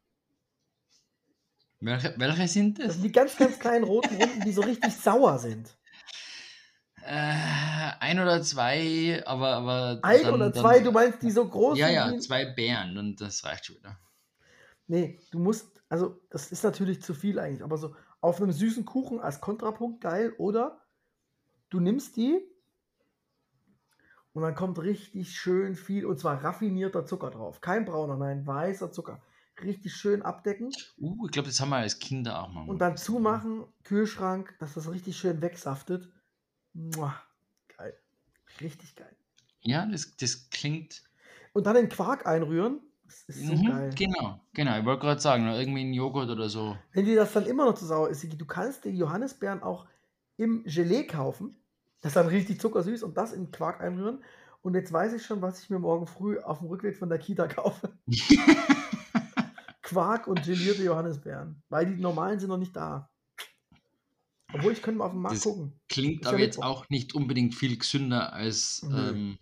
Welche, 1.81 2.15
welche 2.17 2.47
sind 2.47 2.79
Das 2.79 2.87
das? 2.87 2.93
sind 2.95 3.03
die 3.03 3.11
ganz, 3.11 3.37
ganz 3.37 3.59
kleinen 3.59 3.83
roten 3.83 4.15
Runden, 4.19 4.41
die 4.43 4.51
so 4.53 4.61
richtig 4.61 4.91
sauer 4.95 5.37
sind. 5.37 5.77
Äh, 7.03 7.91
ein 7.99 8.19
oder 8.19 8.41
zwei, 8.41 9.21
aber. 9.27 9.49
aber 9.49 9.99
Ein 10.01 10.23
dann- 10.23 10.33
oder 10.33 10.49
dann- 10.49 10.61
zwei, 10.63 10.79
du 10.79 10.91
meinst 10.91 11.21
die 11.21 11.29
so 11.29 11.47
groß 11.47 11.77
Ja, 11.77 11.89
ja, 11.89 12.17
zwei 12.17 12.45
Bären 12.45 12.97
und 12.97 13.21
das 13.21 13.43
reicht 13.43 13.67
schon 13.67 13.75
wieder. 13.75 13.99
Nee, 14.87 15.19
du 15.29 15.37
musst, 15.37 15.83
also 15.89 16.19
das 16.31 16.51
ist 16.51 16.63
natürlich 16.63 17.03
zu 17.03 17.13
viel 17.13 17.37
eigentlich, 17.37 17.63
aber 17.63 17.77
so 17.77 17.95
auf 18.19 18.41
einem 18.41 18.51
süßen 18.51 18.83
Kuchen 18.83 19.19
als 19.19 19.41
Kontrapunkt 19.41 20.01
geil 20.01 20.33
oder 20.39 20.81
du 21.69 21.79
nimmst 21.79 22.17
die 22.17 22.41
und 24.35 24.43
dann 24.43 24.55
kommt 24.55 24.79
richtig 24.79 25.35
schön 25.37 25.75
viel 25.75 26.05
und 26.05 26.19
zwar 26.19 26.43
raffinierter 26.43 27.05
Zucker 27.07 27.31
drauf. 27.31 27.61
Kein 27.61 27.85
brauner, 27.85 28.17
nein, 28.17 28.45
weißer 28.47 28.91
Zucker. 28.91 29.23
Richtig 29.63 29.95
schön 29.95 30.21
abdecken 30.21 30.75
Uh, 30.97 31.25
ich 31.25 31.31
glaube, 31.31 31.47
das 31.47 31.59
haben 31.59 31.69
wir 31.69 31.77
als 31.77 31.99
Kinder 31.99 32.41
auch 32.41 32.49
mal. 32.49 32.67
und 32.67 32.79
dann 32.79 32.97
zumachen, 32.97 33.65
Kühlschrank, 33.83 34.55
dass 34.59 34.73
das 34.73 34.91
richtig 34.91 35.17
schön 35.17 35.41
wegsaftet. 35.41 36.11
Mua, 36.73 37.15
geil. 37.77 37.97
Richtig 38.61 38.95
geil. 38.95 39.15
Ja, 39.61 39.85
das, 39.85 40.15
das 40.17 40.49
klingt. 40.49 41.03
Und 41.53 41.65
dann 41.65 41.75
den 41.75 41.89
Quark 41.89 42.25
einrühren. 42.25 42.81
Das 43.05 43.23
ist 43.23 43.47
so 43.47 43.53
Mhm, 43.53 43.63
geil. 43.63 43.91
Genau, 43.95 44.41
genau. 44.53 44.79
Ich 44.79 44.85
wollte 44.85 45.01
gerade 45.01 45.21
sagen, 45.21 45.47
irgendwie 45.47 45.83
ein 45.83 45.93
Joghurt 45.93 46.29
oder 46.29 46.49
so. 46.49 46.77
Wenn 46.93 47.05
dir 47.05 47.15
das 47.15 47.33
dann 47.33 47.45
immer 47.45 47.65
noch 47.65 47.75
zu 47.75 47.85
sauer 47.85 48.09
ist, 48.09 48.23
du 48.23 48.45
kannst 48.45 48.85
die 48.85 48.89
Johannisbeeren 48.97 49.61
auch 49.61 49.87
im 50.37 50.63
Gelee 50.63 51.05
kaufen. 51.05 51.55
Das 52.05 52.11
ist 52.11 52.17
dann 52.17 52.27
richtig 52.27 52.61
zuckersüß 52.61 53.01
und 53.01 53.17
das 53.17 53.33
in 53.33 53.49
Quark 53.49 53.81
einrühren. 53.81 54.23
Und 54.61 54.75
jetzt 54.75 54.93
weiß 54.93 55.13
ich 55.13 55.25
schon, 55.25 55.41
was 55.41 55.63
ich 55.63 55.71
mir 55.71 55.79
morgen 55.79 56.05
früh 56.05 56.37
auf 56.37 56.59
dem 56.59 56.67
Rückweg 56.67 56.95
von 56.97 57.09
der 57.09 57.17
Kita 57.17 57.47
kaufe. 57.47 57.97
Quark 59.81 60.27
und 60.27 60.43
gelierte 60.43 60.83
Johannisbeeren. 60.83 61.63
Weil 61.67 61.87
die 61.87 61.99
normalen 61.99 62.39
sind 62.39 62.49
noch 62.49 62.59
nicht 62.59 62.75
da. 62.75 63.09
Obwohl, 64.53 64.73
ich 64.73 64.83
könnte 64.83 64.99
mal 64.99 65.05
auf 65.05 65.13
dem 65.13 65.21
Markt 65.21 65.37
Das 65.37 65.45
gucken. 65.45 65.79
Klingt 65.89 66.25
ja 66.25 66.29
aber 66.29 66.37
jetzt 66.37 66.57
Mittwoch. 66.57 66.69
auch 66.69 66.89
nicht 66.89 67.15
unbedingt 67.15 67.55
viel 67.55 67.75
gesünder 67.75 68.33
als 68.33 68.85
ähm, 68.93 69.39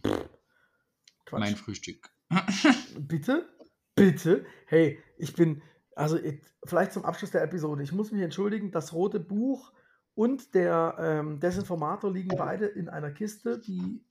mein 1.32 1.58
Frühstück. 1.58 2.12
Bitte? 2.98 3.50
Bitte? 3.94 4.46
Hey, 4.68 5.04
ich 5.18 5.34
bin, 5.34 5.62
also 5.98 6.18
ich, 6.18 6.40
vielleicht 6.64 6.94
zum 6.94 7.04
Abschluss 7.04 7.32
der 7.32 7.44
Episode. 7.44 7.84
Ich 7.84 7.92
muss 7.92 8.14
mich 8.14 8.22
entschuldigen, 8.22 8.72
das 8.72 8.94
rote 8.94 9.20
Buch 9.20 9.74
und 10.16 10.54
der 10.54 10.96
ähm, 11.00 11.40
Desinformator 11.40 12.12
liegen 12.12 12.36
beide 12.38 12.66
in 12.66 12.90
einer 12.90 13.12
Kiste, 13.12 13.60
die 13.60 14.04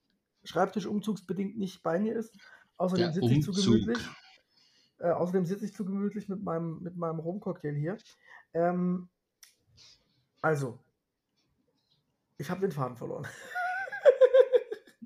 schreibtischumzugsbedingt 0.44 1.56
nicht 1.56 1.82
bei 1.82 1.98
mir 1.98 2.16
ist. 2.16 2.36
Außerdem 2.76 3.04
Der 3.04 3.12
sitze 3.12 3.34
ich 3.34 3.44
zu 3.44 3.52
gemütlich. 3.52 3.98
Äh, 4.98 5.10
außerdem 5.10 5.46
sitze 5.46 5.64
ich 5.64 5.74
zu 5.74 5.84
gemütlich 5.84 6.28
mit 6.28 6.42
meinem, 6.42 6.82
mit 6.82 6.96
meinem 6.96 7.20
Rumcocktail 7.20 7.74
hier. 7.74 7.96
Ähm, 8.54 9.08
also, 10.40 10.78
ich 12.38 12.50
habe 12.50 12.60
den 12.60 12.72
Faden 12.72 12.96
verloren. 12.96 13.26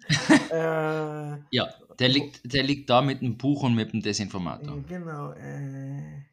äh, 0.50 1.38
Ja, 1.50 1.68
der 1.98 2.08
liegt, 2.08 2.52
der 2.52 2.62
liegt 2.62 2.88
da 2.88 3.02
mit 3.02 3.20
dem 3.20 3.36
Buch 3.36 3.62
und 3.62 3.74
mit 3.74 3.92
dem 3.92 4.00
Desinformator. 4.00 4.82
genau. 4.88 5.32
Äh, 5.32 6.24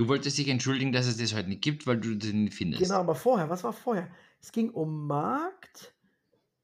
Du 0.00 0.08
wolltest 0.08 0.38
dich 0.38 0.48
entschuldigen, 0.48 0.92
dass 0.92 1.06
es 1.06 1.18
das 1.18 1.34
heute 1.34 1.50
nicht 1.50 1.60
gibt, 1.60 1.86
weil 1.86 2.00
du 2.00 2.14
den 2.14 2.44
nicht 2.44 2.54
findest. 2.54 2.82
Genau, 2.82 3.00
aber 3.00 3.14
vorher, 3.14 3.50
was 3.50 3.62
war 3.64 3.74
vorher? 3.74 4.10
Es 4.40 4.50
ging 4.50 4.70
um 4.70 5.06
Markt, 5.06 5.94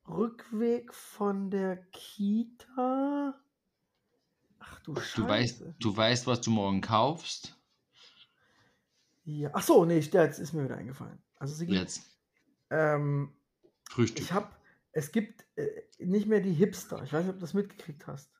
Rückweg 0.09 0.95
von 0.95 1.51
der 1.51 1.77
Kita. 1.93 3.39
Ach 4.59 4.81
du 4.81 4.95
Scheiße. 4.95 5.21
Du 5.21 5.29
weißt, 5.29 5.65
du 5.81 5.97
weißt, 5.99 6.27
was 6.27 6.41
du 6.41 6.51
morgen 6.51 6.81
kaufst. 6.81 7.61
Ja. 9.25 9.51
Ach 9.53 9.63
so, 9.63 9.85
nee, 9.85 9.99
jetzt 9.99 10.39
ist 10.39 10.55
mir 10.55 10.65
wieder 10.65 10.79
eingefallen. 10.79 11.23
Also 11.39 11.57
Sigi, 11.57 11.75
Jetzt. 11.75 12.19
ähm, 12.71 13.35
Frühstück. 13.91 14.25
ich 14.25 14.33
habe, 14.33 14.49
es 14.93 15.13
gibt 15.13 15.45
äh, 15.57 15.69
nicht 15.99 16.27
mehr 16.27 16.41
die 16.41 16.55
Hipster. 16.55 17.03
Ich 17.03 17.13
weiß 17.13 17.27
nicht, 17.27 17.35
ob 17.35 17.37
du 17.37 17.43
das 17.43 17.53
mitgekriegt 17.53 18.07
hast. 18.07 18.31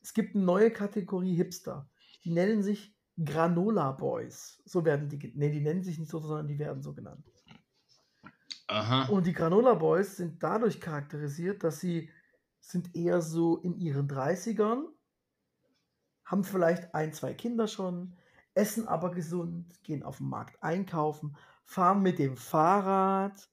Es 0.00 0.14
gibt 0.14 0.34
eine 0.34 0.44
neue 0.46 0.70
Kategorie 0.70 1.36
Hipster. 1.36 1.90
Die 2.24 2.30
nennen 2.30 2.62
sich 2.62 2.96
Granola 3.24 3.92
Boys. 3.92 4.62
So 4.64 4.84
werden 4.84 5.08
die, 5.08 5.32
nee, 5.34 5.50
die 5.50 5.60
nennen 5.60 5.82
sich 5.82 5.98
nicht 5.98 6.10
so, 6.10 6.18
sondern 6.20 6.48
die 6.48 6.58
werden 6.58 6.82
so 6.82 6.94
genannt. 6.94 7.24
Aha. 8.68 9.06
Und 9.06 9.26
die 9.26 9.32
Granola 9.32 9.74
Boys 9.74 10.16
sind 10.16 10.42
dadurch 10.42 10.80
charakterisiert, 10.80 11.64
dass 11.64 11.80
sie 11.80 12.10
sind 12.60 12.94
eher 12.94 13.20
so 13.20 13.56
in 13.58 13.76
ihren 13.76 14.08
30ern, 14.08 14.84
haben 16.24 16.44
vielleicht 16.44 16.94
ein, 16.94 17.12
zwei 17.12 17.34
Kinder 17.34 17.66
schon, 17.66 18.16
essen 18.54 18.86
aber 18.86 19.10
gesund, 19.10 19.82
gehen 19.82 20.02
auf 20.02 20.18
den 20.18 20.28
Markt 20.28 20.62
einkaufen, 20.62 21.36
fahren 21.64 22.02
mit 22.02 22.18
dem 22.18 22.36
Fahrrad, 22.36 23.50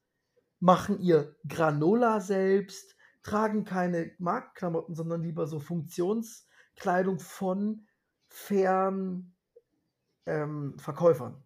machen 0.59 0.99
ihr 0.99 1.36
Granola 1.47 2.20
selbst, 2.20 2.95
tragen 3.24 3.65
keine 3.65 4.11
Marktklamotten, 4.20 4.95
sondern 4.95 5.24
lieber 5.24 5.47
so 5.47 5.59
Funktionskleidung 5.59 7.20
von 7.20 7.88
fairen 8.28 9.34
ähm, 10.28 10.75
Verkäufern. 10.78 11.41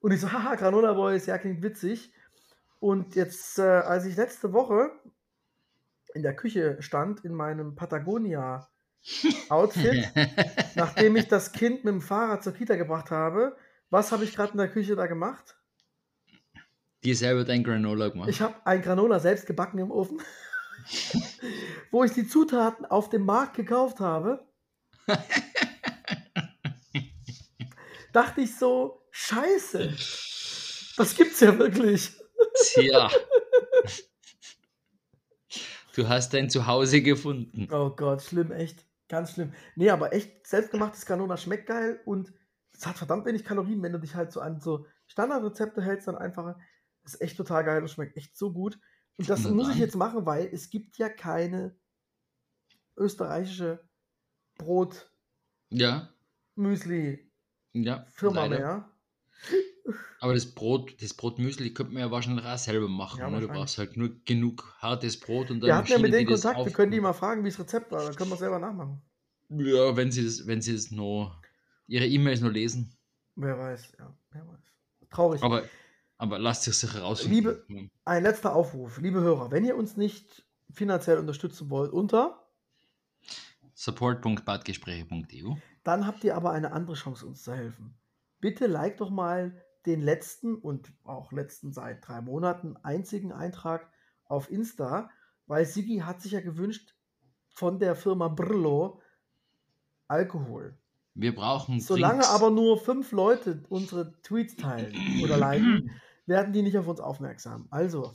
Und 0.00 0.12
ich 0.12 0.20
so, 0.20 0.32
haha, 0.32 0.54
Granola 0.54 0.92
Boys, 0.92 1.26
ja, 1.26 1.38
klingt 1.38 1.62
witzig. 1.62 2.12
Und 2.78 3.16
jetzt, 3.16 3.58
äh, 3.58 3.62
als 3.62 4.04
ich 4.04 4.16
letzte 4.16 4.52
Woche 4.52 4.92
in 6.14 6.22
der 6.22 6.36
Küche 6.36 6.76
stand, 6.80 7.24
in 7.24 7.34
meinem 7.34 7.74
Patagonia-Outfit, 7.74 10.12
nachdem 10.74 11.16
ich 11.16 11.28
das 11.28 11.52
Kind 11.52 11.84
mit 11.84 11.94
dem 11.94 12.02
Fahrrad 12.02 12.44
zur 12.44 12.52
Kita 12.52 12.76
gebracht 12.76 13.10
habe, 13.10 13.56
was 13.90 14.12
habe 14.12 14.24
ich 14.24 14.34
gerade 14.34 14.52
in 14.52 14.58
der 14.58 14.68
Küche 14.68 14.96
da 14.96 15.06
gemacht? 15.06 15.56
Dir 17.02 17.16
selber 17.16 17.44
dein 17.44 17.64
Granola 17.64 18.08
gemacht. 18.08 18.28
Ich 18.28 18.40
habe 18.40 18.54
ein 18.64 18.82
Granola 18.82 19.20
selbst 19.20 19.46
gebacken 19.46 19.78
im 19.78 19.90
Ofen, 19.90 20.20
wo 21.90 22.04
ich 22.04 22.12
die 22.12 22.26
Zutaten 22.26 22.86
auf 22.86 23.08
dem 23.08 23.24
Markt 23.24 23.56
gekauft 23.56 24.00
habe. 24.00 24.46
Dachte 28.14 28.40
ich 28.42 28.56
so, 28.56 29.02
scheiße, 29.10 29.88
das 30.96 31.14
gibt's 31.14 31.40
ja 31.40 31.58
wirklich. 31.58 32.12
Tja. 32.72 33.10
Du 35.94 36.08
hast 36.08 36.34
dein 36.34 36.50
Zuhause 36.50 37.02
gefunden. 37.02 37.68
Oh 37.70 37.90
Gott, 37.90 38.20
schlimm, 38.20 38.50
echt. 38.50 38.84
Ganz 39.08 39.34
schlimm. 39.34 39.52
Nee, 39.76 39.90
aber 39.90 40.12
echt, 40.12 40.44
selbstgemachtes 40.44 41.06
Granola 41.06 41.36
schmeckt 41.36 41.66
geil 41.68 42.00
und 42.04 42.32
es 42.72 42.84
hat 42.84 42.98
verdammt 42.98 43.26
wenig 43.26 43.44
Kalorien, 43.44 43.80
wenn 43.80 43.92
du 43.92 44.00
dich 44.00 44.16
halt 44.16 44.32
so 44.32 44.40
an 44.40 44.60
so 44.60 44.86
Standardrezepte 45.06 45.82
hältst, 45.82 46.08
dann 46.08 46.16
einfach. 46.16 46.56
Ist 47.04 47.20
echt 47.20 47.36
total 47.36 47.62
geil 47.62 47.80
und 47.82 47.88
schmeckt 47.88 48.16
echt 48.16 48.36
so 48.36 48.52
gut. 48.52 48.78
Und 49.18 49.28
das 49.30 49.44
Wunderbar. 49.44 49.66
muss 49.66 49.74
ich 49.74 49.80
jetzt 49.80 49.94
machen, 49.94 50.26
weil 50.26 50.46
es 50.52 50.68
gibt 50.70 50.96
ja 50.98 51.08
keine 51.08 51.76
österreichische 52.96 53.88
Brot, 54.56 55.08
Ja, 55.70 56.12
Müsli, 56.56 57.30
ja. 57.74 58.06
Firma 58.14 58.46
leider. 58.46 58.58
mehr. 58.58 58.90
Aber 60.20 60.32
das 60.32 60.46
Brot, 60.46 60.94
das 61.02 61.12
Brotmüsli 61.12 61.74
könnte 61.74 61.92
man 61.92 62.02
ja 62.02 62.10
wahrscheinlich 62.10 62.46
auch 62.46 62.56
selber 62.56 62.88
machen. 62.88 63.20
Ja, 63.20 63.28
ne? 63.28 63.40
Du 63.40 63.48
brauchst 63.48 63.76
halt 63.76 63.96
nur 63.98 64.10
genug 64.24 64.74
hartes 64.78 65.20
Brot 65.20 65.50
und 65.50 65.60
dann 65.60 65.68
Wir 65.68 65.76
hatten 65.76 65.90
ja 65.90 65.98
mit 65.98 66.14
denen 66.14 66.26
Kontakt, 66.26 66.64
wir 66.64 66.72
können 66.72 66.92
die 66.92 67.00
mal 67.00 67.12
fragen, 67.12 67.44
wie 67.44 67.50
das 67.50 67.58
Rezept 67.58 67.92
war, 67.92 68.02
dann 68.02 68.14
können 68.16 68.30
wir 68.30 68.34
es 68.34 68.40
selber 68.40 68.58
nachmachen. 68.58 69.02
Ja, 69.50 69.94
wenn 69.96 70.10
sie 70.10 70.24
das, 70.24 70.46
wenn 70.46 70.62
sie 70.62 70.72
das 70.72 70.90
noch, 70.90 71.38
ihre 71.86 72.06
E-Mails 72.06 72.40
noch 72.40 72.50
lesen. 72.50 72.96
Wer 73.36 73.58
weiß, 73.58 73.92
ja, 73.98 74.16
wer 74.30 74.48
weiß. 74.48 74.60
Traurig. 75.10 75.42
Aber, 75.42 75.64
aber 76.16 76.38
lasst 76.38 76.62
sich 76.62 76.74
sicher 76.74 77.00
rausfinden. 77.00 77.34
Liebe-. 77.68 77.90
Ein 78.06 78.22
letzter 78.22 78.54
Aufruf, 78.56 78.98
liebe 78.98 79.20
Hörer, 79.20 79.50
wenn 79.50 79.64
ihr 79.66 79.76
uns 79.76 79.98
nicht 79.98 80.46
finanziell 80.72 81.18
unterstützen 81.18 81.68
wollt, 81.68 81.92
unter, 81.92 82.48
support.badgespräche.eu 83.74 85.56
dann 85.84 86.06
habt 86.06 86.24
ihr 86.24 86.34
aber 86.36 86.50
eine 86.50 86.72
andere 86.72 86.96
Chance, 86.96 87.26
uns 87.26 87.42
zu 87.42 87.54
helfen. 87.54 87.94
Bitte 88.40 88.66
like 88.66 88.96
doch 88.96 89.10
mal 89.10 89.62
den 89.86 90.00
letzten 90.00 90.54
und 90.56 90.92
auch 91.04 91.30
letzten 91.32 91.72
seit 91.72 92.06
drei 92.06 92.20
Monaten 92.20 92.76
einzigen 92.82 93.32
Eintrag 93.32 93.90
auf 94.24 94.50
Insta, 94.50 95.10
weil 95.46 95.66
Sigi 95.66 95.98
hat 95.98 96.22
sich 96.22 96.32
ja 96.32 96.40
gewünscht 96.40 96.94
von 97.50 97.78
der 97.78 97.94
Firma 97.94 98.28
Brillo 98.28 99.00
Alkohol. 100.08 100.76
Wir 101.14 101.34
brauchen 101.34 101.80
Solange 101.80 102.20
Drinks. 102.20 102.30
aber 102.30 102.50
nur 102.50 102.78
fünf 102.78 103.12
Leute 103.12 103.62
unsere 103.68 104.20
Tweets 104.22 104.56
teilen 104.56 104.94
oder 105.22 105.36
liken, 105.36 105.90
werden 106.26 106.52
die 106.52 106.62
nicht 106.62 106.76
auf 106.76 106.88
uns 106.88 107.00
aufmerksam. 107.00 107.68
Also, 107.70 108.12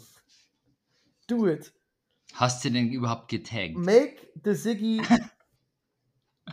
do 1.28 1.48
it. 1.48 1.74
Hast 2.34 2.66
du 2.66 2.72
denn 2.72 2.90
überhaupt 2.92 3.30
getaggt? 3.30 3.78
Make 3.78 4.18
the 4.44 4.54
Siggy 4.54 5.02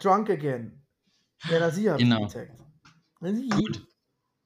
drunk 0.00 0.30
again. 0.30 0.82
Er 1.48 1.70
sie 1.70 1.90
hat 1.90 1.98
Genau. 1.98 2.28
Gut. 3.20 3.86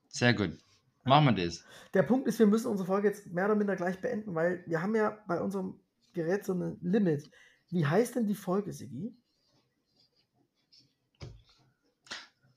Sehr 0.09 0.34
gut. 0.34 0.59
Machen 1.05 1.36
wir 1.36 1.45
das. 1.45 1.64
Der 1.95 2.03
Punkt 2.03 2.28
ist, 2.28 2.38
wir 2.38 2.47
müssen 2.47 2.68
unsere 2.68 2.86
Folge 2.86 3.09
jetzt 3.09 3.26
mehr 3.26 3.47
oder 3.47 3.55
minder 3.55 3.76
gleich 3.76 4.01
beenden, 4.01 4.34
weil 4.34 4.64
wir 4.66 4.82
haben 4.82 4.95
ja 4.95 5.18
bei 5.26 5.41
unserem 5.41 5.80
Gerät 6.12 6.45
so 6.45 6.55
ein 6.55 6.78
Limit. 6.82 7.30
Wie 7.70 7.86
heißt 7.86 8.16
denn 8.16 8.26
die 8.26 8.34
Folge, 8.34 8.72
Siggi? 8.72 9.16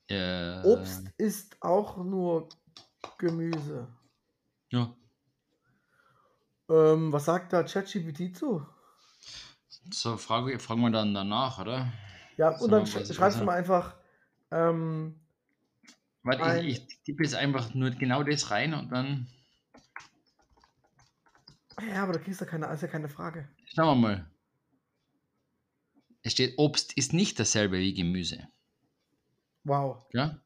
Äh, 0.08 0.62
Obst 0.62 1.10
ist 1.16 1.56
auch 1.62 1.96
nur 1.96 2.48
Gemüse. 3.18 3.88
Ja. 4.70 4.94
Ähm, 6.68 7.12
was 7.12 7.24
sagt 7.24 7.52
da 7.52 7.62
ChatGPT 7.62 8.36
zu? 8.36 8.66
So, 9.92 10.16
frage, 10.16 10.58
fragen 10.58 10.80
wir 10.80 10.90
dann 10.90 11.14
danach, 11.14 11.58
oder? 11.58 11.92
Ja, 12.36 12.58
und 12.58 12.70
dann 12.70 12.86
sch 12.86 13.12
schreibst 13.14 13.40
du 13.40 13.44
mal 13.44 13.56
einfach, 13.56 13.94
ähm, 14.54 15.20
Warte, 16.22 16.42
Ein- 16.42 16.64
ich, 16.64 16.78
ich 16.88 17.02
tippe 17.04 17.22
jetzt 17.24 17.34
einfach 17.34 17.74
nur 17.74 17.90
genau 17.90 18.22
das 18.22 18.50
rein 18.50 18.72
und 18.74 18.90
dann 18.90 19.26
ja, 21.80 22.02
aber 22.04 22.12
da 22.14 22.18
kriegst 22.20 22.40
du 22.40 22.46
keine, 22.46 22.66
ist 22.72 22.82
ja 22.82 22.88
keine 22.88 23.08
Frage. 23.08 23.48
schauen 23.66 24.00
wir 24.00 24.08
mal. 24.08 24.30
Es 26.22 26.32
steht, 26.32 26.54
Obst 26.56 26.96
ist 26.96 27.12
nicht 27.12 27.38
dasselbe 27.38 27.78
wie 27.78 27.92
Gemüse. 27.92 28.48
Wow. 29.64 30.06
Ja? 30.12 30.40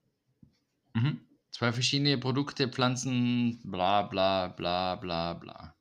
Mhm. 0.95 1.21
Zwei 1.51 1.73
verschiedene 1.73 2.19
Produkte, 2.19 2.69
Pflanzen, 2.69 3.61
bla 3.65 4.03
bla 4.03 4.49
bla 4.49 4.97
bla 4.97 5.35
bla. 5.35 5.77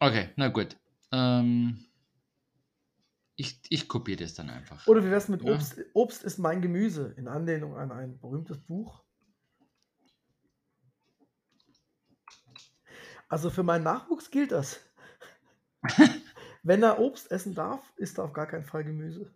Okay, 0.00 0.30
na 0.36 0.48
gut. 0.48 0.76
Ähm, 1.12 1.85
ich, 3.36 3.60
ich 3.68 3.88
kopiere 3.88 4.18
das 4.24 4.34
dann 4.34 4.50
einfach. 4.50 4.86
Oder 4.86 5.04
wie 5.04 5.10
wär's 5.10 5.28
mit 5.28 5.42
Ja. 5.42 5.52
Obst? 5.52 5.84
Obst 5.92 6.22
ist 6.24 6.38
mein 6.38 6.62
Gemüse, 6.62 7.12
in 7.18 7.28
Anlehnung 7.28 7.76
an 7.76 7.92
ein 7.92 8.18
berühmtes 8.18 8.58
Buch. 8.58 9.04
Also 13.28 13.50
für 13.50 13.62
meinen 13.62 13.84
Nachwuchs 13.84 14.30
gilt 14.32 14.50
das. 14.50 14.80
Wenn 16.62 16.82
er 16.82 16.98
Obst 16.98 17.30
essen 17.30 17.54
darf, 17.54 17.92
isst 17.96 18.18
er 18.18 18.24
auf 18.24 18.32
gar 18.34 18.46
keinen 18.46 18.64
Fall 18.64 18.84
Gemüse. 18.84 19.34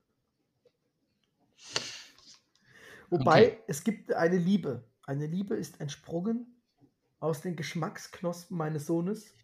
Wobei 3.10 3.58
Okay. 3.58 3.62
es 3.66 3.84
gibt 3.84 4.12
eine 4.12 4.38
Liebe. 4.38 4.88
Eine 5.02 5.26
Liebe 5.26 5.54
ist 5.56 5.80
entsprungen 5.80 6.62
aus 7.20 7.42
den 7.42 7.56
Geschmacksknospen 7.56 8.56
meines 8.56 8.86
Sohnes. 8.86 9.38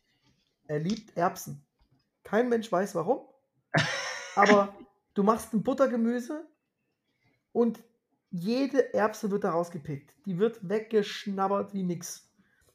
Er 0.67 0.81
liebt 0.81 1.17
Erbsen. 1.17 1.67
Kein 2.25 2.49
Mensch 2.49 2.71
weiß 2.73 2.95
warum. 2.97 3.27
Aber 4.37 4.75
du 5.15 5.23
machst 5.23 5.53
ein 5.55 5.63
Buttergemüse 5.63 6.47
und 7.53 7.83
jede 8.31 8.93
Erbse 8.95 9.31
wird 9.31 9.45
da 9.45 9.51
rausgepickt. 9.51 10.15
Die 10.27 10.39
wird 10.39 10.69
weggeschnabbert 10.69 11.73
wie 11.75 11.83
nix. 11.83 12.29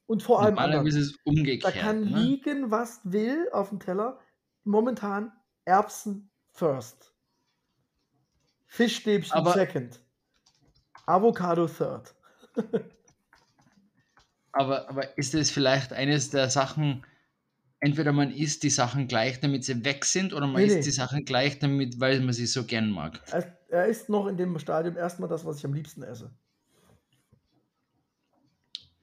Und 0.08 0.24
vor 0.24 0.42
allem. 0.42 0.56
Normalerweise 0.56 1.00
ist 1.00 1.06
es 1.08 1.14
Da 1.14 1.20
umgekehrt. 1.26 1.74
kann 1.76 2.02
ne? 2.02 2.20
liegen, 2.20 2.72
was 2.72 3.00
will 3.04 3.48
auf 3.54 3.70
dem 3.70 3.80
Teller. 3.80 4.20
Momentan 4.64 5.32
Erbsen 5.66 6.30
first. 6.52 7.14
Fischstäbchen 8.68 9.34
Aber- 9.34 9.54
second. 9.54 10.00
Avocado 11.06 11.68
third. 11.68 12.14
Aber, 14.54 14.90
aber 14.90 15.18
ist 15.18 15.34
es 15.34 15.50
vielleicht 15.50 15.94
eines 15.94 16.30
der 16.30 16.50
Sachen, 16.50 17.06
entweder 17.82 18.14
man 18.14 18.32
isst 18.32 18.64
die 18.64 18.70
Sachen 18.70 19.08
gleich, 19.08 19.40
damit 19.42 19.66
sie 19.66 19.84
weg 19.84 20.06
sind, 20.06 20.34
oder 20.34 20.48
man 20.48 20.62
Nee, 20.62 20.68
isst 20.68 20.78
nee. 20.78 20.84
die 20.84 20.92
Sachen 20.92 21.26
gleich, 21.26 21.60
damit, 21.60 22.00
weil 22.00 22.22
man 22.22 22.34
sie 22.34 22.46
so 22.46 22.64
gern 22.64 22.90
mag? 22.90 23.20
Er, 23.70 23.86
ist 23.88 24.08
noch 24.08 24.28
in 24.28 24.38
dem 24.38 24.58
Stadium 24.60 24.96
erstmal 24.96 25.28
das, 25.28 25.44
was 25.46 25.58
ich 25.58 25.66
am 25.66 25.74
liebsten 25.74 26.04
esse. 26.04 26.32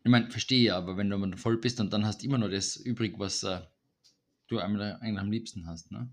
Ich 0.04 0.10
meine, 0.10 0.30
verstehe 0.30 0.62
ja, 0.62 0.78
aber 0.78 0.96
wenn 0.96 1.10
du 1.10 1.18
mal 1.18 1.36
voll 1.36 1.58
bist 1.58 1.80
und 1.80 1.92
dann 1.92 2.06
hast 2.06 2.22
du 2.22 2.26
immer 2.26 2.38
noch 2.38 2.48
das 2.48 2.76
übrig, 2.76 3.18
was 3.18 3.42
äh, 3.42 3.60
du 4.46 4.58
eigentlich 4.58 5.18
am 5.18 5.30
liebsten 5.30 5.66
hast, 5.66 5.90
ne? 5.90 6.08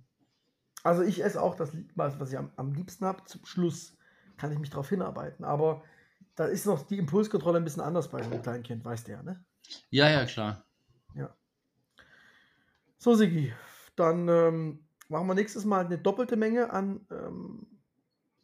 Also 0.84 1.02
ich 1.02 1.24
esse 1.24 1.42
auch 1.42 1.56
das, 1.56 1.72
was 1.96 2.32
ich 2.32 2.38
am, 2.38 2.52
am 2.58 2.74
liebsten 2.74 3.06
habe, 3.06 3.24
zum 3.26 3.46
Schluss. 3.46 3.96
kann 4.38 4.52
ich 4.52 4.60
mich 4.60 4.70
darauf 4.70 4.90
hinarbeiten. 4.90 5.46
Aber 5.46 5.84
da 6.36 6.46
ist 6.46 6.66
noch 6.66 6.86
die 6.86 6.98
Impulskontrolle 6.98 7.58
ein 7.58 7.64
bisschen 7.64 7.82
anders 7.82 8.10
bei 8.10 8.22
einem 8.22 8.42
kleinen 8.42 8.64
Kind, 8.64 8.84
weißt 8.84 9.08
du 9.08 9.12
ja, 9.14 9.24
ne? 9.24 9.44
Ja, 9.90 10.10
ja, 10.10 10.26
klar. 10.26 10.66
So, 13.06 13.14
Sigi, 13.14 13.54
dann 13.96 14.28
ähm, 14.30 14.80
machen 15.10 15.28
wir 15.28 15.36
nächstes 15.36 15.64
Mal 15.64 15.86
eine 15.86 16.00
doppelte 16.00 16.38
Menge 16.38 16.72
an 16.72 17.06
ähm, 17.12 17.68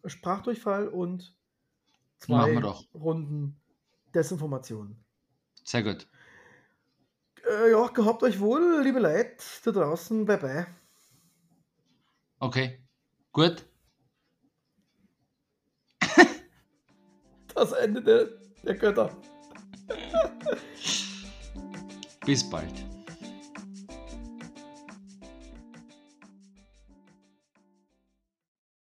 Sprachdurchfall 0.05 0.87
und 0.87 1.35
zwei. 2.19 2.61
Runden 2.93 3.59
Desinformation. 4.13 5.03
Sehr 5.63 5.81
gut. 5.81 6.07
Äh, 7.49 7.71
ja, 7.71 7.87
gehabt 7.87 8.21
euch 8.21 8.39
wohl, 8.39 8.81
liebe 8.83 8.99
Leute 8.99 9.37
da 9.65 9.71
draußen. 9.71 10.25
Bye 10.25 10.37
bye. 10.37 10.67
Okay. 12.37 12.85
Gut. 13.31 13.65
Das 17.55 17.71
Ende 17.71 18.03
der, 18.03 18.27
der 18.63 18.75
Götter. 18.75 19.17
Bis 22.23 22.47
bald. 22.47 22.90